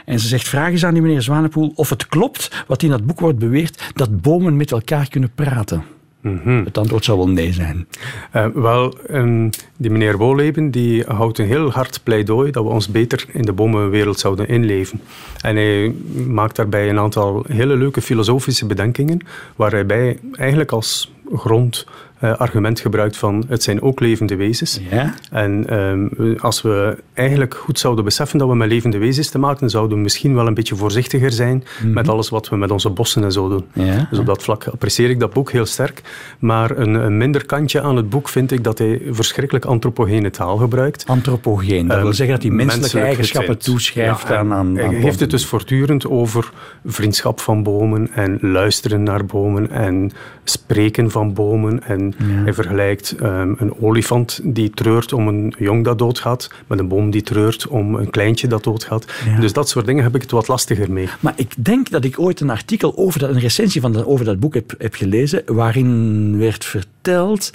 En 0.06 0.20
ze 0.20 0.28
zegt, 0.28 0.48
vraag 0.48 0.70
eens 0.70 0.86
aan 0.86 0.94
die 0.94 1.02
meneer 1.02 1.22
Zwanepoel 1.22 1.72
of 1.76 1.90
het 1.90 2.08
klopt 2.08 2.64
wat 2.68 2.84
in 2.84 2.90
dat 2.90 3.06
boek 3.06 3.20
wordt 3.20 3.40
beweerd, 3.40 3.92
dat 3.94 4.22
bomen 4.22 4.58
met 4.58 4.72
elkaar 4.72 5.10
kunnen 5.10 5.32
praten. 5.36 5.84
Mm 6.22 6.40
-hmm. 6.44 6.66
Het 6.66 6.78
antwoord 6.78 7.06
zou 7.06 7.18
wel 7.18 7.30
nee 7.30 7.54
zijn. 7.54 7.88
Uh, 8.36 8.46
wel, 8.54 8.98
um, 9.12 9.50
die 9.78 9.92
meneer 9.92 10.18
Woleben 10.18 10.72
die 10.72 11.04
houdt 11.08 11.38
een 11.38 11.46
heel 11.46 11.72
hard 11.72 12.00
pleidooi 12.04 12.52
dat 12.52 12.64
we 12.64 12.70
ons 12.70 12.88
beter 12.88 13.26
in 13.32 13.42
de 13.42 13.54
bomenwereld 13.54 14.20
zouden 14.20 14.48
inleven. 14.48 15.02
En 15.42 15.56
hij 15.56 15.96
maakt 16.28 16.56
daarbij 16.56 16.90
een 16.90 17.00
aantal 17.00 17.46
hele 17.48 17.76
leuke 17.76 18.02
filosofische 18.02 18.66
bedenkingen, 18.66 19.20
waar 19.56 19.72
hij 19.72 19.86
bij 19.86 20.20
eigenlijk 20.32 20.72
als 20.72 21.12
grond 21.36 21.88
uh, 22.24 22.38
argument 22.38 22.80
gebruikt 22.80 23.18
van 23.18 23.46
het 23.48 23.64
zijn 23.64 23.82
ook 23.82 24.00
levende 24.00 24.36
wezens. 24.36 24.80
Ja? 24.90 25.14
En 25.32 25.78
um, 25.80 26.38
als 26.40 26.62
we 26.62 26.98
eigenlijk 27.14 27.56
goed 27.56 27.80
zouden 27.80 28.04
beseffen 28.04 28.40
dat 28.40 28.48
we 28.48 28.56
met 28.56 28.70
levende 28.70 28.98
wezens 28.98 29.30
te 29.30 29.40
maken, 29.40 29.70
zouden 29.70 29.98
we 29.98 30.04
misschien 30.04 30.36
wel 30.36 30.48
een 30.48 30.54
beetje 30.54 30.76
voorzichtiger 30.76 31.32
zijn 31.32 31.56
mm 31.56 31.64
-hmm. 31.80 31.94
met 31.94 32.10
alles 32.10 32.30
wat 32.30 32.50
we 32.50 32.56
met 32.56 32.72
onze 32.72 32.90
bossen 32.90 33.24
en 33.24 33.32
zo 33.32 33.50
doen. 33.50 33.66
Ja? 33.74 34.08
Dus 34.10 34.20
op 34.20 34.26
dat 34.26 34.44
vlak 34.44 34.68
apprecieer 34.68 35.10
ik 35.10 35.20
dat 35.20 35.34
boek 35.34 35.52
heel 35.52 35.66
sterk. 35.66 36.02
Maar 36.40 36.78
een, 36.78 36.94
een, 36.94 37.18
minder 37.18 37.46
kantje 37.46 37.82
aan 37.82 37.96
het 37.96 38.10
boek 38.10 38.30
vind 38.30 38.52
ik 38.52 38.64
dat 38.64 38.78
hij 38.78 39.02
verschrikkelijk 39.10 39.66
antropogene 39.66 40.30
taal 40.30 40.58
gebruikt. 40.58 41.04
Antropogeen, 41.08 41.88
dat 41.88 41.98
um, 41.98 42.04
wil 42.04 42.14
zeggen 42.14 42.36
dat 42.36 42.44
hij 42.44 42.56
menselijke 42.56 42.82
menselijk 42.82 43.06
eigenschappen 43.06 43.58
toeschrijft 43.58 44.28
ja, 44.28 44.38
aan, 44.38 44.54
aan, 44.54 44.76
Hij 44.76 44.86
aan 44.86 44.94
heeft 44.94 45.20
het 45.20 45.30
dus 45.30 45.46
voortdurend 45.46 46.08
over 46.08 46.52
vriendschap 46.86 47.40
van 47.40 47.64
bomen 47.64 48.12
en 48.12 48.38
luisteren 48.42 49.04
naar 49.04 49.26
bomen 49.26 49.72
en 49.72 50.12
spreken 50.50 51.12
van 51.12 51.34
bomen. 51.34 51.84
En 51.84 52.14
ja. 52.18 52.26
hij 52.26 52.54
vergelijkt 52.54 53.16
um, 53.22 53.56
een 53.60 53.74
olifant 53.80 54.40
die 54.44 54.70
treurt 54.70 55.14
om 55.14 55.28
een 55.28 55.54
jong 55.58 55.84
dat 55.86 55.98
doodgaat, 55.98 56.52
met 56.68 56.80
een 56.80 56.88
boom 56.88 57.12
die 57.12 57.22
treurt 57.22 57.68
om 57.68 57.96
een 57.96 58.10
kleintje 58.10 58.48
dat 58.48 58.64
doodgaat. 58.64 59.06
Ja. 59.26 59.40
Dus 59.40 59.54
dat 59.54 59.70
soort 59.70 59.86
dingen 59.86 60.04
heb 60.04 60.16
ik 60.16 60.22
het 60.22 60.32
wat 60.32 60.48
lastiger 60.48 60.92
mee. 60.92 61.10
Maar 61.20 61.34
ik 61.36 61.54
denk 61.58 61.90
dat 61.90 62.04
ik 62.04 62.20
ooit 62.20 62.40
een 62.40 62.50
artikel 62.50 62.98
over 62.98 63.20
dat, 63.20 63.30
een 63.30 63.40
recensie 63.40 63.82
van 63.82 63.92
de, 63.92 64.08
over 64.08 64.26
dat 64.26 64.40
boek 64.40 64.54
heb, 64.54 64.74
heb 64.78 64.94
gelezen, 64.94 65.42
waarin 65.46 66.38
werd 66.38 66.66
verteld 66.66 66.99
verteld 67.02 67.52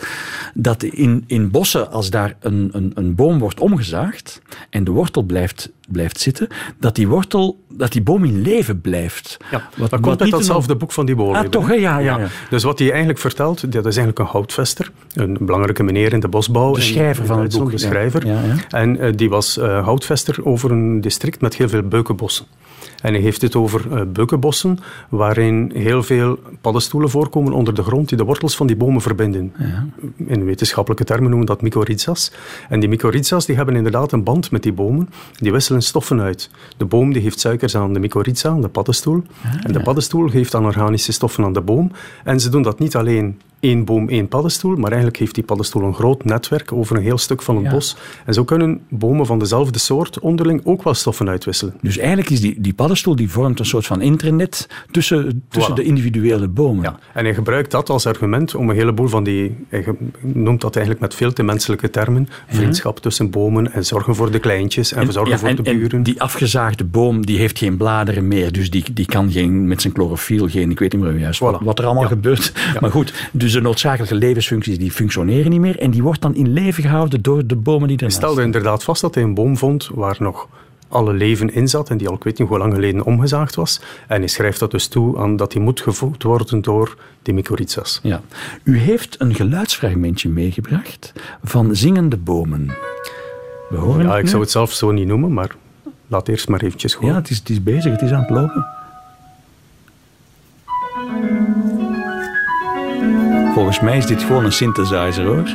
dat 0.55 0.83
in, 0.83 1.25
in 1.27 1.51
bossen, 1.51 1.91
als 1.91 2.11
daar 2.11 2.37
een, 2.41 2.69
een, 2.73 2.93
een 2.95 3.15
boom 3.15 3.39
wordt 3.39 3.61
omgezaagd 3.61 4.41
en 4.71 4.85
de 4.85 4.91
wortel 4.91 5.23
blijft, 5.23 5.71
blijft 5.89 6.21
zitten, 6.21 6.49
dat 6.81 6.95
die 6.95 7.09
wortel, 7.09 7.59
dat 7.69 7.93
die 7.93 8.03
boom 8.03 8.25
in 8.25 8.43
leven 8.43 8.81
blijft. 8.81 9.37
Ja, 9.51 9.69
Wat- 9.77 9.91
dat 9.91 10.01
komt 10.01 10.21
uit 10.23 10.31
datzelfde 10.31 10.77
boek 10.77 10.93
van 10.93 11.07
die 11.07 11.15
Bolleven. 11.15 11.45
Ah, 11.45 11.51
toch, 11.51 11.67
hè? 11.69 11.75
Ja, 11.75 11.99
ja, 11.99 12.19
ja. 12.19 12.29
Dus 12.51 12.63
wat 12.63 12.79
hij 12.79 12.89
eigenlijk 12.89 13.19
vertelt, 13.19 13.61
dat 13.61 13.87
is 13.87 13.97
eigenlijk 13.97 14.19
een 14.19 14.27
houtvester. 14.27 14.91
Een 15.15 15.37
belangrijke 15.41 15.83
meneer 15.83 16.13
in 16.13 16.21
de 16.21 16.29
bosbouw. 16.29 16.75
De 16.75 16.81
schrijver 16.81 17.27
van 17.27 17.41
het 17.41 17.59
boek, 17.59 17.67
De 17.67 17.73
ja. 17.73 17.79
schrijver. 17.79 18.27
Ja, 18.27 18.41
ja. 18.43 18.55
En 18.69 18.99
eh, 19.01 19.13
die 19.15 19.29
was 19.29 19.59
eh, 19.59 19.85
houtvester 19.85 20.45
over 20.47 20.71
een 20.71 21.01
district 21.01 21.41
met 21.41 21.57
heel 21.57 21.69
veel 21.69 21.83
beukenbossen. 21.83 22.47
En 23.05 23.13
hij 23.13 23.23
heeft 23.23 23.43
het 23.43 23.57
over 23.57 23.93
eh, 23.93 24.01
beukenbossen, 24.07 24.79
waarin 25.09 25.71
heel 25.75 26.03
veel 26.03 26.39
paddenstoelen 26.61 27.11
voorkomen 27.11 27.53
onder 27.53 27.75
de 27.75 27.83
grond 27.83 28.09
die 28.09 28.19
de 28.19 28.25
wortels 28.25 28.57
van 28.57 28.67
die 28.67 28.77
bomen 28.77 29.01
verbinden. 29.01 29.53
In 30.17 30.45
wetenschappelijke 30.45 31.05
termen 31.05 31.31
noemen 31.31 31.47
we 31.47 31.53
dat 31.53 31.63
mycorrhiza's. 31.63 32.33
En 32.69 32.81
die 32.81 32.89
mycorrhiza's 32.89 33.47
die 33.47 33.57
hebben 33.57 33.77
inderdaad 33.77 34.13
een 34.13 34.23
band 34.23 34.51
met 34.51 34.63
die 34.63 34.73
bomen. 34.73 35.09
Die 35.33 35.53
wisselen 35.53 35.83
stoffen 35.83 36.21
uit. 36.21 36.51
De 36.77 36.85
boom 36.85 37.13
die 37.13 37.23
geeft 37.23 37.41
suikers 37.41 37.77
aan 37.77 37.93
de 37.93 38.01
mycorrhiza, 38.01 38.49
aan 38.49 38.61
de 38.61 38.69
paddenstoel. 38.69 39.23
en 39.63 39.73
de 39.73 39.83
paddenstoel 39.83 40.29
geeft 40.29 40.53
dan 40.53 40.65
organische 40.65 41.13
stoffen 41.13 41.45
aan 41.45 41.53
de 41.53 41.61
boom. 41.61 41.91
En 42.25 42.41
ze 42.41 42.49
doen 42.49 42.63
dat 42.63 42.79
niet 42.79 42.97
alleen 42.97 43.41
één 43.65 43.85
boom, 43.85 44.09
één 44.09 44.29
paddenstoel, 44.29 44.77
maar 44.77 44.91
eigenlijk 44.91 45.17
heeft 45.19 45.35
die 45.35 45.45
paddenstoel 45.45 45.83
een 45.83 45.95
groot 45.95 46.25
netwerk 46.25 46.73
over 46.73 46.97
een 46.97 47.03
heel 47.03 47.19
stuk 47.19 47.43
van 47.43 47.57
het 47.57 47.65
Ja. 47.65 47.71
bos. 47.71 47.97
En 48.27 48.35
zo 48.35 48.45
kunnen 48.45 48.81
bomen 48.89 49.27
van 49.27 49.39
dezelfde 49.39 49.79
soort 49.79 50.19
onderling 50.19 50.61
ook 50.65 50.83
wel 50.83 50.95
stoffen 50.95 51.29
uitwisselen. 51.29 51.75
Dus 51.81 51.99
eigenlijk 51.99 52.31
is 52.31 52.41
die, 52.41 52.61
die 52.61 52.75
paddenstoel 52.75 53.17
die 53.17 53.31
vormt 53.31 53.59
een 53.59 53.65
soort 53.67 53.87
van 53.87 54.01
internet 54.01 54.69
tussen, 54.91 55.43
tussen 55.49 55.73
Voilà. 55.73 55.77
de 55.77 55.83
individuele 55.83 56.49
bomen. 56.49 56.83
Ja, 56.83 56.99
en 57.15 57.25
hij 57.25 57.35
gebruikt 57.35 57.71
dat 57.71 57.91
als 57.91 58.07
argument 58.07 58.55
om 58.55 58.71
een 58.71 58.77
heleboel 58.77 59.09
van 59.09 59.25
die... 59.25 59.57
Hij 59.69 59.85
noemt 60.21 60.61
dat 60.61 60.77
eigenlijk 60.77 61.05
met 61.05 61.15
veel 61.15 61.33
te 61.33 61.43
menselijke 61.43 61.91
termen. 61.91 62.29
Vriendschap 62.49 62.99
tussen 63.01 63.31
bomen 63.31 63.73
en 63.73 63.85
zorgen 63.85 64.15
voor 64.15 64.31
de 64.31 64.39
kleintjes 64.39 64.93
en, 64.93 65.13
zorgen 65.13 65.33
ja, 65.33 65.39
voor 65.39 65.49
en- 65.49 65.57
de 65.57 65.63
en 65.63 65.79
buren. 65.79 66.03
die 66.03 66.21
afgezaagde 66.23 66.85
boom 66.85 67.27
die 67.27 67.39
heeft 67.39 67.59
geen 67.59 67.77
bladeren 67.77 68.29
meer, 68.29 68.53
dus 68.53 68.71
die, 68.71 68.85
die 68.93 69.07
kan 69.07 69.31
geen, 69.31 69.69
met 69.69 69.81
zijn 69.81 69.93
chlorofiel 69.93 70.49
geen, 70.49 70.71
ik 70.71 70.79
weet 70.79 70.93
niet 70.93 71.03
meer 71.03 71.19
juist 71.19 71.41
wat, 71.41 71.61
wat 71.61 71.79
er 71.79 71.85
allemaal 71.85 72.07
gebeurt. 72.09 72.53
Maar 72.81 72.91
goed, 72.91 73.29
dus 73.33 73.54
de 73.55 73.61
noodzakelijke 73.61 74.15
levensfuncties 74.15 74.79
die 74.79 74.91
functioneren 74.91 75.51
niet 75.51 75.61
meer 75.61 75.79
en 75.79 75.91
die 75.91 76.03
wordt 76.03 76.21
dan 76.21 76.35
in 76.35 76.53
leven 76.53 76.83
gehouden 76.83 77.23
door 77.23 77.47
de 77.47 77.57
bomen 77.57 77.89
die 77.89 77.97
Hij 77.97 78.07
ernaast 78.07 78.17
stelde 78.17 78.43
inderdaad 78.43 78.85
vast 78.85 79.01
dat 79.01 79.15
hij 79.15 79.25
een 79.25 79.35
boom 79.35 79.57
vond 79.57 79.91
waar 79.95 80.17
nog 80.19 80.49
alle 80.89 81.13
leven 81.13 81.55
in 81.55 81.69
zat 81.69 81.91
en 81.91 81.97
die 81.97 82.09
al 82.09 82.15
ik 82.15 82.25
weet 82.25 82.39
niet 82.39 82.49
hoe 82.49 82.59
lang 82.59 82.75
geleden 82.75 83.05
omgezaagd 83.05 83.55
was. 83.55 83.81
En 84.09 84.19
hij 84.19 84.29
schrijft 84.29 84.59
dat 84.59 84.71
dus 84.71 84.87
toe 84.89 85.19
aan 85.19 85.37
dat 85.37 85.53
hij 85.53 85.63
moet 85.63 85.81
gevoed 85.81 86.23
worden 86.23 86.61
door 86.61 86.97
die 87.23 87.35
mycorrhiza's. 87.35 88.01
Ja. 88.03 88.21
U 88.63 88.79
heeft 88.79 89.17
een 89.21 89.35
geluidsfragmentje 89.35 90.29
meegebracht 90.29 91.13
van 91.45 91.77
zingende 91.77 92.17
bomen. 92.17 92.67
We 93.71 93.77
horen 93.77 94.07
Ja, 94.07 94.17
ik 94.17 94.23
nu. 94.23 94.29
zou 94.29 94.43
het 94.43 94.51
zelf 94.51 94.73
zo 94.73 94.91
niet 94.91 95.07
noemen, 95.07 95.33
maar 95.33 95.51
laat 96.07 96.29
eerst 96.29 96.49
maar 96.49 96.63
eventjes 96.63 96.93
Ja, 96.93 96.99
horen. 97.01 97.15
het 97.17 97.31
is, 97.31 97.39
het 97.39 97.49
is 97.51 97.63
bezig, 97.63 97.93
het 97.93 98.03
is 98.03 98.11
aan 98.11 98.21
het 98.21 98.31
lopen. 98.31 98.67
Volgens 103.55 103.81
mij 103.81 103.97
is 103.97 104.07
dit 104.07 104.23
gewoon 104.23 104.45
een 104.45 104.53
synthesizer 104.53 105.25
hoor. 105.25 105.45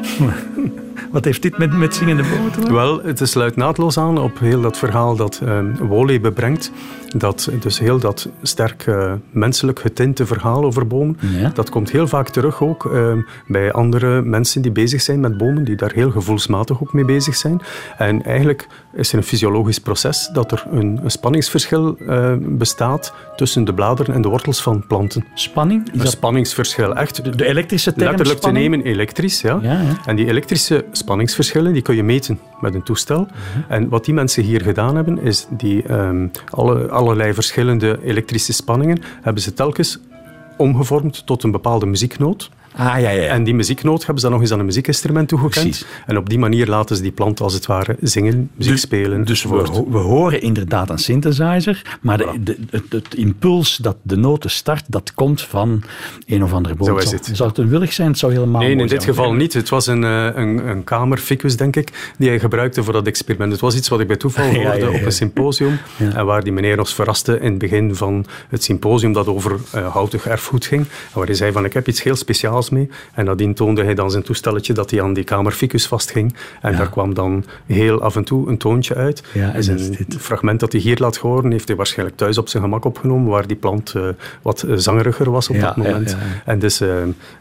Wat 1.12 1.26
heeft 1.26 1.42
dit 1.42 1.58
met, 1.58 1.74
met 1.74 1.96
zingende 1.96 2.24
bomen 2.24 2.52
te 2.52 2.60
maken? 2.60 2.74
Wel, 2.74 3.02
het 3.04 3.22
sluit 3.24 3.56
naadloos 3.56 3.98
aan 3.98 4.18
op 4.18 4.40
heel 4.40 4.62
dat 4.62 4.78
verhaal 4.78 5.16
dat 5.16 5.42
uh, 5.44 5.60
Wolebe 5.80 6.32
brengt. 6.32 6.72
Dat, 7.18 7.50
dus 7.60 7.80
heel 7.80 8.00
dat 8.00 8.30
sterk 8.42 8.88
eh, 8.88 9.14
menselijk 9.32 9.80
getinte 9.80 10.26
verhaal 10.26 10.64
over 10.64 10.88
bomen. 10.88 11.18
Ja. 11.20 11.52
Dat 11.54 11.70
komt 11.70 11.92
heel 11.92 12.08
vaak 12.08 12.30
terug 12.30 12.62
ook 12.62 12.86
eh, 12.86 13.14
bij 13.48 13.72
andere 13.72 14.22
mensen 14.22 14.62
die 14.62 14.72
bezig 14.72 15.02
zijn 15.02 15.20
met 15.20 15.38
bomen, 15.38 15.64
die 15.64 15.76
daar 15.76 15.92
heel 15.94 16.12
gevoelsmatig 16.12 16.82
ook 16.82 16.94
mee 16.94 17.06
bezig 17.06 17.36
zijn. 17.36 17.62
En 17.98 18.24
eigenlijk 18.24 18.68
is 18.94 19.12
er 19.12 19.18
een 19.18 19.24
fysiologisch 19.24 19.80
proces 19.80 20.30
dat 20.34 20.52
er 20.52 20.64
een, 20.72 21.00
een 21.04 21.12
spanningsverschil 21.12 21.98
eh, 21.98 22.34
bestaat 22.40 23.14
tussen 23.36 23.64
de 23.66 23.74
bladeren 23.74 24.16
en 24.16 24.22
de 24.22 24.30
wortels 24.30 24.62
van 24.62 24.88
planten. 24.88 25.26
Spanning? 25.34 25.88
Is 25.88 25.94
Een 25.94 26.00
dat 26.00 26.08
spanningsverschil, 26.08 26.96
echt. 26.96 27.24
de, 27.24 27.36
de 27.36 27.46
elektrische 27.46 27.94
term 27.94 28.10
Letterlijk 28.10 28.40
te 28.40 28.48
spanning? 28.48 28.72
nemen 28.72 28.92
elektrisch, 28.92 29.42
ja. 29.42 29.60
Ja, 29.62 29.72
ja. 29.72 29.98
En 30.06 30.16
die 30.16 30.28
elektrische 30.28 30.86
spanningsverschillen 30.92 31.74
die 31.74 31.82
kun 31.82 31.96
je 31.96 32.04
meten 32.04 32.40
met 32.60 32.74
een 32.74 32.84
toestel. 32.84 33.20
Mhm. 33.20 33.72
En 33.72 33.90
wat 33.90 34.06
die 34.06 34.14
mensen 34.14 34.44
hier 34.44 34.62
gedaan 34.62 34.96
hebben, 34.96 35.22
is 35.22 35.48
die 35.50 35.84
ehm, 35.84 36.28
alle, 36.50 36.90
allerlei 37.00 37.34
verschillende 37.34 38.00
elektrische 38.04 38.54
spanningen 38.54 39.02
hebben 39.22 39.44
ze 39.44 39.54
telkens 39.54 40.00
omgevormd 40.58 41.26
tot 41.26 41.44
een 41.44 41.52
bepaalde 41.52 41.86
muzieknoot. 41.86 42.50
Ah, 42.76 43.00
ja, 43.00 43.10
ja. 43.10 43.22
En 43.28 43.44
die 43.44 43.54
muzieknoot 43.54 43.98
hebben 44.00 44.16
ze 44.18 44.22
dan 44.24 44.32
nog 44.32 44.42
eens 44.42 44.52
aan 44.52 44.60
een 44.60 44.66
muziekinstrument 44.66 45.28
toegekend. 45.28 45.64
Precies. 45.66 45.86
En 46.06 46.18
op 46.18 46.30
die 46.30 46.40
manier 46.40 46.68
laten 46.68 46.96
ze 46.96 47.02
die 47.02 47.12
plant 47.12 47.40
als 47.42 47.54
het 47.54 47.66
ware 47.66 47.96
zingen, 48.02 48.50
muziek 48.56 48.78
spelen. 48.78 49.24
Dus 49.26 49.44
we, 49.44 49.50
enzovoort. 49.50 49.78
ho- 49.78 49.92
we 49.92 49.98
horen 49.98 50.42
inderdaad 50.42 50.90
een 50.90 50.98
synthesizer, 50.98 51.98
maar 52.02 52.18
de, 52.18 52.30
de- 52.44 52.58
het, 52.70 52.84
het 52.90 53.14
impuls 53.16 53.76
dat 53.78 53.96
de 54.02 54.16
noten 54.18 54.50
start, 54.50 54.84
dat 54.88 55.14
komt 55.14 55.42
van 55.42 55.84
een 56.28 56.44
of 56.44 56.54
andere 56.54 56.76
boom. 56.76 56.88
Zo 56.88 56.96
is 56.96 57.04
Zou- 57.04 57.16
het. 57.16 57.30
Zou 57.38 57.50
het 57.50 57.58
een 57.58 57.70
willig 57.70 57.94
zijn? 57.94 58.08
Het 58.08 58.18
zou 58.18 58.34
helemaal 58.34 58.62
Nee, 58.62 58.72
in 58.72 58.78
dit 58.78 58.90
zijn. 58.90 59.02
geval 59.02 59.34
niet. 59.34 59.54
Het 59.54 59.70
was 59.70 59.88
een, 59.88 60.04
eh, 60.04 60.26
een, 60.34 60.68
een 60.68 60.84
kamerficus, 60.84 61.58
denk 61.58 61.76
ik, 61.76 62.14
die 62.18 62.30
hij 62.30 62.40
gebruikte 62.40 62.84
voor 62.84 62.94
dat 62.94 63.08
experiment. 63.08 63.52
Het 63.52 63.62
was 63.62 63.76
iets 63.76 63.88
wat 63.88 64.00
ik 64.00 64.08
bij 64.08 64.16
toeval 64.18 64.44
hoorde 64.54 64.60
ja, 64.60 64.74
ja. 64.74 64.90
op 64.90 65.02
een 65.06 65.12
symposium. 65.12 65.78
En 65.98 66.26
waar 66.26 66.44
die 66.44 66.54
meneer 66.54 66.80
ons 66.80 66.94
verraste 66.94 67.40
in 67.40 67.50
het 67.50 67.58
begin 67.58 67.96
van 67.96 68.26
het 68.50 68.64
symposium 68.64 69.14
dat 69.14 69.28
over 69.28 69.56
eh 69.72 69.88
houtig 69.94 70.28
erfgoed 70.28 70.66
ging. 70.66 70.82
En 70.82 70.88
waar 71.14 71.26
hij 71.26 71.36
zei 71.36 71.52
van, 71.52 71.66
ik 71.66 71.74
heb 71.74 71.88
iets 71.88 72.04
heel 72.04 72.16
speciaals 72.16 72.59
mee. 72.70 72.90
En 73.14 73.26
nadien 73.26 73.54
toonde 73.54 73.84
hij 73.84 73.94
dan 73.96 74.12
zijn 74.12 74.24
toestelletje 74.24 74.74
dat 74.74 74.92
hij 74.92 75.02
aan 75.02 75.14
die 75.14 75.24
kamerficus 75.24 75.88
vastging. 75.88 76.36
En 76.62 76.76
daar 76.76 76.90
kwam 76.90 77.14
dan 77.14 77.46
heel 77.66 78.02
af 78.02 78.16
en 78.16 78.24
toe 78.24 78.50
een 78.50 78.58
toontje 78.58 78.96
uit. 78.96 79.24
Ja, 79.34 79.54
en 79.54 79.70
een 79.70 79.96
dit. 80.08 80.16
fragment 80.20 80.60
dat 80.60 80.72
hij 80.72 80.82
hier 80.82 80.98
laat 81.00 81.18
horen, 81.18 81.52
heeft 81.52 81.68
hij 81.68 81.78
waarschijnlijk 81.78 82.18
thuis 82.18 82.38
op 82.38 82.48
zijn 82.50 82.64
gemak 82.64 82.86
opgenomen, 82.86 83.30
waar 83.32 83.48
die 83.48 83.58
plant 83.58 83.94
eh, 83.96 84.04
wat 84.42 84.62
eh, 84.64 84.76
zangeriger 84.76 85.32
was 85.32 85.50
op 85.50 85.56
Ja, 85.56 85.62
dat 85.62 85.76
moment. 85.76 86.10
ja, 86.10 86.18
ja. 86.18 86.42
En 86.46 86.60
dus 86.60 86.82
eh, 86.82 86.90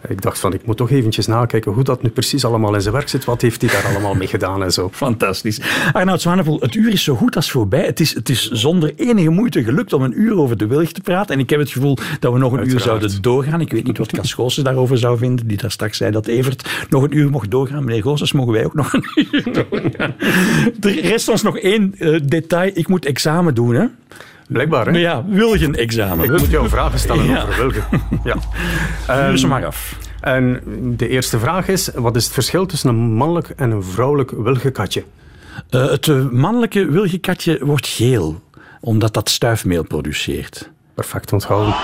ik 0.08 0.22
dacht 0.22 0.38
van, 0.38 0.52
ik 0.52 0.66
moet 0.66 0.76
toch 0.76 0.90
eventjes 0.90 1.26
nakijken 1.26 1.72
hoe 1.72 1.84
dat 1.84 2.02
nu 2.02 2.08
precies 2.08 2.44
allemaal 2.44 2.74
in 2.74 2.80
zijn 2.80 2.94
werk 2.94 3.08
zit. 3.08 3.24
Wat 3.24 3.42
heeft 3.42 3.60
hij 3.60 3.70
daar 3.70 3.86
allemaal 3.90 4.14
mee 4.14 4.28
gedaan 4.28 4.62
en 4.62 4.72
zo. 4.72 4.88
Fantastisch. 5.06 5.60
Arnoud 5.92 6.20
Zwanepoel, 6.20 6.60
het 6.60 6.74
uur 6.74 6.92
is 6.92 7.04
zo 7.04 7.14
goed 7.14 7.36
als 7.36 7.50
voorbij. 7.50 7.84
Het 7.84 8.00
is, 8.00 8.14
het 8.14 8.28
is 8.28 8.50
zonder 8.50 8.92
enige 8.96 9.28
moeite 9.30 9.64
gelukt 9.64 9.92
om 9.92 10.02
een 10.02 10.20
uur 10.20 10.36
over 10.38 10.56
de 10.56 10.66
wilg 10.66 10.92
te 10.92 11.00
praten. 11.00 11.34
En 11.34 11.40
ik 11.40 11.50
heb 11.50 11.60
het 11.60 11.70
gevoel 11.70 11.96
dat 12.20 12.32
we 12.32 12.38
nog 12.38 12.52
een 12.52 12.68
uur 12.68 12.80
zouden 12.80 13.22
doorgaan. 13.22 13.60
Ik 13.60 13.72
weet 13.72 13.84
niet 13.86 13.98
wat 13.98 14.12
Cas 14.12 14.32
Goossens 14.32 14.66
daarover 14.66 14.98
zou 14.98 15.07
vinden, 15.16 15.46
die 15.46 15.56
daar 15.56 15.70
straks 15.70 15.96
zei 15.96 16.10
dat 16.10 16.26
Evert 16.26 16.86
nog 16.90 17.02
een 17.02 17.16
uur 17.16 17.30
mocht 17.30 17.50
doorgaan. 17.50 17.84
Meneer 17.84 18.02
Goossens, 18.02 18.32
mogen 18.32 18.52
wij 18.52 18.64
ook 18.64 18.74
nog 18.74 18.92
een 18.92 19.04
uur 19.32 19.52
doorgaan? 19.70 20.14
Er 20.80 21.00
rest 21.00 21.28
ons 21.28 21.42
nog 21.42 21.58
één 21.58 21.94
eh, 21.98 22.20
detail. 22.24 22.70
Ik 22.74 22.88
moet 22.88 23.04
examen 23.06 23.54
doen, 23.54 23.74
hè? 23.74 23.84
Blijkbaar, 24.48 24.84
hè? 24.86 24.90
Maar 24.90 25.00
ja, 25.00 25.24
wilgen-examen. 25.28 26.24
Ik 26.24 26.30
moet 26.30 26.50
jou 26.50 26.68
vragen 26.78 26.98
stellen 26.98 27.24
Ja. 27.24 27.42
over 27.42 27.56
wilgen. 27.56 27.84
Ja. 28.24 29.36
Ze 29.36 29.46
maar 29.46 29.66
af. 29.66 29.96
en 30.20 30.60
de 30.96 31.08
eerste 31.08 31.38
vraag 31.38 31.68
is, 31.68 31.90
wat 31.94 32.16
is 32.16 32.24
het 32.24 32.32
verschil 32.32 32.66
tussen 32.66 32.88
een 32.88 33.12
mannelijk 33.12 33.48
en 33.56 33.70
een 33.70 33.82
vrouwelijk 33.82 34.30
wilgenkatje? 34.30 35.04
Eh, 35.70 35.90
het 35.90 36.08
eh, 36.08 36.28
mannelijke 36.30 36.90
wilgenkatje 36.90 37.58
wordt 37.62 37.86
geel, 37.86 38.40
omdat 38.80 39.14
dat 39.14 39.28
stuifmeel 39.28 39.82
produceert. 39.84 40.70
Perfect 40.94 41.32
onthouden. 41.32 41.74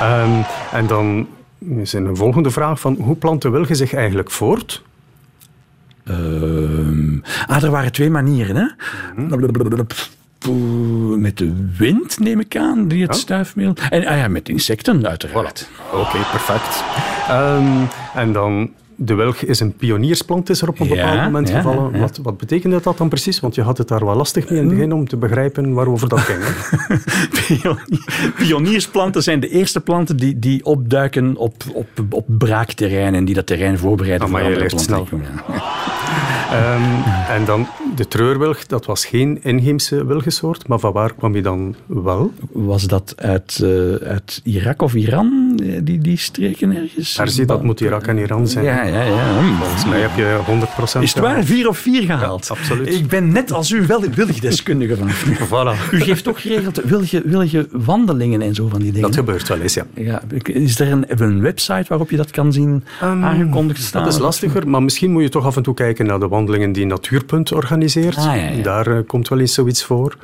Ehm, 0.00 0.30
en 0.72 0.86
dan 0.86 1.26
is 1.68 1.92
een 1.92 2.16
volgende 2.16 2.50
vraag 2.50 2.80
van, 2.80 2.94
hoe 3.00 3.16
plant 3.16 3.42
de 3.42 3.48
wilge 3.50 3.74
zich 3.74 3.94
eigenlijk 3.94 4.30
voort? 4.30 4.82
Ehm, 6.04 7.18
ah, 7.46 7.62
er 7.62 7.70
waren 7.70 7.92
twee 7.92 8.10
manieren, 8.10 8.56
hè? 8.56 8.66
Met 11.16 11.38
de 11.38 11.68
wind, 11.76 12.18
neem 12.18 12.40
ik 12.40 12.56
aan, 12.56 12.88
die 12.88 13.02
het 13.02 13.14
Ja. 13.14 13.20
stuifmeel. 13.20 13.74
En 13.90 14.06
ah 14.06 14.16
ja, 14.16 14.28
met 14.28 14.48
insecten, 14.48 15.06
uiteraard. 15.08 15.68
Oké, 15.92 16.18
perfect. 16.30 16.84
Ehm, 17.28 17.84
en 18.14 18.32
dan, 18.32 18.70
de 18.96 19.14
wilg 19.14 19.42
is 19.42 19.60
een 19.60 19.72
pioniersplant, 19.76 20.50
is 20.50 20.62
er 20.62 20.68
op 20.68 20.80
een 20.80 20.88
Ja, 20.88 20.94
bepaald 20.94 21.22
moment 21.22 21.48
ja, 21.48 21.56
gevallen. 21.56 21.92
ja. 21.92 21.98
Wat, 21.98 22.18
wat 22.22 22.36
betekende 22.38 22.80
dat 22.82 22.98
dan 22.98 23.08
precies? 23.08 23.40
Want 23.40 23.54
je 23.54 23.62
had 23.62 23.78
het 23.78 23.88
daar 23.88 24.04
wel 24.04 24.16
lastig 24.16 24.48
mee 24.50 24.58
in 24.58 24.64
het 24.66 24.74
begin 24.74 24.92
om 24.92 25.08
te 25.08 25.16
begrijpen 25.16 25.72
waarover 25.72 26.08
dat 26.08 26.20
ging. 26.28 26.42
Pioniersplanten 28.36 29.22
zijn 29.22 29.40
de 29.40 29.48
eerste 29.48 29.80
planten 29.80 30.16
die, 30.16 30.38
die 30.38 30.64
opduiken 30.64 31.36
op, 31.36 31.54
op, 31.74 31.88
op 32.10 32.26
braakterrein 32.28 33.14
en 33.14 33.24
die 33.24 33.34
dat 33.34 33.46
terrein 33.46 33.78
voorbereiden 33.78 34.26
Amai, 34.26 34.42
voor 34.42 34.52
je 34.52 34.58
andere 34.58 34.74
leert 34.76 34.84
snel. 34.86 35.04
planten. 35.04 35.40
Ehm, 36.52 36.82
en 37.30 37.44
dan 37.44 37.66
de 37.96 38.08
treurwilg, 38.08 38.66
dat 38.66 38.86
was 38.86 39.04
geen 39.06 39.38
inheemse 39.42 40.06
wilgensoort, 40.06 40.68
maar 40.68 40.78
van 40.78 40.92
waar 40.92 41.14
kwam 41.14 41.34
je 41.34 41.42
dan 41.42 41.74
wel? 41.86 42.32
Was 42.52 42.82
dat 42.86 43.14
uit, 43.16 43.58
eh, 43.62 43.68
uit 44.08 44.40
Irak 44.44 44.82
of 44.82 44.94
Iran? 44.94 45.51
Eh, 45.62 45.80
die, 45.82 45.98
die 45.98 46.16
streken 46.16 46.76
ergens? 46.76 47.14
Daar 47.14 47.28
zit 47.28 47.48
dat 47.48 47.62
moet 47.62 47.80
Irak 47.80 48.06
en 48.06 48.18
Iran 48.18 48.48
zijn. 48.48 48.64
Ja, 48.64 48.82
ja, 48.82 49.02
ja. 49.02 49.38
Hm, 49.38 49.54
Volgens 49.56 49.86
mij 49.86 50.00
heb 50.00 50.10
je 50.16 50.38
100% 50.98 51.02
Is 51.02 51.14
het 51.14 51.22
waar? 51.22 51.44
Vier 51.44 51.68
of 51.68 51.78
vier 51.78 52.02
gehaald? 52.02 52.46
Ja, 52.48 52.54
absoluut. 52.54 52.94
Ik 52.94 53.08
ben 53.08 53.32
net 53.32 53.52
als 53.52 53.70
u 53.70 53.86
wel 53.86 54.00
wilgdeskundige 54.14 54.96
vanaf 54.96 55.26
nu. 55.28 55.34
Voilà. 55.34 55.92
U 55.92 56.00
geeft 56.00 56.24
toch 56.24 56.40
geregeld 56.42 56.80
wilge, 56.84 57.22
wilge 57.24 57.68
wandelingen 57.70 58.42
en 58.42 58.54
zo 58.54 58.68
van 58.68 58.80
die 58.80 58.92
dingen? 58.92 59.08
Dat 59.08 59.18
gebeurt 59.18 59.48
wel 59.48 59.60
eens, 59.60 59.74
ja. 59.74 59.84
Ja, 59.94 60.22
is 60.42 60.80
er 60.80 60.92
een, 60.92 61.04
een 61.22 61.40
website 61.40 61.84
waarop 61.88 62.10
je 62.10 62.16
dat 62.16 62.30
kan 62.30 62.52
zien 62.52 62.84
aangekondigd 63.00 63.82
staan? 63.82 64.00
Ehm, 64.00 64.10
Dat 64.10 64.18
is 64.18 64.24
lastiger, 64.24 64.68
maar 64.68 64.82
misschien 64.82 65.10
moet 65.12 65.22
je 65.22 65.28
toch 65.28 65.46
af 65.46 65.56
en 65.56 65.62
toe 65.62 65.74
kijken 65.74 66.06
naar 66.06 66.18
de 66.20 66.28
wandelingen 66.28 66.72
die 66.72 66.86
Natuurpunt 66.86 67.52
organiseert. 67.52 68.16
Ah, 68.16 68.24
ja, 68.24 68.34
ja. 68.34 68.62
Daar 68.62 68.86
eh, 68.86 68.98
komt 69.06 69.28
wel 69.28 69.38
eens 69.38 69.54
zoiets 69.54 69.84
voor. 69.84 70.16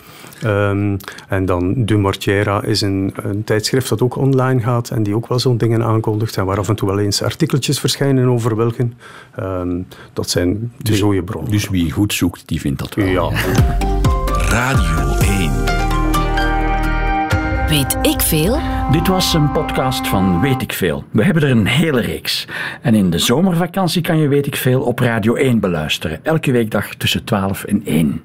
Ehm, 0.43 0.97
en 1.28 1.47
dan 1.47 1.84
Du 1.84 1.99
Mortiera 1.99 2.62
is 2.62 2.80
een, 2.80 3.12
een 3.22 3.45
tijdschrift 3.45 3.89
dat 3.89 4.03
ook 4.03 4.16
online 4.16 4.61
gaat 4.61 4.91
en 4.91 5.03
die 5.03 5.14
ook 5.14 5.27
wel 5.28 5.38
zo'n 5.38 5.56
dingen 5.56 5.84
aankondigt 5.84 6.36
en 6.36 6.44
waar 6.44 6.58
af 6.58 6.68
en 6.68 6.76
toe 6.76 6.88
wel 6.88 6.98
eens 6.98 7.22
artikeltjes 7.22 7.80
verschijnen 7.80 8.28
over 8.28 8.56
wilgen. 8.56 8.94
Ehm, 9.34 9.80
dat 10.12 10.30
zijn 10.30 10.72
de 10.78 10.98
goede 10.98 11.22
bronnen. 11.22 11.50
Dus 11.50 11.68
wie 11.68 11.90
goed 11.90 12.12
zoekt, 12.12 12.42
die 12.48 12.60
vindt 12.60 12.78
dat 12.78 12.94
wel. 12.94 13.06
ja. 13.06 13.30
Radio 14.48 15.16
1. 15.20 15.52
Weet 17.68 17.98
ik 18.02 18.20
veel? 18.20 18.60
Dit 18.92 19.08
was 19.08 19.34
een 19.34 19.52
podcast 19.52 20.06
van 20.06 20.40
Weet 20.40 20.62
ik 20.62 20.72
Veel. 20.72 21.04
We 21.10 21.24
hebben 21.24 21.42
er 21.42 21.50
een 21.50 21.66
hele 21.66 22.00
reeks. 22.00 22.48
En 22.82 22.94
in 22.94 23.10
de 23.10 23.18
zomervakantie 23.18 24.02
kan 24.02 24.18
je 24.18 24.28
Weet 24.28 24.46
ik 24.46 24.56
Veel 24.56 24.82
op 24.82 24.98
Radio 24.98 25.34
1 25.34 25.60
beluisteren. 25.60 26.24
Elke 26.24 26.52
weekdag 26.52 26.94
tussen 26.94 27.24
12 27.24 27.64
en 27.64 27.82
1. 27.84 28.22